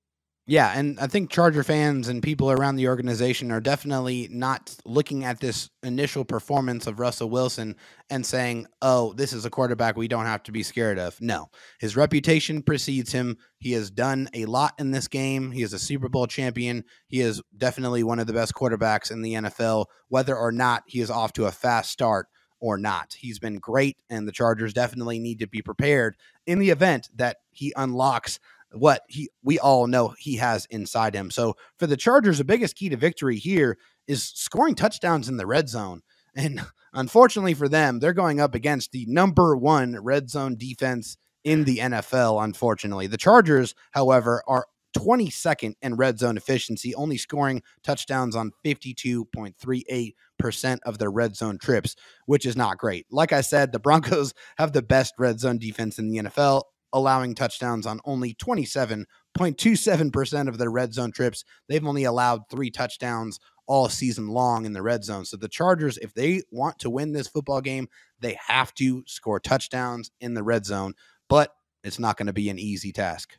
Yeah, 0.52 0.78
and 0.78 1.00
I 1.00 1.08
think 1.08 1.32
Charger 1.32 1.64
fans 1.64 2.10
and 2.10 2.22
people 2.22 2.52
around 2.52 2.76
the 2.76 2.90
organization 2.90 3.54
are 3.54 3.62
definitely 3.62 4.28
not 4.30 4.76
looking 4.84 5.24
at 5.24 5.40
this 5.40 5.70
initial 5.82 6.26
performance 6.26 6.88
of 6.88 7.00
Russell 7.00 7.30
Wilson 7.30 7.78
and 8.10 8.26
saying, 8.26 8.68
"Oh, 8.82 9.14
this 9.14 9.32
is 9.32 9.46
a 9.46 9.50
quarterback 9.50 9.96
we 9.96 10.10
don't 10.10 10.26
have 10.26 10.44
to 10.44 10.52
be 10.52 10.62
scared 10.62 11.00
of." 11.00 11.16
No. 11.22 11.48
His 11.80 11.96
reputation 11.96 12.64
precedes 12.64 13.14
him. 13.14 13.38
He 13.60 13.72
has 13.72 13.90
done 13.90 14.28
a 14.34 14.44
lot 14.44 14.74
in 14.78 14.92
this 14.92 15.08
game. 15.08 15.52
He 15.52 15.62
is 15.62 15.72
a 15.72 15.80
Super 15.80 16.10
Bowl 16.10 16.28
champion. 16.28 16.84
He 17.08 17.22
is 17.22 17.42
definitely 17.58 18.04
one 18.04 18.20
of 18.20 18.28
the 18.28 18.34
best 18.34 18.54
quarterbacks 18.54 19.10
in 19.10 19.22
the 19.22 19.36
NFL, 19.36 19.86
whether 20.10 20.36
or 20.36 20.52
not 20.52 20.84
he 20.86 21.00
is 21.00 21.10
off 21.10 21.32
to 21.34 21.46
a 21.46 21.52
fast 21.54 21.92
start 21.92 22.28
or 22.60 22.78
not. 22.78 23.16
He's 23.18 23.40
been 23.40 23.60
great 23.60 23.98
and 24.10 24.28
the 24.28 24.34
Chargers 24.34 24.74
definitely 24.74 25.18
need 25.18 25.40
to 25.40 25.48
be 25.48 25.62
prepared 25.62 26.18
in 26.46 26.60
the 26.60 26.72
event 26.72 27.08
that 27.16 27.38
he 27.52 27.72
unlocks 27.78 28.38
what 28.74 29.04
he 29.10 29.30
we 29.44 29.60
all 29.60 29.88
know 29.88 30.14
he 30.18 30.38
has 30.38 30.66
inside 30.66 31.16
him. 31.16 31.32
So 31.32 31.56
for 31.78 31.88
the 31.88 31.98
Chargers, 31.98 32.38
the 32.38 32.44
biggest 32.44 32.76
key 32.76 32.90
to 32.90 32.98
victory 32.98 33.38
here 33.38 33.78
is 34.08 34.24
scoring 34.24 34.76
touchdowns 34.76 35.30
in 35.30 35.38
the 35.38 35.48
red 35.48 35.70
zone. 35.70 36.02
And 36.34 36.62
unfortunately 36.94 37.54
for 37.54 37.68
them, 37.68 38.00
they're 38.00 38.14
going 38.14 38.40
up 38.40 38.56
against 38.56 38.94
the 38.94 39.06
number 39.06 39.58
one 39.58 40.02
red 40.02 40.30
zone 40.30 40.56
defense 40.56 41.18
in 41.44 41.66
the 41.66 41.80
NFL. 41.80 42.42
Unfortunately, 42.42 43.08
the 43.08 43.18
Chargers, 43.18 43.76
however, 43.92 44.42
are 44.48 44.66
22nd 44.98 45.74
in 45.82 45.96
red 45.96 46.20
zone 46.20 46.38
efficiency, 46.38 46.96
only 46.96 47.18
scoring 47.18 47.62
touchdowns 47.84 48.34
on 48.36 48.52
52.38% 48.66 50.80
of 50.86 50.98
their 50.98 51.12
red 51.12 51.36
zone 51.36 51.58
trips, 51.58 51.98
which 52.28 52.46
is 52.46 52.56
not 52.56 52.78
great. 52.78 53.06
Like 53.12 53.34
I 53.34 53.42
said, 53.42 53.74
the 53.74 53.80
Broncos 53.80 54.34
have 54.58 54.72
the 54.74 54.82
best 54.82 55.14
red 55.18 55.42
zone 55.42 55.58
defense 55.58 56.00
in 56.00 56.10
the 56.10 56.20
NFL 56.20 56.64
allowing 56.94 57.36
touchdowns 57.36 57.86
on 57.86 58.00
only 58.06 58.34
27.27% 58.34 60.48
of 60.48 60.58
their 60.58 60.72
red 60.72 60.94
zone 60.94 61.12
trips. 61.12 61.44
They've 61.68 61.86
only 61.86 62.04
allowed 62.04 62.50
three 62.50 62.72
touchdowns 62.72 63.40
all 63.68 63.90
season 63.90 64.28
long 64.28 64.66
in 64.66 64.74
the 64.74 64.82
red 64.82 65.04
zone. 65.04 65.26
So 65.26 65.38
the 65.38 65.48
Chargers, 65.48 65.98
if 65.98 66.14
they 66.14 66.42
want 66.52 66.80
to 66.80 66.90
win 66.90 67.14
this 67.14 67.28
football 67.28 67.62
game, 67.62 67.88
they 68.20 68.38
have 68.48 68.74
to 68.76 69.04
score 69.08 69.40
touchdowns 69.40 70.12
in 70.20 70.34
the 70.34 70.44
red 70.44 70.66
zone, 70.66 70.94
but 71.30 71.54
it's 71.84 72.00
not 72.00 72.18
going 72.18 72.28
to 72.28 72.34
be 72.34 72.50
an 72.50 72.60
easy 72.60 72.92
task. 72.92 73.38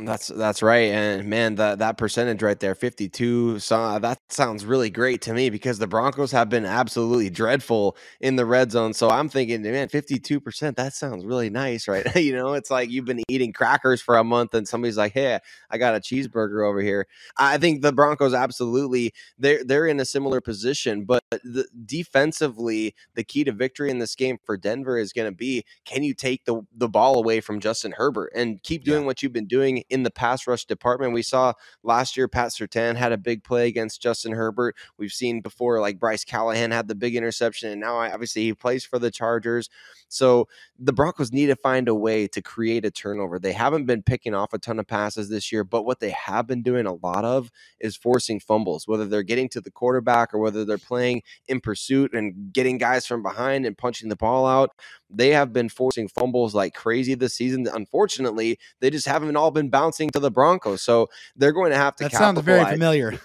That's 0.00 0.28
that's 0.28 0.62
right, 0.62 0.90
and 0.92 1.28
man, 1.28 1.56
that 1.56 1.78
that 1.80 1.98
percentage 1.98 2.42
right 2.42 2.58
there, 2.58 2.74
fifty 2.74 3.08
two. 3.08 3.58
So 3.58 3.98
that 3.98 4.20
sounds 4.28 4.64
really 4.64 4.90
great 4.90 5.22
to 5.22 5.32
me 5.32 5.50
because 5.50 5.78
the 5.78 5.86
Broncos 5.86 6.30
have 6.32 6.48
been 6.48 6.64
absolutely 6.64 7.30
dreadful 7.30 7.96
in 8.20 8.36
the 8.36 8.46
red 8.46 8.70
zone. 8.70 8.94
So 8.94 9.10
I'm 9.10 9.28
thinking, 9.28 9.62
man, 9.62 9.88
fifty 9.88 10.18
two 10.18 10.40
percent. 10.40 10.76
That 10.76 10.94
sounds 10.94 11.24
really 11.24 11.50
nice, 11.50 11.88
right? 11.88 12.14
you 12.16 12.32
know, 12.32 12.54
it's 12.54 12.70
like 12.70 12.90
you've 12.90 13.06
been 13.06 13.22
eating 13.28 13.52
crackers 13.52 14.00
for 14.00 14.16
a 14.16 14.24
month, 14.24 14.54
and 14.54 14.68
somebody's 14.68 14.96
like, 14.96 15.12
"Hey, 15.12 15.40
I 15.70 15.78
got 15.78 15.96
a 15.96 16.00
cheeseburger 16.00 16.66
over 16.66 16.80
here." 16.80 17.06
I 17.36 17.58
think 17.58 17.82
the 17.82 17.92
Broncos 17.92 18.34
absolutely 18.34 19.12
they're 19.38 19.64
they're 19.64 19.86
in 19.86 19.98
a 19.98 20.04
similar 20.04 20.40
position, 20.40 21.04
but 21.04 21.24
the, 21.30 21.66
defensively, 21.86 22.94
the 23.14 23.24
key 23.24 23.42
to 23.44 23.52
victory 23.52 23.90
in 23.90 23.98
this 23.98 24.14
game 24.14 24.38
for 24.44 24.56
Denver 24.56 24.96
is 24.96 25.12
going 25.12 25.28
to 25.30 25.36
be 25.36 25.64
can 25.84 26.04
you 26.04 26.14
take 26.14 26.44
the 26.44 26.62
the 26.76 26.88
ball 26.88 27.18
away 27.18 27.40
from 27.40 27.58
Justin 27.58 27.92
Herbert 27.92 28.32
and 28.34 28.62
keep 28.62 28.84
doing 28.84 29.00
yeah. 29.00 29.06
what 29.06 29.22
you've 29.22 29.32
been 29.32 29.46
doing 29.46 29.82
in 29.90 30.02
the 30.02 30.10
pass 30.10 30.46
rush 30.46 30.64
department. 30.64 31.12
We 31.12 31.22
saw 31.22 31.54
last 31.82 32.16
year 32.16 32.28
Pat 32.28 32.50
Surtain 32.50 32.96
had 32.96 33.12
a 33.12 33.18
big 33.18 33.44
play 33.44 33.68
against 33.68 34.02
Justin 34.02 34.32
Herbert. 34.32 34.76
We've 34.96 35.12
seen 35.12 35.40
before 35.40 35.80
like 35.80 35.98
Bryce 35.98 36.24
Callahan 36.24 36.70
had 36.70 36.88
the 36.88 36.94
big 36.94 37.16
interception, 37.16 37.70
and 37.70 37.80
now 37.80 37.98
obviously 37.98 38.42
he 38.42 38.54
plays 38.54 38.84
for 38.84 38.98
the 38.98 39.10
Chargers. 39.10 39.68
So 40.08 40.48
the 40.78 40.92
Broncos 40.92 41.32
need 41.32 41.46
to 41.46 41.56
find 41.56 41.88
a 41.88 41.94
way 41.94 42.28
to 42.28 42.40
create 42.40 42.84
a 42.84 42.90
turnover. 42.90 43.38
They 43.38 43.52
haven't 43.52 43.86
been 43.86 44.02
picking 44.02 44.32
off 44.32 44.52
a 44.52 44.58
ton 44.58 44.78
of 44.78 44.86
passes 44.86 45.28
this 45.28 45.50
year, 45.50 45.64
but 45.64 45.82
what 45.82 45.98
they 45.98 46.10
have 46.10 46.46
been 46.46 46.62
doing 46.62 46.86
a 46.86 46.94
lot 46.94 47.24
of 47.24 47.50
is 47.80 47.96
forcing 47.96 48.38
fumbles, 48.38 48.86
whether 48.86 49.04
they're 49.04 49.24
getting 49.24 49.48
to 49.50 49.60
the 49.60 49.72
quarterback 49.72 50.32
or 50.32 50.38
whether 50.38 50.64
they're 50.64 50.78
playing 50.78 51.22
in 51.48 51.60
pursuit 51.60 52.14
and 52.14 52.52
getting 52.52 52.78
guys 52.78 53.06
from 53.06 53.22
behind 53.22 53.66
and 53.66 53.76
punching 53.76 54.08
the 54.08 54.16
ball 54.16 54.46
out. 54.46 54.70
They 55.10 55.30
have 55.30 55.52
been 55.52 55.68
forcing 55.68 56.06
fumbles 56.06 56.54
like 56.54 56.74
crazy 56.74 57.14
this 57.14 57.34
season. 57.34 57.66
Unfortunately, 57.72 58.58
they 58.80 58.90
just 58.90 59.06
haven't 59.06 59.36
all 59.36 59.50
been 59.50 59.70
bouncing 59.70 60.10
to 60.10 60.20
the 60.20 60.30
Broncos. 60.30 60.82
So 60.82 61.08
they're 61.34 61.52
going 61.52 61.72
to 61.72 61.78
have 61.78 61.96
to. 61.96 62.04
That 62.04 62.12
sounds 62.12 62.40
very 62.40 62.64
familiar. 62.64 63.18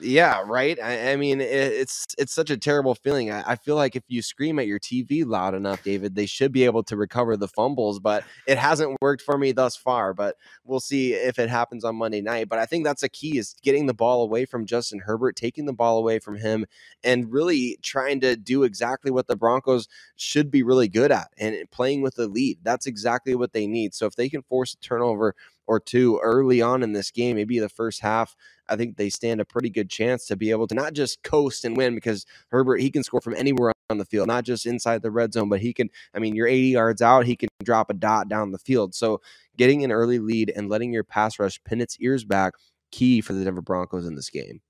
Yeah, 0.00 0.42
right. 0.44 0.78
I, 0.82 1.12
I 1.12 1.16
mean, 1.16 1.40
it, 1.40 1.50
it's 1.50 2.06
it's 2.18 2.34
such 2.34 2.50
a 2.50 2.56
terrible 2.56 2.94
feeling. 2.94 3.30
I, 3.30 3.52
I, 3.52 3.56
feel 3.56 3.76
like 3.76 3.96
if 3.96 4.02
you 4.08 4.20
scream 4.20 4.58
at 4.58 4.66
your 4.66 4.78
TV 4.78 5.24
loud 5.24 5.54
enough, 5.54 5.82
David, 5.82 6.14
they 6.14 6.26
should 6.26 6.52
be 6.52 6.64
able 6.64 6.82
to 6.84 6.96
recover 6.96 7.36
the 7.36 7.48
fumbles. 7.48 7.98
But 7.98 8.24
it 8.46 8.58
hasn't 8.58 8.96
worked 9.00 9.22
for 9.22 9.38
me 9.38 9.52
thus 9.52 9.74
far. 9.74 10.12
But 10.12 10.36
we'll 10.64 10.80
see 10.80 11.14
if 11.14 11.38
it 11.38 11.48
happens 11.48 11.84
on 11.84 11.96
Monday 11.96 12.20
night. 12.20 12.48
But 12.48 12.58
I 12.58 12.66
think 12.66 12.84
that's 12.84 13.02
a 13.02 13.08
key 13.08 13.38
is 13.38 13.54
getting 13.62 13.86
the 13.86 13.94
ball 13.94 14.22
away 14.22 14.44
from 14.44 14.66
Justin 14.66 14.98
Herbert, 14.98 15.34
taking 15.34 15.64
the 15.64 15.72
ball 15.72 15.98
away 15.98 16.18
from 16.18 16.36
him, 16.36 16.66
and 17.02 17.32
really 17.32 17.78
trying 17.82 18.20
to 18.20 18.36
do 18.36 18.64
exactly 18.64 19.10
what 19.10 19.28
the 19.28 19.36
Broncos 19.36 19.88
should 20.16 20.50
be 20.50 20.62
really 20.62 20.88
good 20.88 21.10
at 21.10 21.28
and 21.38 21.56
playing 21.70 22.02
with 22.02 22.16
the 22.16 22.28
lead. 22.28 22.58
That's 22.62 22.86
exactly 22.86 23.34
what 23.34 23.52
they 23.52 23.66
need. 23.66 23.94
So 23.94 24.06
if 24.06 24.16
they 24.16 24.28
can 24.28 24.42
force 24.42 24.74
a 24.74 24.78
turnover 24.78 25.34
or 25.66 25.80
two 25.80 26.20
early 26.22 26.62
on 26.62 26.82
in 26.82 26.92
this 26.92 27.10
game, 27.10 27.36
maybe 27.36 27.58
the 27.58 27.68
first 27.68 28.00
half, 28.00 28.36
I 28.68 28.76
think 28.76 28.96
they 28.96 29.10
stand 29.10 29.40
a 29.40 29.44
pretty 29.44 29.70
good 29.70 29.90
chance 29.90 30.26
to 30.26 30.36
be 30.36 30.50
able 30.50 30.66
to 30.68 30.74
not 30.74 30.92
just 30.92 31.22
coast 31.22 31.64
and 31.64 31.76
win 31.76 31.94
because 31.94 32.26
Herbert, 32.48 32.80
he 32.80 32.90
can 32.90 33.02
score 33.02 33.20
from 33.20 33.34
anywhere 33.34 33.72
on 33.90 33.98
the 33.98 34.04
field, 34.04 34.28
not 34.28 34.44
just 34.44 34.66
inside 34.66 35.02
the 35.02 35.10
red 35.10 35.32
zone, 35.32 35.48
but 35.48 35.60
he 35.60 35.72
can, 35.72 35.88
I 36.14 36.18
mean, 36.18 36.34
you're 36.34 36.48
80 36.48 36.68
yards 36.68 37.02
out, 37.02 37.26
he 37.26 37.36
can 37.36 37.48
drop 37.62 37.90
a 37.90 37.94
dot 37.94 38.28
down 38.28 38.52
the 38.52 38.58
field. 38.58 38.94
So 38.94 39.20
getting 39.56 39.84
an 39.84 39.92
early 39.92 40.18
lead 40.18 40.52
and 40.54 40.68
letting 40.68 40.92
your 40.92 41.04
pass 41.04 41.38
rush 41.38 41.62
pin 41.64 41.80
its 41.80 41.96
ears 42.00 42.24
back, 42.24 42.54
key 42.90 43.20
for 43.20 43.32
the 43.32 43.44
Denver 43.44 43.62
Broncos 43.62 44.06
in 44.06 44.14
this 44.14 44.30
game. 44.30 44.60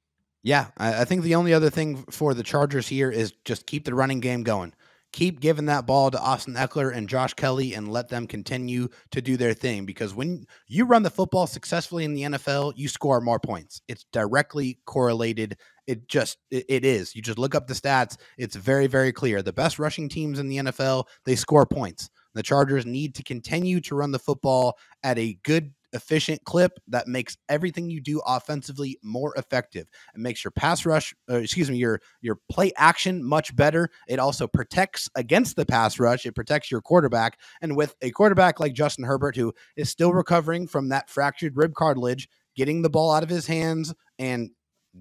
Yeah, 0.42 0.66
I 0.76 1.04
think 1.04 1.22
the 1.22 1.34
only 1.34 1.52
other 1.52 1.70
thing 1.70 2.04
for 2.04 2.32
the 2.32 2.44
Chargers 2.44 2.86
here 2.86 3.10
is 3.10 3.32
just 3.44 3.66
keep 3.66 3.84
the 3.84 3.94
running 3.94 4.20
game 4.20 4.44
going 4.44 4.74
keep 5.16 5.40
giving 5.40 5.64
that 5.64 5.86
ball 5.86 6.10
to 6.10 6.20
Austin 6.20 6.52
Ekeler 6.52 6.94
and 6.94 7.08
Josh 7.08 7.32
Kelley 7.32 7.72
and 7.72 7.90
let 7.90 8.10
them 8.10 8.26
continue 8.26 8.86
to 9.12 9.22
do 9.22 9.38
their 9.38 9.54
thing. 9.54 9.86
Because 9.86 10.14
when 10.14 10.44
you 10.68 10.84
run 10.84 11.02
the 11.02 11.10
football 11.10 11.46
successfully 11.46 12.04
in 12.04 12.12
the 12.12 12.22
NFL, 12.22 12.74
you 12.76 12.86
score 12.86 13.22
more 13.22 13.40
points. 13.40 13.80
It's 13.88 14.04
directly 14.12 14.78
correlated. 14.84 15.56
It 15.86 16.06
just 16.06 16.36
it, 16.50 16.84
is. 16.84 17.16
You 17.16 17.22
just 17.22 17.38
look 17.38 17.54
up 17.54 17.66
the 17.66 17.72
stats. 17.72 18.18
It's 18.36 18.56
very 18.56 18.88
very 18.88 19.10
clear. 19.10 19.40
The 19.40 19.54
best 19.54 19.78
rushing 19.78 20.10
teams 20.10 20.38
in 20.38 20.48
the 20.48 20.58
NFL 20.58 21.04
they 21.24 21.34
score 21.34 21.64
points. 21.64 22.10
The 22.34 22.42
Chargers 22.42 22.84
need 22.84 23.14
to 23.14 23.22
continue 23.22 23.80
to 23.80 23.94
run 23.94 24.12
the 24.12 24.18
football 24.18 24.76
at 25.02 25.18
a 25.18 25.38
good 25.44 25.72
efficient 25.96 26.44
clip 26.44 26.78
that 26.86 27.08
makes 27.08 27.36
everything 27.48 27.90
you 27.90 28.00
do 28.00 28.20
offensively 28.26 28.98
more 29.02 29.34
effective. 29.36 29.88
It 30.14 30.20
makes 30.20 30.44
your 30.44 30.52
pass 30.52 30.86
rush, 30.86 31.14
uh, 31.28 31.36
excuse 31.36 31.68
me, 31.70 31.76
your 31.76 32.00
your 32.20 32.38
play 32.50 32.72
action 32.76 33.24
much 33.24 33.56
better. 33.56 33.88
It 34.06 34.18
also 34.20 34.46
protects 34.46 35.08
against 35.16 35.56
the 35.56 35.66
pass 35.66 35.98
rush. 35.98 36.26
It 36.26 36.36
protects 36.36 36.70
your 36.70 36.80
quarterback. 36.80 37.40
And 37.60 37.76
with 37.76 37.96
a 38.02 38.10
quarterback 38.10 38.60
like 38.60 38.74
Justin 38.74 39.04
Herbert, 39.04 39.34
who 39.34 39.52
is 39.76 39.90
still 39.90 40.12
recovering 40.12 40.68
from 40.68 40.90
that 40.90 41.10
fractured 41.10 41.56
rib 41.56 41.74
cartilage, 41.74 42.28
getting 42.54 42.82
the 42.82 42.90
ball 42.90 43.12
out 43.12 43.22
of 43.22 43.28
his 43.28 43.46
hands 43.46 43.92
and 44.18 44.50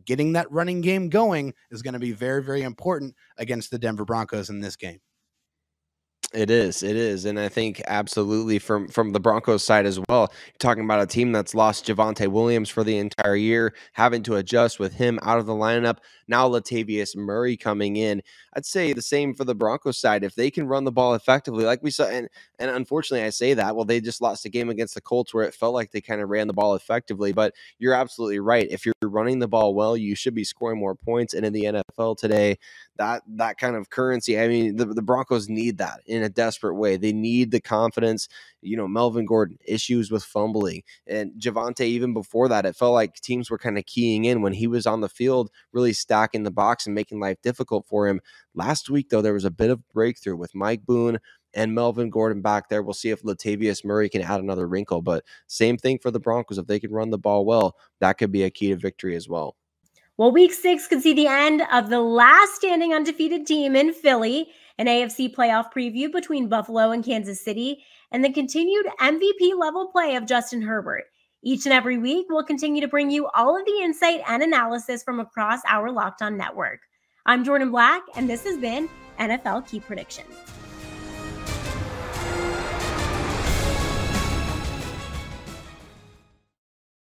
getting 0.03 0.33
that 0.33 0.51
running 0.51 0.81
game 0.81 1.09
going 1.09 1.53
is 1.71 1.81
going 1.81 1.93
to 1.93 1.99
be 1.99 2.11
very, 2.11 2.43
very 2.43 2.63
important 2.63 3.15
against 3.37 3.71
the 3.71 3.79
Denver 3.79 4.05
Broncos 4.05 4.49
in 4.49 4.59
this 4.59 4.75
game. 4.75 4.99
It 6.33 6.49
is, 6.49 6.83
it 6.83 6.97
is, 6.97 7.23
and 7.25 7.39
I 7.39 7.47
think 7.47 7.81
absolutely 7.87 8.59
from 8.59 8.89
from 8.89 9.11
the 9.11 9.19
Broncos 9.19 9.63
side 9.63 9.85
as 9.85 9.99
well. 10.09 10.31
You're 10.45 10.57
talking 10.59 10.83
about 10.83 11.01
a 11.01 11.05
team 11.05 11.31
that's 11.31 11.55
lost 11.55 11.85
Javonte 11.85 12.27
Williams 12.27 12.69
for 12.69 12.83
the 12.83 12.97
entire 12.97 13.35
year, 13.35 13.73
having 13.93 14.21
to 14.23 14.35
adjust 14.35 14.79
with 14.79 14.95
him 14.95 15.17
out 15.21 15.37
of 15.37 15.45
the 15.45 15.53
lineup. 15.53 15.99
Now 16.27 16.49
Latavius 16.49 17.15
Murray 17.15 17.55
coming 17.55 17.95
in. 17.95 18.21
I'd 18.53 18.65
say 18.65 18.91
the 18.93 19.01
same 19.01 19.33
for 19.33 19.43
the 19.43 19.55
Broncos 19.55 19.99
side. 19.99 20.23
If 20.23 20.35
they 20.35 20.49
can 20.49 20.67
run 20.67 20.83
the 20.83 20.91
ball 20.91 21.13
effectively, 21.13 21.63
like 21.63 21.83
we 21.83 21.91
saw, 21.91 22.05
and 22.05 22.27
and 22.59 22.69
unfortunately 22.71 23.25
I 23.25 23.29
say 23.29 23.53
that, 23.53 23.75
well, 23.75 23.85
they 23.85 24.01
just 24.01 24.21
lost 24.21 24.45
a 24.45 24.49
game 24.49 24.69
against 24.69 24.95
the 24.95 25.01
Colts 25.01 25.33
where 25.33 25.45
it 25.45 25.53
felt 25.53 25.73
like 25.73 25.91
they 25.91 26.01
kind 26.01 26.21
of 26.21 26.29
ran 26.29 26.47
the 26.47 26.53
ball 26.53 26.75
effectively. 26.75 27.31
But 27.33 27.53
you're 27.77 27.93
absolutely 27.93 28.39
right. 28.39 28.67
If 28.69 28.85
you're 28.85 28.93
running 29.01 29.39
the 29.39 29.47
ball 29.47 29.75
well, 29.75 29.95
you 29.95 30.15
should 30.15 30.35
be 30.35 30.43
scoring 30.43 30.79
more 30.79 30.95
points. 30.95 31.33
And 31.33 31.45
in 31.45 31.53
the 31.53 31.83
NFL 31.97 32.17
today, 32.17 32.57
that 32.97 33.23
that 33.27 33.57
kind 33.57 33.75
of 33.75 33.89
currency, 33.89 34.39
I 34.39 34.47
mean, 34.47 34.75
the, 34.75 34.85
the 34.85 35.01
Broncos 35.01 35.49
need 35.49 35.77
that 35.77 36.01
a 36.23 36.29
desperate 36.29 36.75
way. 36.75 36.97
They 36.97 37.13
need 37.13 37.51
the 37.51 37.61
confidence. 37.61 38.27
You 38.61 38.77
know, 38.77 38.87
Melvin 38.87 39.25
Gordon 39.25 39.57
issues 39.65 40.11
with 40.11 40.23
fumbling, 40.23 40.83
and 41.07 41.31
Javonte. 41.39 41.81
Even 41.81 42.13
before 42.13 42.47
that, 42.49 42.65
it 42.65 42.75
felt 42.75 42.93
like 42.93 43.15
teams 43.15 43.49
were 43.49 43.57
kind 43.57 43.77
of 43.77 43.85
keying 43.85 44.25
in 44.25 44.41
when 44.41 44.53
he 44.53 44.67
was 44.67 44.85
on 44.85 45.01
the 45.01 45.09
field, 45.09 45.49
really 45.71 45.93
stacking 45.93 46.43
the 46.43 46.51
box 46.51 46.85
and 46.85 46.95
making 46.95 47.19
life 47.19 47.37
difficult 47.41 47.85
for 47.87 48.07
him. 48.07 48.21
Last 48.53 48.89
week, 48.89 49.09
though, 49.09 49.21
there 49.21 49.33
was 49.33 49.45
a 49.45 49.51
bit 49.51 49.69
of 49.69 49.87
breakthrough 49.89 50.35
with 50.35 50.55
Mike 50.55 50.85
Boone 50.85 51.19
and 51.53 51.73
Melvin 51.73 52.09
Gordon 52.09 52.41
back 52.41 52.69
there. 52.69 52.83
We'll 52.83 52.93
see 52.93 53.09
if 53.09 53.23
Latavius 53.23 53.85
Murray 53.85 54.09
can 54.09 54.21
add 54.21 54.41
another 54.41 54.67
wrinkle. 54.67 55.01
But 55.01 55.23
same 55.47 55.77
thing 55.77 55.99
for 55.99 56.11
the 56.11 56.19
Broncos. 56.19 56.57
If 56.57 56.67
they 56.67 56.79
can 56.79 56.91
run 56.91 57.09
the 57.09 57.17
ball 57.17 57.45
well, 57.45 57.75
that 58.01 58.17
could 58.17 58.31
be 58.31 58.43
a 58.43 58.49
key 58.49 58.69
to 58.69 58.75
victory 58.75 59.15
as 59.15 59.29
well. 59.29 59.55
Well, 60.17 60.31
week 60.31 60.53
six 60.53 60.87
could 60.87 61.01
see 61.01 61.13
the 61.13 61.27
end 61.27 61.63
of 61.73 61.89
the 61.89 61.99
last 61.99 62.55
standing 62.55 62.93
undefeated 62.93 63.45
team 63.45 63.75
in 63.75 63.93
Philly, 63.93 64.47
an 64.77 64.87
AFC 64.87 65.33
playoff 65.33 65.71
preview 65.73 66.11
between 66.11 66.49
Buffalo 66.49 66.91
and 66.91 67.03
Kansas 67.03 67.43
City, 67.43 67.83
and 68.11 68.23
the 68.23 68.31
continued 68.31 68.85
MVP 68.99 69.57
level 69.57 69.87
play 69.87 70.15
of 70.15 70.25
Justin 70.25 70.61
Herbert. 70.61 71.05
Each 71.43 71.65
and 71.65 71.73
every 71.73 71.97
week, 71.97 72.27
we'll 72.29 72.43
continue 72.43 72.81
to 72.81 72.87
bring 72.87 73.11
you 73.11 73.27
all 73.35 73.57
of 73.57 73.65
the 73.65 73.79
insight 73.83 74.21
and 74.27 74.41
analysis 74.41 75.03
from 75.03 75.19
across 75.19 75.61
our 75.67 75.91
Locked 75.91 76.21
On 76.21 76.35
network. 76.35 76.79
I'm 77.25 77.43
Jordan 77.43 77.71
Black, 77.71 78.01
and 78.15 78.29
this 78.29 78.43
has 78.43 78.57
been 78.57 78.89
NFL 79.19 79.67
Key 79.67 79.79
Predictions. 79.79 80.44